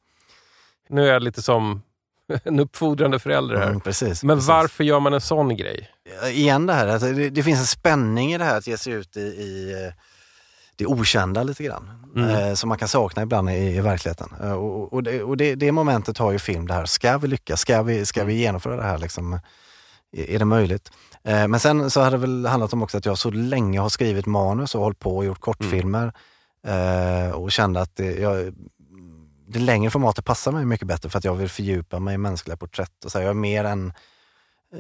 Nu 0.90 1.08
är 1.08 1.14
jag 1.14 1.24
lite 1.24 1.42
som 1.42 1.82
en 2.44 2.60
uppfordrande 2.60 3.20
förälder 3.20 3.56
här. 3.56 3.68
Mm, 3.68 3.80
precis, 3.80 4.24
Men 4.24 4.38
precis. 4.38 4.50
varför 4.50 4.84
gör 4.84 5.00
man 5.00 5.14
en 5.14 5.22
sån 5.22 5.58
grej? 5.58 5.90
Igen 6.32 6.66
det 6.66 6.74
här, 6.74 6.88
alltså 6.88 7.12
det, 7.12 7.30
det 7.30 7.44
finns 7.44 7.60
en 7.60 7.66
spänning 7.66 8.34
i 8.34 8.38
det 8.38 8.44
här 8.44 8.58
att 8.58 8.68
ge 8.68 8.78
sig 8.78 8.94
ut 8.94 9.18
i, 9.18 9.20
i 9.20 9.72
eh, 9.88 9.94
det 10.76 10.86
okända 10.86 11.44
lite 11.44 11.64
grann. 11.64 11.90
Mm. 12.16 12.30
Eh, 12.30 12.54
som 12.54 12.70
man 12.70 12.78
kan 12.78 12.88
sakna 12.88 13.22
ibland 13.22 13.50
i, 13.50 13.54
i 13.54 13.82
verkligheten. 13.82 14.30
Eh, 14.42 14.52
och 14.52 14.94
och, 14.94 15.04
det, 15.04 15.24
och 15.24 15.38
det, 15.38 15.56
det 15.56 15.72
momentet 15.72 16.18
har 16.18 16.32
ju 16.32 16.40
film 16.40 16.68
det 16.68 16.74
här, 16.74 16.86
ska 16.86 17.18
vi 17.18 17.28
lyckas? 17.28 17.62
Ska 17.62 17.84
vi, 17.84 18.06
ska 18.06 18.24
vi 18.24 18.34
genomföra 18.34 18.76
det 18.76 18.84
här? 18.84 18.98
Liksom? 18.98 19.34
Är, 20.12 20.30
är 20.30 20.40
det 20.40 20.46
möjligt? 20.46 20.92
Eh, 21.24 21.48
men 21.48 21.60
sen 21.60 21.92
så 21.92 22.02
har 22.02 22.12
det 22.12 22.18
väl 22.18 22.46
handlat 22.46 22.74
om 22.74 22.84
också 22.84 22.98
att 22.98 23.06
jag 23.06 23.18
så 23.18 23.32
länge 23.32 23.80
har 23.80 23.90
skrivit 23.90 24.26
manus 24.26 24.76
och 24.76 24.82
hållit 24.82 25.00
på 25.00 25.18
och 25.18 25.26
gjort 25.26 25.40
kortfilmer. 25.40 26.14
Eh, 26.68 27.32
och 27.32 27.52
kände 27.52 27.82
att 27.82 27.96
det, 27.96 28.14
jag, 28.20 28.54
det 29.48 29.60
längre 29.60 29.92
formatet 29.92 30.26
passar 30.26 30.52
mig 30.52 30.66
mycket 30.66 30.88
bättre 30.88 31.10
för 31.10 31.18
att 31.18 31.24
jag 31.24 31.36
vill 31.36 31.50
fördjupa 31.50 32.00
mig 32.00 32.16
i 32.16 32.18
mänskliga 32.18 32.58
porträtt. 32.58 33.06
Och 33.06 33.12
så 33.12 33.18
här, 33.18 33.26
jag 33.26 33.30
är 33.30 33.34
mer 33.34 33.64
än 33.64 33.94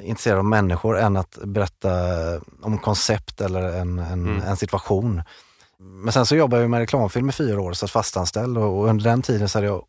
intresserad 0.01 0.37
av 0.37 0.45
människor 0.45 0.97
än 0.99 1.17
att 1.17 1.37
berätta 1.43 1.89
om 2.61 2.77
koncept 2.77 3.41
eller 3.41 3.61
en, 3.61 3.99
en, 3.99 4.27
Mm. 4.27 4.41
en 4.41 4.57
situation. 4.57 5.21
Men 5.79 6.13
sen 6.13 6.25
så 6.25 6.35
jobbade 6.35 6.61
jag 6.61 6.69
med 6.71 6.79
reklamfilm 6.79 7.29
i 7.29 7.31
fyra 7.31 7.61
år, 7.61 7.73
så 7.73 7.87
fast 7.87 8.15
och, 8.15 8.57
och 8.57 8.87
under 8.87 9.03
den 9.03 9.21
tiden 9.21 9.49
så 9.49 9.57
hade 9.57 9.67
jag, 9.67 9.85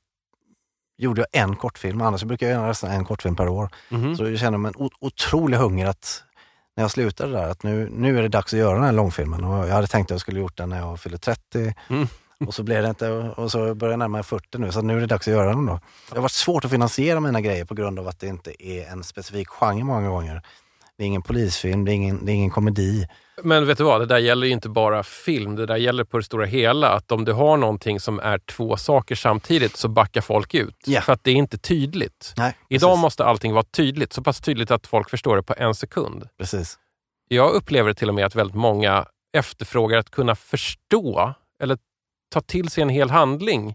gjorde 0.99 1.21
jag 1.31 1.43
en 1.43 1.57
kortfilm, 1.57 2.01
annars 2.01 2.25
brukar 2.25 2.47
jag 2.47 2.55
göra 2.55 2.67
nästan 2.69 2.91
en 2.91 3.05
kortfilm 3.05 3.37
per 3.37 3.49
år. 3.49 3.71
Mhm. 3.89 4.17
Så 4.17 4.25
jag 4.31 4.39
kände 4.39 4.59
mig 4.59 4.73
en 4.79 4.89
otrolig 5.01 5.57
hunger 5.57 5.87
att 5.87 6.23
när 6.77 6.85
jag 6.85 6.91
slutade 6.91 7.33
där, 7.33 7.49
att 7.49 7.63
nu, 7.63 7.89
nu 7.93 8.19
är 8.19 8.23
det 8.23 8.29
dags 8.29 8.53
att 8.55 8.59
göra 8.59 8.75
den 8.75 8.85
här 8.85 8.93
långfilmen. 8.93 9.45
Och 9.45 9.69
jag 9.69 9.75
hade 9.75 9.87
tänkt 9.87 10.07
att 10.07 10.11
jag 10.11 10.21
skulle 10.21 10.41
gjort 10.41 10.57
den 10.57 10.69
när 10.69 10.79
jag 10.79 11.01
fyllde 11.01 11.19
30 11.19 11.75
Mm. 11.91 12.07
och 12.47 12.55
så 12.55 12.63
blev 12.63 12.83
det 12.83 12.89
inte 12.89 13.11
och 13.11 13.51
så 13.51 13.75
börjar 13.75 13.93
jag 13.93 13.99
närma 13.99 14.19
mig 14.19 14.23
40 14.23 14.59
nu, 14.59 14.73
så 14.73 14.83
nu 14.83 14.97
är 14.97 15.01
det 15.01 15.07
dags 15.07 15.29
att 15.29 15.35
göra 15.35 15.49
den 15.49 15.67
då. 15.67 15.81
Det 16.09 16.15
har 16.17 16.23
varit 16.23 16.33
svårt 16.33 16.65
att 16.65 16.71
finansiera 16.71 17.21
mina 17.21 17.41
grejer 17.41 17.65
på 17.65 17.75
grund 17.75 17.99
av 17.99 18.09
att 18.09 18.21
det 18.21 18.27
inte 18.27 18.67
är 18.67 18.87
en 18.93 19.05
specifik 19.05 19.49
genre 19.49 19.85
många 19.85 20.09
gånger. 20.09 20.43
Det 20.99 21.05
är 21.05 21.07
ingen 21.07 21.23
polisfilm, 21.23 21.85
det 21.85 21.93
är 21.93 21.95
ingen, 21.95 22.27
det 22.27 22.33
är 22.33 22.35
ingen 22.35 22.51
komedi. 22.51 23.09
Men 23.43 23.67
vet 23.67 23.79
du 23.79 23.85
vad, 23.85 24.01
det 24.01 24.07
där 24.07 24.19
gäller 24.19 24.47
ju 24.47 24.53
inte 24.53 24.69
bara 24.69 25.03
film. 25.03 25.57
Det 25.57 25.67
där 25.67 25.77
gäller 25.77 26.05
på 26.05 26.19
det 26.19 26.25
stora 26.25 26.47
hela. 26.47 26.89
Att 26.89 27.13
om 27.13 27.25
du 27.25 27.33
har 27.33 27.57
någonting 27.57 28.01
som 28.01 28.19
är 28.21 28.39
två 28.39 28.77
saker 28.77 29.15
samtidigt 29.15 29.77
så 29.77 29.89
backar 29.89 30.21
folk 30.21 30.55
ut. 30.55 30.77
Ja. 30.87 31.01
För 31.01 31.13
att 31.13 31.25
det 31.25 31.31
är 31.31 31.35
inte 31.35 31.59
tydligt. 31.59 32.35
Nej, 32.37 32.57
Idag 32.69 32.91
precis, 32.91 33.03
måste 33.03 33.25
allting 33.25 33.53
vara 33.53 33.65
tydligt. 33.65 34.13
Så 34.13 34.23
pass 34.23 34.41
tydligt 34.41 34.71
att 34.71 34.87
folk 34.87 35.11
förstår 35.11 35.37
det 35.37 35.43
på 35.43 35.55
en 35.57 35.75
sekund. 35.75 36.29
precis. 36.39 36.79
Jag 37.29 37.53
upplever 37.53 37.93
till 37.93 38.09
och 38.09 38.15
med 38.15 38.27
att 38.27 38.35
väldigt 38.35 38.57
många 38.57 39.07
efterfrågar 39.37 39.99
att 39.99 40.11
kunna 40.11 40.35
förstå 40.35 41.35
eller 41.61 41.79
ta 42.33 42.41
till 42.41 42.69
sig 42.69 42.83
en 42.83 42.89
hel 42.89 43.11
handling 43.11 43.75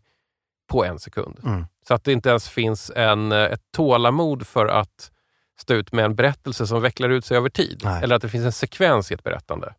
på 0.70 0.86
en 0.86 1.00
sekund. 1.00 1.40
Mm. 1.44 1.66
Så 1.88 1.94
att 1.94 2.04
det 2.04 2.12
inte 2.12 2.30
ens 2.30 2.50
finns 2.50 2.92
en, 2.96 3.32
eh, 3.32 3.44
ett 3.44 3.62
tålamod 3.76 4.48
för 4.48 4.66
att 4.68 5.12
stå 5.60 5.74
ut 5.74 5.92
med 5.92 6.06
en 6.06 6.16
berättelse 6.16 6.68
som 6.68 6.82
vecklar 6.82 7.10
ut 7.10 7.26
sig 7.26 7.38
över 7.38 7.50
tid. 7.50 7.82
Nej. 7.84 8.04
Eller 8.04 8.16
att 8.16 8.22
det 8.22 8.30
finns 8.30 8.46
en 8.46 8.52
sekvens 8.52 9.12
i 9.12 9.14
ett 9.14 9.24
berättande. 9.24 9.74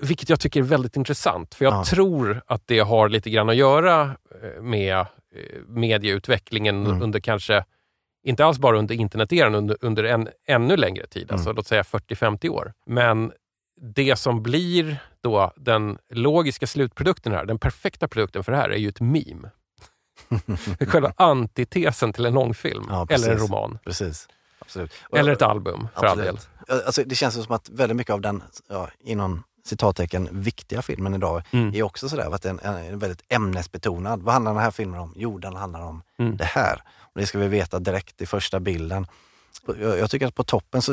Vilket 0.00 0.28
jag 0.28 0.40
tycker 0.40 0.60
är 0.60 0.64
väldigt 0.64 0.96
intressant. 0.96 1.54
För 1.54 1.64
jag 1.64 1.74
Ja. 1.74 1.84
tror 1.84 2.42
att 2.46 2.62
det 2.66 2.78
har 2.78 3.08
lite 3.08 3.30
grann 3.30 3.48
att 3.48 3.56
göra 3.56 4.02
eh, 4.42 4.62
med 4.62 4.96
eh, 4.98 5.06
medieutvecklingen 5.68 6.86
Mm. 6.86 7.02
under 7.02 7.20
kanske, 7.20 7.64
inte 8.24 8.44
alls 8.44 8.58
bara 8.58 8.78
under 8.78 8.94
interneteran, 8.94 9.54
under, 9.54 9.76
under 9.80 10.04
en 10.04 10.28
ännu 10.46 10.76
längre 10.76 11.06
tid. 11.06 11.32
Alltså 11.32 11.48
Mm. 11.48 11.56
låt 11.56 11.66
säga 11.66 11.82
40-50 11.82 12.48
år. 12.48 12.72
Men 12.86 13.32
det 13.80 14.16
som 14.16 14.42
blir 14.42 14.96
då 15.20 15.52
den 15.56 15.98
logiska 16.10 16.66
slutprodukten 16.66 17.32
här, 17.32 17.44
den 17.44 17.58
perfekta 17.58 18.08
produkten 18.08 18.44
för 18.44 18.52
det 18.52 18.58
här, 18.58 18.70
är 18.70 18.76
ju 18.78 18.88
ett 18.88 19.00
meme. 19.00 19.50
Själva 20.88 21.12
antitesen 21.16 22.12
till 22.12 22.26
en 22.26 22.34
långfilm 22.34 22.84
Ja, 22.88 23.06
eller 23.10 23.32
en 23.32 23.38
roman. 23.38 23.78
precis. 23.84 24.28
Absolut. 24.58 24.92
Eller 25.12 25.32
ett 25.32 25.42
album 25.42 25.88
för 25.94 26.06
all 26.06 26.18
del. 26.18 26.38
Alltså, 26.68 27.02
det 27.06 27.14
känns 27.14 27.44
som 27.44 27.54
att 27.54 27.68
väldigt 27.68 27.96
mycket 27.96 28.12
av 28.12 28.20
den, 28.20 28.42
ja, 28.68 28.88
inom 29.00 29.42
citattecken, 29.66 30.28
viktiga 30.32 30.82
filmen 30.82 31.14
idag 31.14 31.42
Mm. 31.50 31.74
är 31.74 31.82
också 31.82 32.08
sådär 32.08 32.34
att 32.34 32.42
den 32.42 32.60
är 32.62 32.96
väldigt 32.96 33.22
ämnesbetonad. 33.28 34.22
Vad 34.22 34.32
handlar 34.34 34.52
den 34.54 34.62
här 34.62 34.70
filmen 34.70 35.00
om? 35.00 35.12
Jo, 35.16 35.38
den 35.38 35.56
handlar 35.56 35.80
om 35.82 36.02
Mm. 36.18 36.36
det 36.36 36.44
här. 36.44 36.82
Och 36.98 37.20
det 37.20 37.26
ska 37.26 37.38
vi 37.38 37.48
veta 37.48 37.78
direkt 37.78 38.22
i 38.22 38.26
första 38.26 38.60
bilden. 38.60 39.06
Jag, 39.66 39.98
jag 39.98 40.10
tycker 40.10 40.26
att 40.26 40.34
på 40.34 40.44
toppen 40.44 40.82
så 40.82 40.92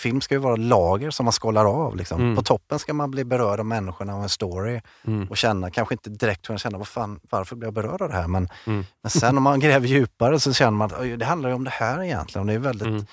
film 0.00 0.20
ska 0.20 0.34
ju 0.34 0.38
vara 0.40 0.56
lager 0.56 1.10
som 1.10 1.24
man 1.24 1.32
skalar 1.32 1.64
av. 1.64 1.96
Liksom. 1.96 2.20
Mm. 2.20 2.36
På 2.36 2.42
toppen 2.42 2.78
ska 2.78 2.94
man 2.94 3.10
bli 3.10 3.24
berörd 3.24 3.60
av 3.60 3.66
människorna 3.66 4.16
och 4.16 4.22
en 4.22 4.28
story 4.28 4.80
Mm. 5.06 5.28
och 5.28 5.36
känna, 5.36 5.70
kanske 5.70 5.94
inte 5.94 6.10
direkt 6.10 6.46
kunna 6.46 6.58
känna 6.58 6.78
vad 6.78 6.88
fan, 6.88 7.20
varför 7.30 7.56
blir 7.56 7.66
jag 7.66 7.74
berörd 7.74 8.02
av 8.02 8.08
det 8.08 8.14
här? 8.14 8.28
Men, 8.28 8.48
Mm. 8.66 8.84
men 9.02 9.10
sen 9.10 9.36
om 9.36 9.42
man 9.42 9.60
gräver 9.60 9.86
djupare 9.88 10.40
så 10.40 10.52
känner 10.52 10.70
man 10.70 10.86
att 10.92 11.00
"Oj, 11.00 11.16
det 11.16 11.24
handlar 11.24 11.48
ju 11.48 11.54
om 11.54 11.64
det 11.64 11.70
här 11.70 12.02
egentligen. 12.02 12.46
Det 12.46 12.52
är 12.52 12.58
väldigt, 12.58 12.88
Mm. 12.88 13.04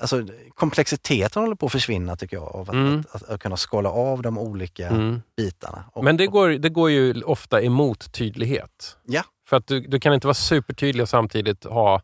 alltså, 0.00 0.26
komplexiteten 0.54 1.42
håller 1.42 1.54
på 1.56 1.66
att 1.66 1.72
försvinna 1.72 2.16
tycker 2.16 2.36
jag, 2.36 2.44
av 2.54 2.60
att, 2.60 2.74
Mm. 2.74 3.00
att, 3.12 3.22
att, 3.22 3.28
att 3.30 3.40
kunna 3.40 3.56
skala 3.56 3.90
av 3.90 4.22
de 4.22 4.38
olika 4.38 4.88
Mm. 4.88 5.22
bitarna. 5.36 5.84
Och, 5.92 6.04
Men 6.04 6.16
det 6.16 6.26
går, 6.26 6.48
det 6.48 6.68
går 6.68 6.90
ju 6.90 7.22
ofta 7.22 7.62
emot 7.62 8.12
tydlighet. 8.12 8.96
Ja. 9.06 9.22
För 9.48 9.56
att 9.56 9.66
du, 9.66 9.80
du 9.80 10.00
kan 10.00 10.14
inte 10.14 10.26
vara 10.26 10.34
supertydlig 10.34 11.02
och 11.02 11.08
samtidigt 11.08 11.64
ha 11.64 12.02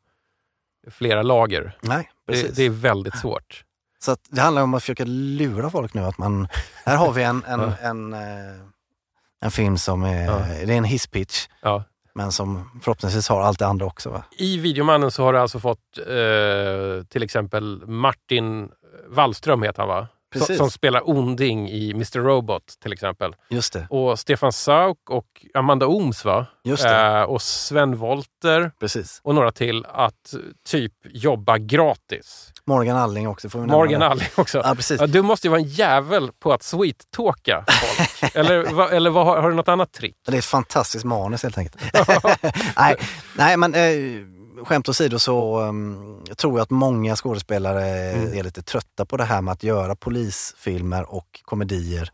flera 0.90 1.22
lager. 1.22 1.76
Nej, 1.82 2.10
precis. 2.26 2.48
Det, 2.48 2.52
det 2.56 2.62
är 2.62 2.70
väldigt 2.70 3.18
svårt. 3.18 3.63
Så 4.04 4.16
det 4.28 4.40
handlar 4.40 4.62
om 4.62 4.74
att 4.74 4.82
försöka 4.82 5.04
lura 5.06 5.70
folk 5.70 5.94
nu 5.94 6.00
att 6.02 6.18
man, 6.18 6.48
här 6.84 6.96
har 6.96 7.12
vi 7.12 7.22
en, 7.22 7.44
en, 7.44 7.60
Ja. 7.60 7.72
en, 7.80 8.12
eh, 8.12 8.20
en 9.40 9.50
film 9.50 9.78
som 9.78 10.02
är, 10.02 10.24
Ja. 10.24 10.38
det 10.66 10.72
är 10.72 10.78
en 10.78 10.84
hisspitch, 10.84 11.46
Ja. 11.62 11.84
men 12.14 12.32
som 12.32 12.70
förhoppningsvis 12.82 13.28
har 13.28 13.40
allt 13.42 13.58
det 13.58 13.66
andra 13.66 13.86
också. 13.86 14.10
Va? 14.10 14.24
I 14.38 14.58
Videomannen 14.58 15.10
så 15.10 15.24
har 15.24 15.32
du 15.32 15.38
alltså 15.38 15.58
fått 15.60 15.98
eh, 15.98 17.06
till 17.08 17.22
exempel 17.22 17.82
Martin 17.86 18.68
Wallström 19.08 19.62
heter 19.62 19.78
han 19.82 19.88
va? 19.88 20.08
Precis. 20.38 20.58
Som, 20.58 20.70
spelar 20.70 21.10
onding 21.10 21.68
i 21.68 21.90
Mr 21.90 22.20
Robot 22.20 22.62
till 22.82 22.92
exempel. 22.92 23.34
Just 23.50 23.72
det, 23.72 23.86
Och 23.90 24.18
Stefan 24.18 24.52
Sauk 24.52 25.10
och 25.10 25.26
Amanda 25.54 25.86
Ooms 25.86 26.24
va? 26.24 26.46
just 26.64 26.82
det. 26.82 27.06
Eh, 27.18 27.22
och 27.22 27.42
Sven 27.42 27.96
Volter 27.96 28.72
Precis. 28.80 29.20
och 29.24 29.34
några 29.34 29.52
till 29.52 29.86
att 29.88 30.34
typ 30.68 30.92
jobba 31.04 31.58
gratis. 31.58 32.50
Morgan 32.66 32.96
Alling 32.96 33.28
också. 33.28 33.48
Får 33.48 33.60
vi 33.60 33.66
Morgan 33.66 34.00
det. 34.00 34.06
Alling 34.06 34.28
också. 34.36 34.58
Ja, 34.64 34.74
precis. 34.74 35.00
Du 35.00 35.22
måste 35.22 35.46
ju 35.46 35.50
vara 35.50 35.60
en 35.60 35.68
jävel 35.68 36.30
på 36.38 36.52
att 36.52 36.62
sweet-talka 36.62 37.64
folk. 37.68 38.34
eller 38.36 38.72
va, 38.72 38.90
eller 38.90 39.10
vad, 39.10 39.26
har, 39.26 39.40
har 39.42 39.50
du 39.50 39.56
något 39.56 39.68
annat 39.68 39.92
trick? 39.92 40.16
Det 40.26 40.32
är 40.34 40.38
ett 40.38 40.44
fantastiskt 40.44 41.04
manus 41.04 41.42
helt 41.42 41.58
enkelt. 41.58 41.82
nej, 42.76 42.96
nej, 43.36 43.56
men 43.56 43.74
eh, 43.74 43.80
skämt 44.64 44.88
åsido 44.88 45.18
så 45.18 45.60
um, 45.60 46.24
tror 46.36 46.52
jag 46.58 46.62
att 46.62 46.70
många 46.70 47.16
skådespelare 47.16 47.84
Mm. 48.12 48.38
är 48.38 48.42
lite 48.42 48.62
trötta 48.62 49.04
på 49.04 49.16
det 49.16 49.24
här 49.24 49.40
med 49.42 49.52
att 49.52 49.62
göra 49.62 49.96
polisfilmer 49.96 51.14
och 51.14 51.40
komedier. 51.44 52.10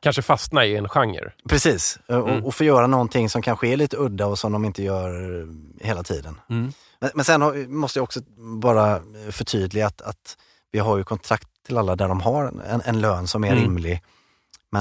Kanske 0.00 0.22
fastna 0.22 0.64
i 0.64 0.76
en 0.76 0.88
genre. 0.88 1.32
Precis, 1.48 1.98
eh, 2.08 2.16
Mm. 2.16 2.30
och, 2.42 2.46
och 2.46 2.54
få 2.54 2.64
göra 2.64 2.86
någonting 2.86 3.30
som 3.30 3.42
kanske 3.42 3.68
är 3.68 3.76
lite 3.76 3.96
udda 3.96 4.26
och 4.26 4.38
som 4.38 4.52
de 4.52 4.64
inte 4.64 4.82
gör 4.82 5.40
eh, 5.40 5.46
hela 5.86 6.02
tiden. 6.02 6.40
Mm. 6.50 6.72
Men, 7.00 7.10
men 7.14 7.24
sen 7.24 7.42
har, 7.42 7.68
måste 7.68 7.98
jag 7.98 8.04
också 8.04 8.20
bara 8.62 8.96
eh, 8.96 9.02
förtydliga 9.30 9.86
att, 9.86 10.02
att 10.02 10.36
vi 10.72 10.78
har 10.78 10.96
ju 10.98 11.04
kontrakt 11.04 11.48
till 11.66 11.78
alla 11.78 11.96
där 11.96 12.08
de 12.08 12.20
har 12.20 12.44
en, 12.68 12.82
en 12.84 13.00
lön 13.00 13.26
som 13.28 13.44
är 13.44 13.48
Mm. 13.52 13.62
rimlig. 13.62 14.02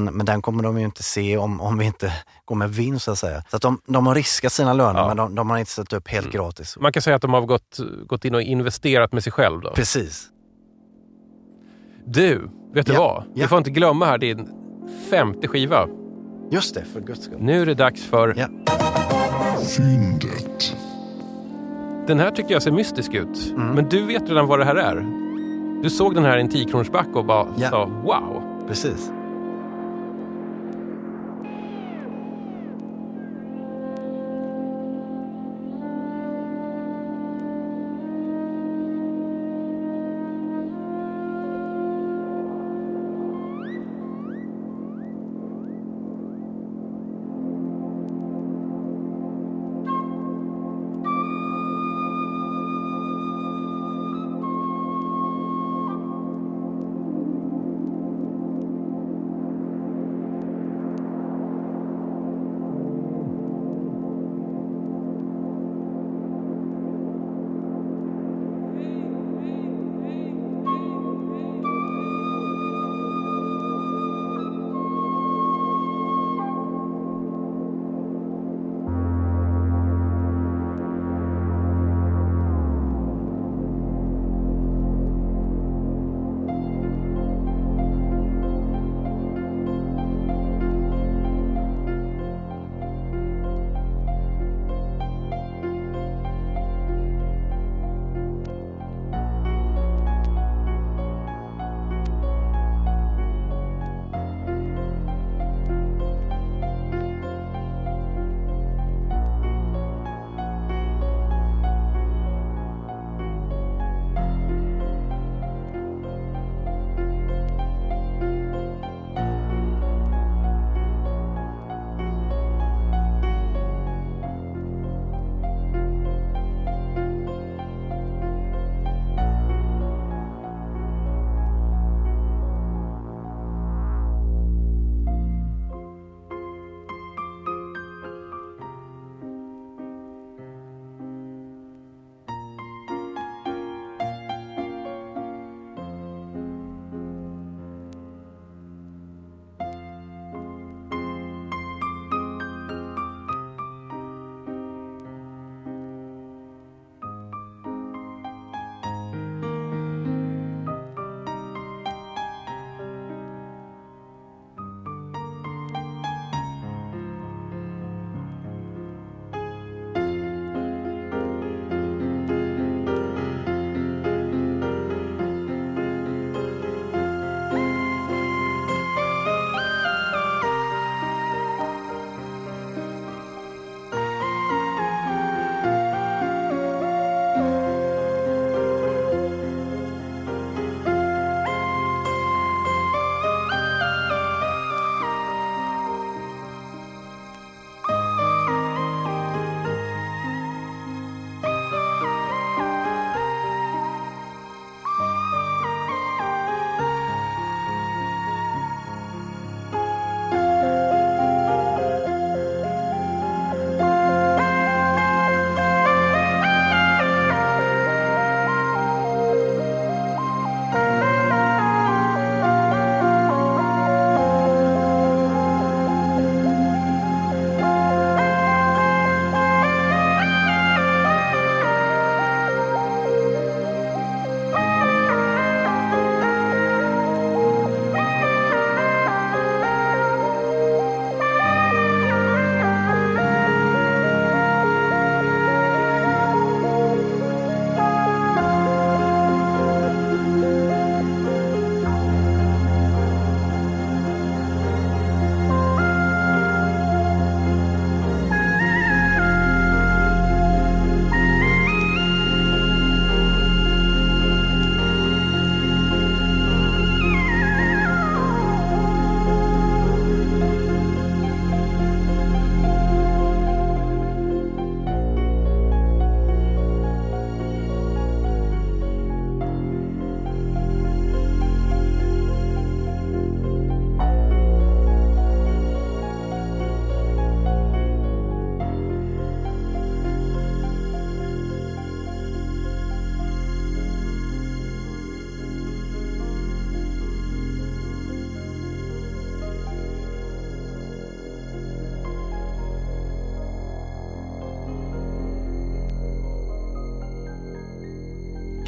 Men, 0.04 0.14
men 0.14 0.26
den 0.26 0.42
kommer 0.42 0.64
de 0.64 0.80
ju 0.80 0.86
inte 0.86 1.04
se 1.04 1.38
om, 1.38 1.62
om 1.62 1.78
vi 1.78 1.86
inte 1.86 2.14
går 2.46 2.56
med 2.56 2.70
vinst 2.70 3.06
så 3.06 3.12
att 3.12 3.20
säga. 3.20 3.44
Så 3.50 3.56
att 3.56 3.62
de, 3.62 3.82
de 3.88 4.08
har 4.08 4.16
riskat 4.16 4.52
sina 4.54 4.74
löner 4.74 5.00
Ja. 5.00 5.08
men 5.08 5.18
de, 5.18 5.36
de 5.36 5.50
har 5.50 5.58
inte 5.58 5.72
ställt 5.72 5.94
upp 5.94 6.08
helt 6.08 6.26
Mm. 6.26 6.38
gratis. 6.38 6.78
Man 6.80 6.92
kan 6.92 7.02
säga 7.02 7.16
att 7.16 7.22
de 7.22 7.34
har 7.34 7.42
gått, 7.42 7.80
gått 8.08 8.26
in 8.26 8.36
och 8.36 8.42
investerat 8.42 9.14
med 9.14 9.24
sig 9.24 9.32
själv. 9.32 9.62
Då. 9.62 9.72
Precis. 9.72 10.28
Du, 12.06 12.50
vet 12.74 12.86
du 12.86 12.94
Ja, 12.94 13.00
vad? 13.00 13.36
Vi 13.36 13.42
ja. 13.42 13.48
får 13.48 13.58
inte 13.58 13.70
glömma 13.70 14.06
här 14.06 14.18
din 14.18 14.50
femte 15.10 15.48
skiva. 15.48 15.88
Just 16.52 16.76
det, 16.76 16.86
för 16.94 17.02
guds 17.02 17.24
skull. 17.24 17.38
Nu 17.40 17.62
är 17.62 17.66
det 17.66 17.74
dags 17.74 18.04
för... 18.04 18.34
Ja. 18.38 18.48
Fyndet. 19.78 20.76
Den 22.08 22.20
här 22.20 22.32
tycker 22.32 22.52
jag 22.54 22.64
ser 22.64 22.72
mystisk 22.72 23.14
ut. 23.14 23.52
Mm. 23.56 23.68
Men 23.76 23.90
du 23.90 24.06
vet 24.06 24.30
redan 24.30 24.48
vad 24.48 24.60
det 24.60 24.66
här 24.66 24.76
är. 24.76 25.06
Du 25.84 25.90
såg 25.90 26.16
den 26.16 26.26
här 26.26 26.38
i 26.38 26.42
en 26.42 26.50
10-kronorsback 26.50 27.14
och 27.14 27.26
bara 27.26 27.48
Ja. 27.58 27.70
sa 27.70 27.86
wow. 27.86 28.44
Precis. 28.68 29.12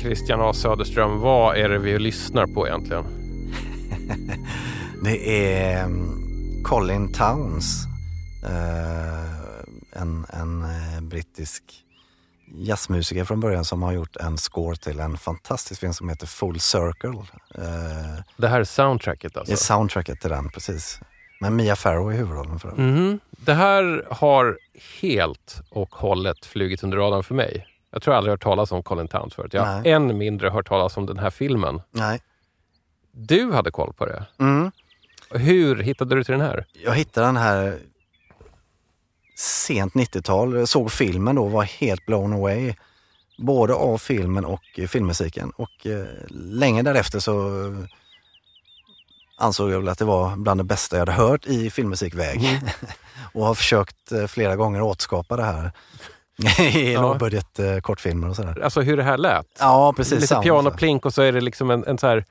Christian 0.07 0.41
A 0.41 0.53
Söderström, 0.53 1.19
vad 1.19 1.57
är 1.57 1.69
det 1.69 1.77
vi 1.79 1.99
lyssnar 1.99 2.47
på 2.47 2.67
egentligen? 2.67 3.03
Det 5.03 5.29
är 5.53 5.83
mm, 5.83 6.63
Colin 6.63 7.13
Towns, 7.13 7.85
eh, 8.45 10.01
en, 10.01 10.25
en 10.29 10.63
eh, 10.63 11.01
brittisk 11.01 11.63
jazzmusiker 12.55 13.23
från 13.23 13.39
början 13.39 13.65
som 13.65 13.83
har 13.83 13.91
gjort 13.93 14.15
en 14.15 14.37
score 14.37 14.75
till 14.75 14.99
en 14.99 15.17
fantastisk 15.17 15.79
film 15.81 15.93
som 15.93 16.09
heter 16.09 16.27
Full 16.27 16.59
Circle. 16.59 17.09
Eh, 17.55 18.23
Det 18.37 18.47
här 18.47 18.59
är 18.59 18.63
soundtracket 18.63 19.37
alltså? 19.37 19.51
Det 19.51 19.55
är 19.55 19.57
soundtracket 19.57 20.21
till 20.21 20.29
den, 20.29 20.49
precis. 20.49 20.99
Med 21.41 21.51
Mia 21.51 21.75
Farrow 21.75 22.13
i 22.13 22.15
huvudrollen 22.15 22.59
för 22.59 22.67
övrigt. 22.67 22.85
Mhm. 22.85 23.19
Det 23.31 23.53
här 23.53 24.05
har 24.11 24.57
helt 25.01 25.61
och 25.69 25.95
hållet 25.95 26.45
flugit 26.45 26.83
under 26.83 26.97
radarn 26.97 27.23
för 27.23 27.35
mig. 27.35 27.65
Jag 27.91 28.01
tror 28.01 28.13
jag 28.13 28.17
aldrig 28.17 28.31
hört 28.31 28.43
talas 28.43 28.71
om 28.71 28.83
Colin 28.83 29.07
Towns 29.07 29.33
förut. 29.33 29.53
Jag 29.53 29.65
har 29.65 29.81
Nej. 29.81 29.91
än 29.91 30.17
mindre 30.17 30.49
hört 30.49 30.67
talas 30.67 30.97
om 30.97 31.05
den 31.05 31.19
här 31.19 31.29
filmen. 31.29 31.81
Nej. 31.91 32.21
Du 33.11 33.51
hade 33.51 33.71
koll 33.71 33.93
på 33.93 34.05
det. 34.05 34.25
Mm. 34.39 34.71
Hur 35.29 35.75
hittade 35.75 36.15
du 36.15 36.23
till 36.23 36.31
den 36.31 36.41
här? 36.41 36.65
Jag 36.83 36.95
hittade 36.95 37.27
den 37.27 37.38
här 37.38 37.79
sent 39.35 39.93
90-tal, 39.93 40.55
Jag 40.55 40.67
såg 40.69 40.91
filmen 40.91 41.35
då 41.35 41.43
och 41.43 41.51
var 41.51 41.63
helt 41.63 42.05
blown 42.05 42.33
away. 42.33 42.73
Både 43.38 43.73
av 43.73 43.97
filmen 43.97 44.45
och 44.45 44.79
filmmusiken. 44.88 45.49
Och 45.49 45.88
eh, 45.88 46.05
länge 46.29 46.83
därefter 46.83 47.19
så 47.19 47.51
ansåg 49.38 49.71
jag 49.71 49.79
väl 49.79 49.89
att 49.89 49.97
det 49.97 50.05
var 50.05 50.35
bland 50.35 50.59
det 50.59 50.63
bästa 50.63 50.95
jag 50.95 51.01
hade 51.01 51.11
hört 51.11 51.45
i 51.45 51.69
filmmusikväg. 51.69 52.61
och 53.33 53.45
har 53.45 53.55
försökt 53.55 54.11
eh, 54.11 54.27
flera 54.27 54.55
gånger 54.55 54.81
återskapa 54.81 55.35
det 55.38 55.43
här 55.43 55.71
i 56.59 56.93
Ja. 56.93 57.01
lågbudget 57.01 57.59
eh, 57.59 57.77
kortfilmer 57.77 58.29
och 58.29 58.35
sådär. 58.35 58.59
Alltså 58.63 58.81
hur 58.81 58.97
det 58.97 59.03
här 59.03 59.17
lät? 59.17 59.45
Ja, 59.59 59.93
precis. 59.97 60.21
Lite 60.21 60.35
pianoplink 60.43 61.05
och 61.05 61.13
så 61.13 61.21
är 61.21 61.31
det 61.31 61.41
liksom 61.41 61.69
en, 61.71 61.83
en 61.88 61.97
så 61.97 62.07
här, 62.07 62.25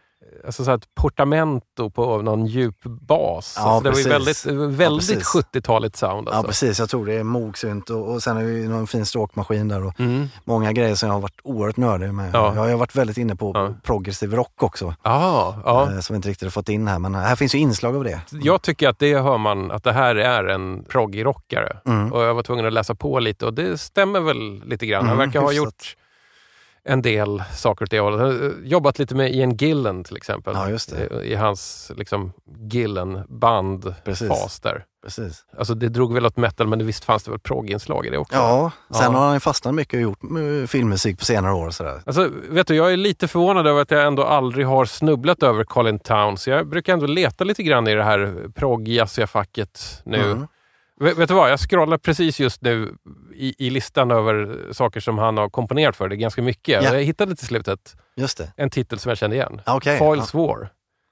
alltså 0.46 0.64
så 0.64 0.70
ett 0.72 0.94
portamento 0.94 1.90
på 1.90 2.22
någon 2.22 2.46
djup 2.46 2.82
bas. 2.84 3.54
Ja, 3.58 3.62
alltså 3.62 3.84
det 3.84 3.90
var 3.90 3.98
ju 3.98 4.04
precis. 4.26 4.46
väldigt, 4.46 4.78
väldigt 4.80 5.08
precis. 5.24 5.44
70-taligt 5.54 5.96
sound. 5.96 6.28
Ja 6.28 6.32
Alltså. 6.32 6.46
precis, 6.48 6.78
jag 6.78 6.88
tror 6.88 7.06
det 7.06 7.12
är 7.14 7.22
mogsynt 7.22 7.90
och, 7.90 8.12
och 8.12 8.22
sen 8.22 8.36
är 8.36 8.42
det 8.44 8.50
ju 8.50 8.68
någon 8.68 8.86
fin 8.86 9.06
stråkmaskin 9.06 9.68
där 9.68 9.84
och 9.84 10.00
Mm. 10.00 10.28
många 10.44 10.72
grejer 10.72 10.94
som 10.94 11.06
jag 11.06 11.14
har 11.14 11.20
varit 11.20 11.40
oerhört 11.44 11.76
nördig 11.76 12.14
med. 12.14 12.30
Ja. 12.34 12.54
Jag 12.54 12.62
har 12.70 12.76
varit 12.76 12.96
väldigt 12.96 13.16
inne 13.18 13.36
på 13.36 13.52
Ja. 13.54 13.74
progressiv 13.82 14.34
rock 14.34 14.62
också. 14.62 14.94
Ah, 15.02 15.54
ja. 15.64 15.92
eh, 15.92 16.00
Som 16.00 16.14
vi 16.14 16.16
inte 16.16 16.28
riktigt 16.28 16.46
har 16.46 16.50
fått 16.50 16.68
in 16.68 16.88
här 16.88 16.98
men 16.98 17.14
här 17.14 17.36
finns 17.36 17.54
ju 17.54 17.58
inslag 17.58 17.96
av 17.96 18.04
det. 18.04 18.20
Jag 18.30 18.62
tycker 18.62 18.88
att 18.88 18.98
det 18.98 19.18
hör 19.18 19.38
man 19.38 19.70
att 19.70 19.84
det 19.84 19.92
här 19.92 20.16
är 20.16 20.44
en 20.44 20.84
proggy-rockare. 20.84 21.76
Mm. 21.86 22.12
Och 22.12 22.22
jag 22.22 22.34
var 22.34 22.42
tvungen 22.42 22.66
att 22.66 22.72
läsa 22.72 22.94
på 22.94 23.18
lite 23.18 23.46
och 23.46 23.54
det 23.54 23.78
stämmer 23.78 24.20
väl 24.20 24.62
lite 24.64 24.86
grann. 24.86 25.04
Han 25.06 25.14
Mm, 25.16 25.26
verkar 25.28 25.40
ha 25.40 25.52
gjort 25.52 25.96
en 26.88 27.02
del 27.02 27.42
saker 27.54 27.84
åt 27.84 27.90
det 27.90 28.00
hållet. 28.00 28.20
Han 28.20 28.28
har 28.30 28.44
eh, 28.46 28.52
jobbat 28.64 28.98
lite 28.98 29.14
med 29.14 29.34
Ian 29.34 29.56
Gillen 29.56 30.04
till 30.04 30.16
exempel. 30.16 30.54
Ja, 30.54 30.70
just 30.70 30.90
det. 30.90 31.24
I, 31.24 31.32
I 31.32 31.34
hans 31.34 31.92
liksom, 31.96 32.32
Gillen-bandfas 32.70 34.60
där. 34.62 34.84
Precis. 35.04 35.44
Alltså 35.58 35.74
det 35.74 35.88
drog 35.88 36.14
väl 36.14 36.26
åt 36.26 36.36
metal 36.36 36.66
men 36.66 36.86
visst 36.86 37.04
fanns 37.04 37.24
det 37.24 37.30
väl 37.30 37.40
progginslag 37.40 38.06
i 38.06 38.10
det 38.10 38.18
också? 38.18 38.36
Ja, 38.36 38.70
sen 38.90 39.12
Ja. 39.12 39.18
har 39.18 39.26
han 39.28 39.40
fastnat 39.40 39.74
mycket 39.74 39.94
och 39.94 40.00
gjort 40.00 40.18
eh, 40.22 40.66
filmmusik 40.66 41.18
på 41.18 41.24
senare 41.24 41.52
år. 41.54 41.66
och 41.66 41.74
Sådär. 41.74 42.02
Alltså, 42.06 42.30
vet 42.48 42.66
du, 42.66 42.74
jag 42.76 42.92
är 42.92 42.96
lite 42.96 43.28
förvånad 43.28 43.66
över 43.66 43.82
att 43.82 43.90
jag 43.90 44.06
ändå 44.06 44.24
aldrig 44.24 44.66
har 44.66 44.84
snubblat 44.84 45.42
över 45.42 45.64
Colin 45.64 45.98
Towns. 45.98 46.48
Jag 46.48 46.68
brukar 46.68 46.92
ändå 46.92 47.06
leta 47.06 47.44
lite 47.44 47.62
grann 47.62 47.88
i 47.88 47.94
det 47.94 48.04
här 48.04 48.48
progg 48.54 48.88
facket 49.28 50.02
nu. 50.04 50.22
Mm. 50.30 50.46
Vet, 51.00 51.28
du 51.28 51.34
vad, 51.34 51.50
jag 51.50 51.60
scrollar 51.60 51.98
precis 51.98 52.40
just 52.40 52.62
nu 52.62 52.94
i, 53.34 53.66
i 53.66 53.70
listan 53.70 54.10
över 54.10 54.58
saker 54.72 55.00
som 55.00 55.18
han 55.18 55.36
har 55.36 55.48
komponerat 55.50 55.96
för. 55.96 56.08
Det 56.08 56.14
är 56.14 56.16
ganska 56.16 56.42
mycket. 56.42 56.84
Ja. 56.84 56.94
Jag 56.94 57.02
hittade 57.02 57.36
till 57.36 57.46
slut 57.46 57.68
ett, 57.68 57.96
Just 58.16 58.38
det. 58.38 58.52
en 58.56 58.70
titel 58.70 58.98
som 58.98 59.08
jag 59.08 59.18
kände 59.18 59.36
igen. 59.36 59.60
Okej, 59.66 59.98
Foils 59.98 60.34
War. 60.34 60.68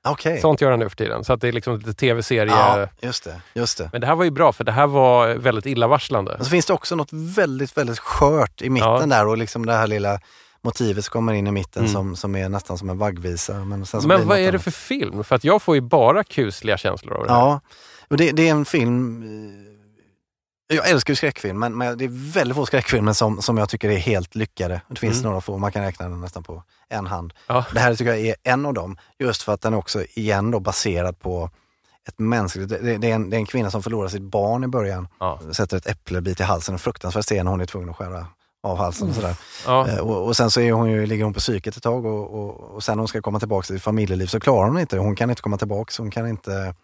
Okej. 0.08 0.40
Sånt 0.40 0.60
gör 0.60 0.70
han 0.70 0.78
nu 0.78 0.88
för 0.88 0.96
tiden. 0.96 1.24
Så 1.24 1.32
att 1.32 1.40
det 1.40 1.48
är 1.48 1.52
liksom 1.52 1.76
lite 1.78 1.94
tv-serie. 1.94 2.52
Ja, 2.52 2.88
just 3.00 3.24
det. 3.24 3.40
Just 3.54 3.78
det. 3.78 3.88
Men 3.92 4.00
det 4.00 4.06
här 4.06 4.14
var 4.14 4.24
ju 4.24 4.30
bra 4.30 4.52
för 4.52 4.64
det 4.64 4.72
här 4.72 4.86
var 4.86 5.28
väldigt 5.34 5.66
illavarslande. 5.66 6.34
Och 6.38 6.44
så 6.44 6.50
finns 6.50 6.66
det 6.66 6.72
också 6.72 6.96
något 6.96 7.12
väldigt, 7.12 7.76
väldigt 7.76 7.98
skört 7.98 8.62
i 8.62 8.70
mitten 8.70 8.88
Ja. 8.90 9.06
där 9.06 9.26
och 9.26 9.38
liksom 9.38 9.66
det 9.66 9.72
här 9.72 9.86
lilla 9.86 10.20
motivet 10.62 11.04
som 11.04 11.12
kommer 11.12 11.32
in 11.32 11.46
i 11.46 11.50
mitten 11.50 11.82
Mm. 11.82 11.92
som, 11.92 12.16
som 12.16 12.36
är 12.36 12.48
nästan 12.48 12.78
som 12.78 12.90
en 12.90 12.98
vaggvisa. 12.98 13.52
Men, 13.54 13.84
Men 14.04 14.28
vad 14.28 14.38
är 14.38 14.52
det 14.52 14.58
för 14.58 14.70
film? 14.70 15.24
För 15.24 15.36
att 15.36 15.44
jag 15.44 15.62
får 15.62 15.74
ju 15.74 15.80
bara 15.80 16.24
kusliga 16.24 16.76
känslor 16.76 17.14
av 17.16 17.26
det 17.26 17.32
här. 17.32 17.40
Ja, 17.40 17.60
och 18.10 18.16
det, 18.16 18.32
det 18.32 18.48
är 18.48 18.50
en 18.50 18.64
film 18.64 19.22
eh, 19.22 20.76
jag 20.76 20.88
älskar 20.90 21.12
ju 21.12 21.16
skräckfilm, 21.16 21.58
men, 21.58 21.78
men 21.78 21.98
det 21.98 22.04
är 22.04 22.32
väldigt 22.32 22.56
få 22.56 22.66
skräckfilmer 22.66 23.12
som, 23.12 23.42
som 23.42 23.58
jag 23.58 23.68
tycker 23.68 23.90
är 23.90 23.96
helt 23.98 24.34
lyckade. 24.34 24.80
Det 24.88 24.96
finns 24.98 25.14
Mm. 25.18 25.28
några 25.28 25.40
få, 25.40 25.58
man 25.58 25.72
kan 25.72 25.82
räkna 25.82 26.08
den 26.08 26.20
nästan 26.20 26.42
på 26.42 26.62
en 26.88 27.06
hand. 27.06 27.32
Ja. 27.46 27.64
Det 27.72 27.80
här 27.80 27.94
tycker 27.94 28.14
jag 28.14 28.20
är 28.20 28.34
en 28.42 28.66
av 28.66 28.74
dem, 28.74 28.96
just 29.18 29.42
för 29.42 29.52
att 29.54 29.60
den 29.60 29.72
är 29.72 29.76
också 29.76 30.04
igen 30.14 30.50
då 30.50 30.60
baserad 30.60 31.18
på 31.20 31.50
ett 32.08 32.18
mänskligt... 32.18 32.68
Det, 32.68 32.98
det, 32.98 33.10
är 33.10 33.14
en, 33.14 33.30
det 33.30 33.36
är 33.36 33.38
en 33.38 33.46
kvinna 33.46 33.70
som 33.70 33.82
förlorar 33.82 34.08
sitt 34.08 34.22
barn 34.22 34.64
i 34.64 34.68
början, 34.68 35.08
Ja. 35.20 35.40
sätter 35.52 35.76
ett 35.76 35.86
äpplebit 35.86 36.40
i 36.40 36.42
halsen, 36.42 36.72
en 36.74 36.78
fruktansvärd 36.78 37.24
scen 37.24 37.46
hon 37.46 37.60
är 37.60 37.66
tvungen 37.66 37.90
att 37.90 37.96
skära 37.96 38.26
av 38.62 38.76
halsen. 38.78 39.08
Och, 39.08 39.14
sådär. 39.14 39.36
Ja. 39.66 39.88
Eh, 39.88 39.98
och, 39.98 40.26
och 40.26 40.36
sen 40.36 40.50
så 40.50 40.60
är 40.60 40.72
hon 40.72 40.90
ju, 40.90 41.06
ligger 41.06 41.24
hon 41.24 41.32
på 41.34 41.40
psyket 41.40 41.76
ett 41.76 41.82
tag 41.82 42.04
och, 42.06 42.34
och, 42.34 42.60
och 42.74 42.84
sen 42.84 42.96
när 42.96 43.00
hon 43.00 43.08
ska 43.08 43.22
komma 43.22 43.38
tillbaka 43.38 43.66
till 43.66 43.80
familjeliv 43.80 44.26
så 44.26 44.40
klarar 44.40 44.68
hon 44.68 44.78
inte. 44.78 44.98
Hon 44.98 45.16
kan 45.16 45.30
inte 45.30 45.42
komma 45.42 45.56
tillbaka, 45.58 45.92
hon 45.98 46.10
kan 46.10 46.28
inte 46.28 46.74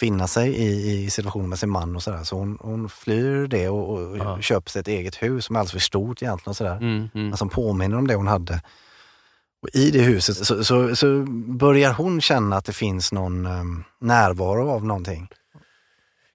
finna 0.00 0.26
sig 0.26 0.48
i, 0.54 0.92
i 1.04 1.10
situationen 1.10 1.48
med 1.48 1.58
sin 1.58 1.70
man 1.70 1.96
och 1.96 2.02
sådär. 2.02 2.24
Så 2.24 2.36
hon, 2.36 2.58
hon 2.60 2.88
flyr 2.88 3.46
det 3.46 3.68
och, 3.68 3.90
och 3.98 4.18
Ja. 4.18 4.40
köper 4.40 4.70
sig 4.70 4.80
ett 4.80 4.88
eget 4.88 5.22
hus 5.22 5.44
som 5.44 5.56
är 5.56 5.60
alldeles 5.60 5.72
för 5.72 5.78
stort 5.80 6.22
egentligen. 6.22 6.50
Och 6.50 6.56
sådär. 6.56 6.76
Mm, 6.76 7.08
mm. 7.14 7.28
Men 7.28 7.36
som 7.36 7.48
påminner 7.48 7.96
om 7.98 8.06
det 8.06 8.14
hon 8.14 8.26
hade. 8.26 8.60
Och 9.62 9.68
I 9.72 9.90
det 9.90 10.02
huset 10.02 10.36
så, 10.36 10.64
så, 10.64 10.96
så 10.96 11.24
börjar 11.46 11.92
hon 11.92 12.20
känna 12.20 12.56
att 12.56 12.64
det 12.64 12.72
finns 12.72 13.12
någon 13.12 13.46
um, 13.46 13.84
närvaro 14.00 14.70
av 14.70 14.84
någonting. 14.84 15.28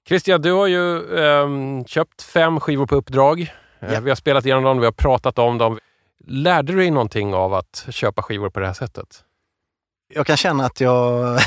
Christian, 0.08 0.42
du 0.42 0.52
har 0.52 0.66
ju 0.66 1.16
ehm, 1.18 1.84
köpt 1.84 2.22
fem 2.22 2.60
skivor 2.60 2.86
på 2.86 2.94
uppdrag. 2.96 3.40
Eh, 3.80 3.92
Ja. 3.92 4.00
Vi 4.00 4.10
har 4.10 4.16
spelat 4.16 4.44
igenom 4.46 4.64
dem, 4.64 4.78
vi 4.78 4.84
har 4.84 4.92
pratat 4.92 5.38
om 5.38 5.58
dem. 5.58 5.78
Lärde 6.26 6.72
du 6.72 6.78
dig 6.78 6.90
någonting 6.90 7.34
av 7.34 7.54
att 7.54 7.86
köpa 7.90 8.22
skivor 8.22 8.50
på 8.50 8.60
det 8.60 8.66
här 8.66 8.72
sättet? 8.74 9.24
Jag 10.08 10.26
kan 10.26 10.36
känna 10.36 10.66
att 10.66 10.80
jag... 10.80 11.38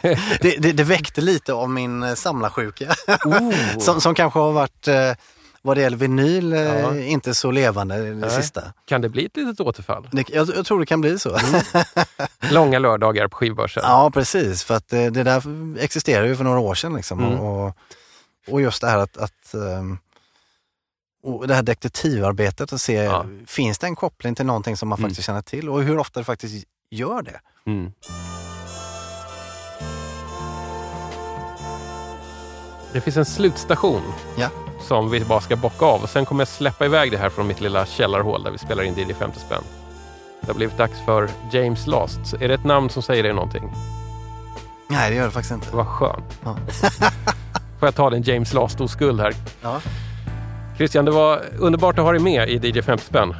det, 0.40 0.56
det, 0.58 0.72
det 0.72 0.84
väckte 0.84 1.20
lite 1.20 1.52
av 1.52 1.70
min 1.70 2.02
eh, 2.02 2.14
samlarsjuka. 2.14 2.94
Oh. 3.24 3.52
som, 3.78 4.00
som 4.00 4.14
kanske 4.14 4.38
har 4.38 4.52
varit, 4.52 4.88
eh, 4.88 5.12
vad 5.62 5.76
det 5.76 5.80
gäller 5.80 5.96
vinyl, 5.96 6.52
eh, 6.52 6.60
Ja. 6.60 6.96
inte 6.96 7.34
så 7.34 7.50
levande 7.50 7.96
det 7.96 8.14
Nej. 8.14 8.30
sista. 8.30 8.62
Kan 8.86 9.00
det 9.00 9.08
bli 9.08 9.24
ett 9.26 9.36
litet 9.36 9.60
återfall? 9.60 10.08
Det, 10.12 10.28
jag, 10.30 10.48
jag 10.56 10.66
tror 10.66 10.80
det 10.80 10.86
kan 10.86 11.00
bli 11.00 11.18
så. 11.18 11.38
Långa 12.50 12.78
lördagar 12.78 13.28
på 13.28 13.36
skivbörsen. 13.36 13.82
ja, 13.86 14.10
precis. 14.14 14.64
För 14.64 14.74
att 14.76 14.88
det 14.88 15.10
där 15.10 15.42
existerade 15.78 16.28
ju 16.28 16.36
för 16.36 16.44
några 16.44 16.58
år 16.60 16.74
sedan. 16.74 16.94
Liksom. 16.94 17.18
Mm. 17.24 17.40
Och, 17.40 17.76
och 18.48 18.60
just 18.60 18.80
det 18.80 18.88
här 18.88 18.98
att, 18.98 19.16
att 19.16 19.54
ehm, 19.54 19.98
och 21.22 21.48
det 21.48 21.54
här 21.54 21.62
detektivarbetet 21.62 22.72
och 22.72 22.80
se, 22.80 22.94
Ja. 22.94 23.26
finns 23.46 23.78
det 23.78 23.86
en 23.86 23.96
koppling 23.96 24.34
till 24.34 24.46
någonting 24.46 24.76
som 24.76 24.88
man 24.88 24.98
Mm. 24.98 25.10
faktiskt 25.10 25.26
känner 25.26 25.42
till 25.42 25.68
och 25.68 25.82
hur 25.82 25.98
ofta 25.98 26.20
det 26.20 26.24
faktiskt 26.24 26.66
gör 26.90 27.22
det. 27.22 27.40
Mm. 27.66 27.92
Det 32.92 33.00
finns 33.00 33.16
en 33.16 33.24
slutstation 33.24 34.02
Ja. 34.38 34.48
som 34.88 35.10
vi 35.10 35.20
bara 35.20 35.40
ska 35.40 35.56
bocka 35.56 35.84
av. 35.86 36.02
Och 36.02 36.08
sen 36.08 36.24
kommer 36.26 36.40
jag 36.40 36.48
släppa 36.48 36.84
iväg 36.84 37.10
det 37.10 37.18
här 37.18 37.28
från 37.28 37.46
mitt 37.46 37.60
lilla 37.60 37.86
källarhål 37.86 38.42
där 38.42 38.50
vi 38.50 38.58
spelar 38.58 38.82
in 38.82 38.94
DJ 38.98 39.14
50 39.14 39.40
spänn. 39.40 39.62
Det 40.40 40.46
har 40.46 40.54
blivit 40.54 40.76
dags 40.78 41.00
för 41.04 41.30
James 41.52 41.86
Last. 41.86 42.34
Är 42.40 42.48
det 42.48 42.54
ett 42.54 42.64
namn 42.64 42.90
som 42.90 43.02
säger 43.02 43.22
dig 43.22 43.32
någonting? 43.32 43.72
Nej, 44.88 45.10
det 45.10 45.16
gör 45.16 45.24
det 45.24 45.30
faktiskt 45.30 45.52
inte. 45.54 45.76
Vad 45.76 45.86
skönt. 45.86 46.38
Ja. 46.44 46.56
Får 47.78 47.86
jag 47.86 47.94
ta 47.94 48.10
din 48.10 48.22
James 48.22 48.52
Last-oskuld 48.52 49.20
här? 49.20 49.34
Ja. 49.62 49.80
Christian, 50.76 51.04
det 51.04 51.10
var 51.10 51.42
underbart 51.58 51.98
att 51.98 52.04
ha 52.04 52.12
dig 52.12 52.20
med 52.20 52.48
i 52.50 52.68
DJ 52.68 52.82
50 52.82 53.04
spänn. 53.04 53.34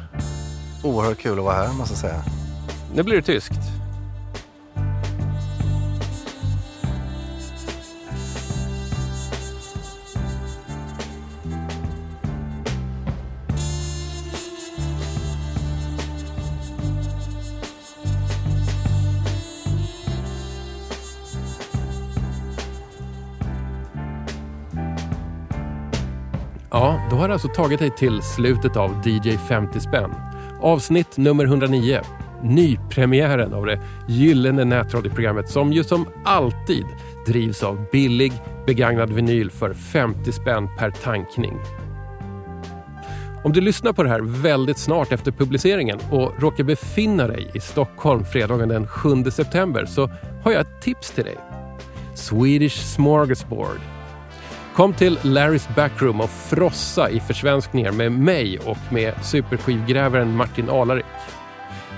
Oerhört 0.83 1.17
kul 1.19 1.39
att 1.39 1.45
vara 1.45 1.55
här 1.55 1.73
måste 1.73 1.93
jag 1.93 1.99
säga. 1.99 2.23
Nu 2.95 3.03
blir 3.03 3.15
det 3.15 3.21
tyskt. 3.21 3.53
Ja, 26.73 27.07
då 27.09 27.15
har 27.15 27.27
det 27.27 27.33
alltså 27.33 27.47
tagit 27.47 27.79
dig 27.79 27.89
till 27.89 28.21
slutet 28.21 28.77
av 28.77 29.07
DJ 29.07 29.37
50 29.37 29.79
spänn. 29.79 30.11
Avsnitt 30.61 31.17
nummer 31.17 31.45
109. 31.45 32.01
Nypremiären 32.43 33.53
av 33.53 33.65
det 33.65 33.79
gyllene 34.07 34.65
nätradioprogrammet 34.65 35.49
som 35.49 35.73
ju 35.73 35.83
som 35.83 36.07
alltid 36.25 36.85
drivs 37.27 37.63
av 37.63 37.85
billig 37.91 38.33
begagnad 38.65 39.13
vinyl 39.13 39.51
för 39.51 39.73
50 39.73 40.31
spänn 40.31 40.69
per 40.77 40.91
tankning. 40.91 41.59
Om 43.43 43.53
du 43.53 43.61
lyssnar 43.61 43.93
på 43.93 44.03
det 44.03 44.09
här 44.09 44.21
väldigt 44.21 44.77
snart 44.77 45.11
efter 45.11 45.31
publiceringen 45.31 45.99
och 46.11 46.41
råkar 46.41 46.63
befinna 46.63 47.27
dig 47.27 47.51
i 47.53 47.59
Stockholm 47.59 48.25
fredagen 48.25 48.69
den 48.69 48.87
7 48.87 49.23
september 49.31 49.85
så 49.85 50.09
har 50.43 50.51
jag 50.51 50.61
ett 50.61 50.81
tips 50.81 51.11
till 51.11 51.23
dig. 51.23 51.37
Swedish 52.13 52.77
Smorgasbord. 52.95 53.79
Kom 54.75 54.93
till 54.93 55.19
Larrys 55.21 55.67
Backroom 55.75 56.21
och 56.21 56.29
frossa 56.29 57.09
i 57.09 57.19
försvenskningar 57.19 57.91
med 57.91 58.11
mig 58.11 58.59
och 58.59 58.77
med 58.89 59.13
superskivgrävaren 59.21 60.35
Martin 60.35 60.69
Alarik. 60.69 61.05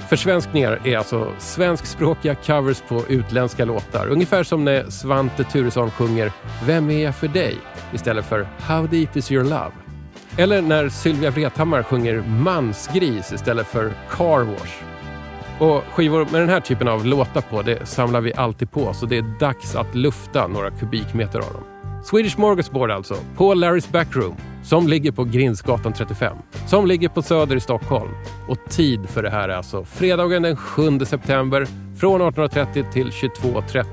Försvenskningar 0.09 0.87
är 0.87 0.97
alltså 0.97 1.31
svenskspråkiga 1.39 2.35
covers 2.35 2.81
på 2.81 3.03
utländska 3.07 3.65
låtar. 3.65 4.07
Ungefär 4.07 4.43
som 4.43 4.65
när 4.65 4.89
Svante 4.89 5.43
Thuresson 5.43 5.91
sjunger 5.91 6.31
“Vem 6.65 6.89
är 6.89 7.03
jag 7.03 7.15
för 7.15 7.27
dig?” 7.27 7.57
istället 7.93 8.25
för 8.25 8.47
“How 8.59 8.87
deep 8.87 9.17
is 9.17 9.31
your 9.31 9.43
love?” 9.43 9.71
Eller 10.37 10.61
när 10.61 10.89
Sylvia 10.89 11.31
Vrethammar 11.31 11.83
sjunger 11.83 12.21
“Mansgris” 12.21 13.33
istället 13.33 13.67
för 13.67 13.93
“Car 14.09 14.39
wash”. 14.43 14.81
Och 15.59 15.83
skivor 15.93 16.27
med 16.31 16.41
den 16.41 16.49
här 16.49 16.59
typen 16.59 16.87
av 16.87 17.05
låtar 17.05 17.41
på, 17.41 17.61
det 17.61 17.85
samlar 17.85 18.21
vi 18.21 18.33
alltid 18.33 18.71
på 18.71 18.93
så 18.93 19.05
det 19.05 19.17
är 19.17 19.39
dags 19.39 19.75
att 19.75 19.95
lufta 19.95 20.47
några 20.47 20.71
kubikmeter 20.71 21.39
av 21.39 21.53
dem. 21.53 21.72
Swedish 22.03 22.35
Smorgasbord 22.35 22.91
alltså, 22.91 23.15
på 23.35 23.53
Larrys 23.53 23.91
Backroom, 23.91 24.35
som 24.63 24.87
ligger 24.87 25.11
på 25.11 25.23
Grindsgatan 25.23 25.93
35, 25.93 26.37
som 26.67 26.87
ligger 26.87 27.09
på 27.09 27.21
Söder 27.21 27.55
i 27.55 27.59
Stockholm. 27.59 28.11
Och 28.47 28.57
tid 28.69 29.09
för 29.09 29.23
det 29.23 29.29
här 29.29 29.49
är 29.49 29.55
alltså 29.55 29.85
fredagen 29.85 30.41
den 30.41 30.55
7 30.55 30.99
september 30.99 31.67
från 31.99 32.21
18.30 32.21 32.91
till 32.91 33.09
22.30. 33.09 33.85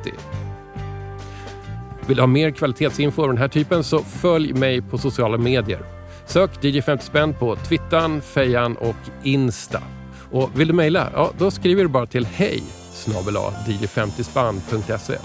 Vill 2.07 2.17
du 2.17 2.23
ha 2.23 2.27
mer 2.27 2.51
kvalitetsinfo 2.51 3.23
av 3.23 3.29
den 3.29 3.39
här 3.39 3.49
typen 3.49 3.85
så 3.85 3.99
följ 3.99 4.53
mig 4.53 4.83
på 4.83 4.99
sociala 4.99 5.39
medier. 5.39 5.81
Sök 6.27 6.65
DJ 6.65 6.81
50 6.81 7.05
spänn 7.05 7.35
på 7.35 7.57
Twittan, 7.57 8.21
Fejan 8.21 8.77
och 8.77 8.97
Insta. 9.23 9.83
Och 10.31 10.51
vill 10.55 10.69
du 10.69 10.75
mejla? 10.75 11.09
Ja, 11.15 11.31
då 11.39 11.51
skriver 11.51 11.83
du 11.83 11.89
bara 11.89 12.07
till 12.07 12.27
hej 12.27 12.63
snabel 12.95 13.37
dj50spann.se. 13.37 15.17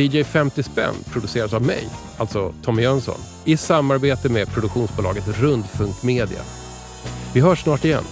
DJ 0.00 0.24
50 0.24 0.62
spänn 0.62 0.94
produceras 1.12 1.52
av 1.52 1.62
mig, 1.62 1.88
alltså 2.16 2.52
Tommy 2.62 2.82
Jönsson, 2.82 3.18
i 3.44 3.56
samarbete 3.56 4.28
med 4.28 4.48
produktionsbolaget 4.48 5.40
Rundfunk 5.40 6.02
Media. 6.02 6.40
Vi 7.32 7.40
hörs 7.40 7.62
snart 7.62 7.84
igen. 7.84 8.04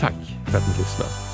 Tack 0.00 0.14
för 0.46 0.58
att 0.58 0.68
ni 0.68 0.82
lyssnade. 0.82 1.27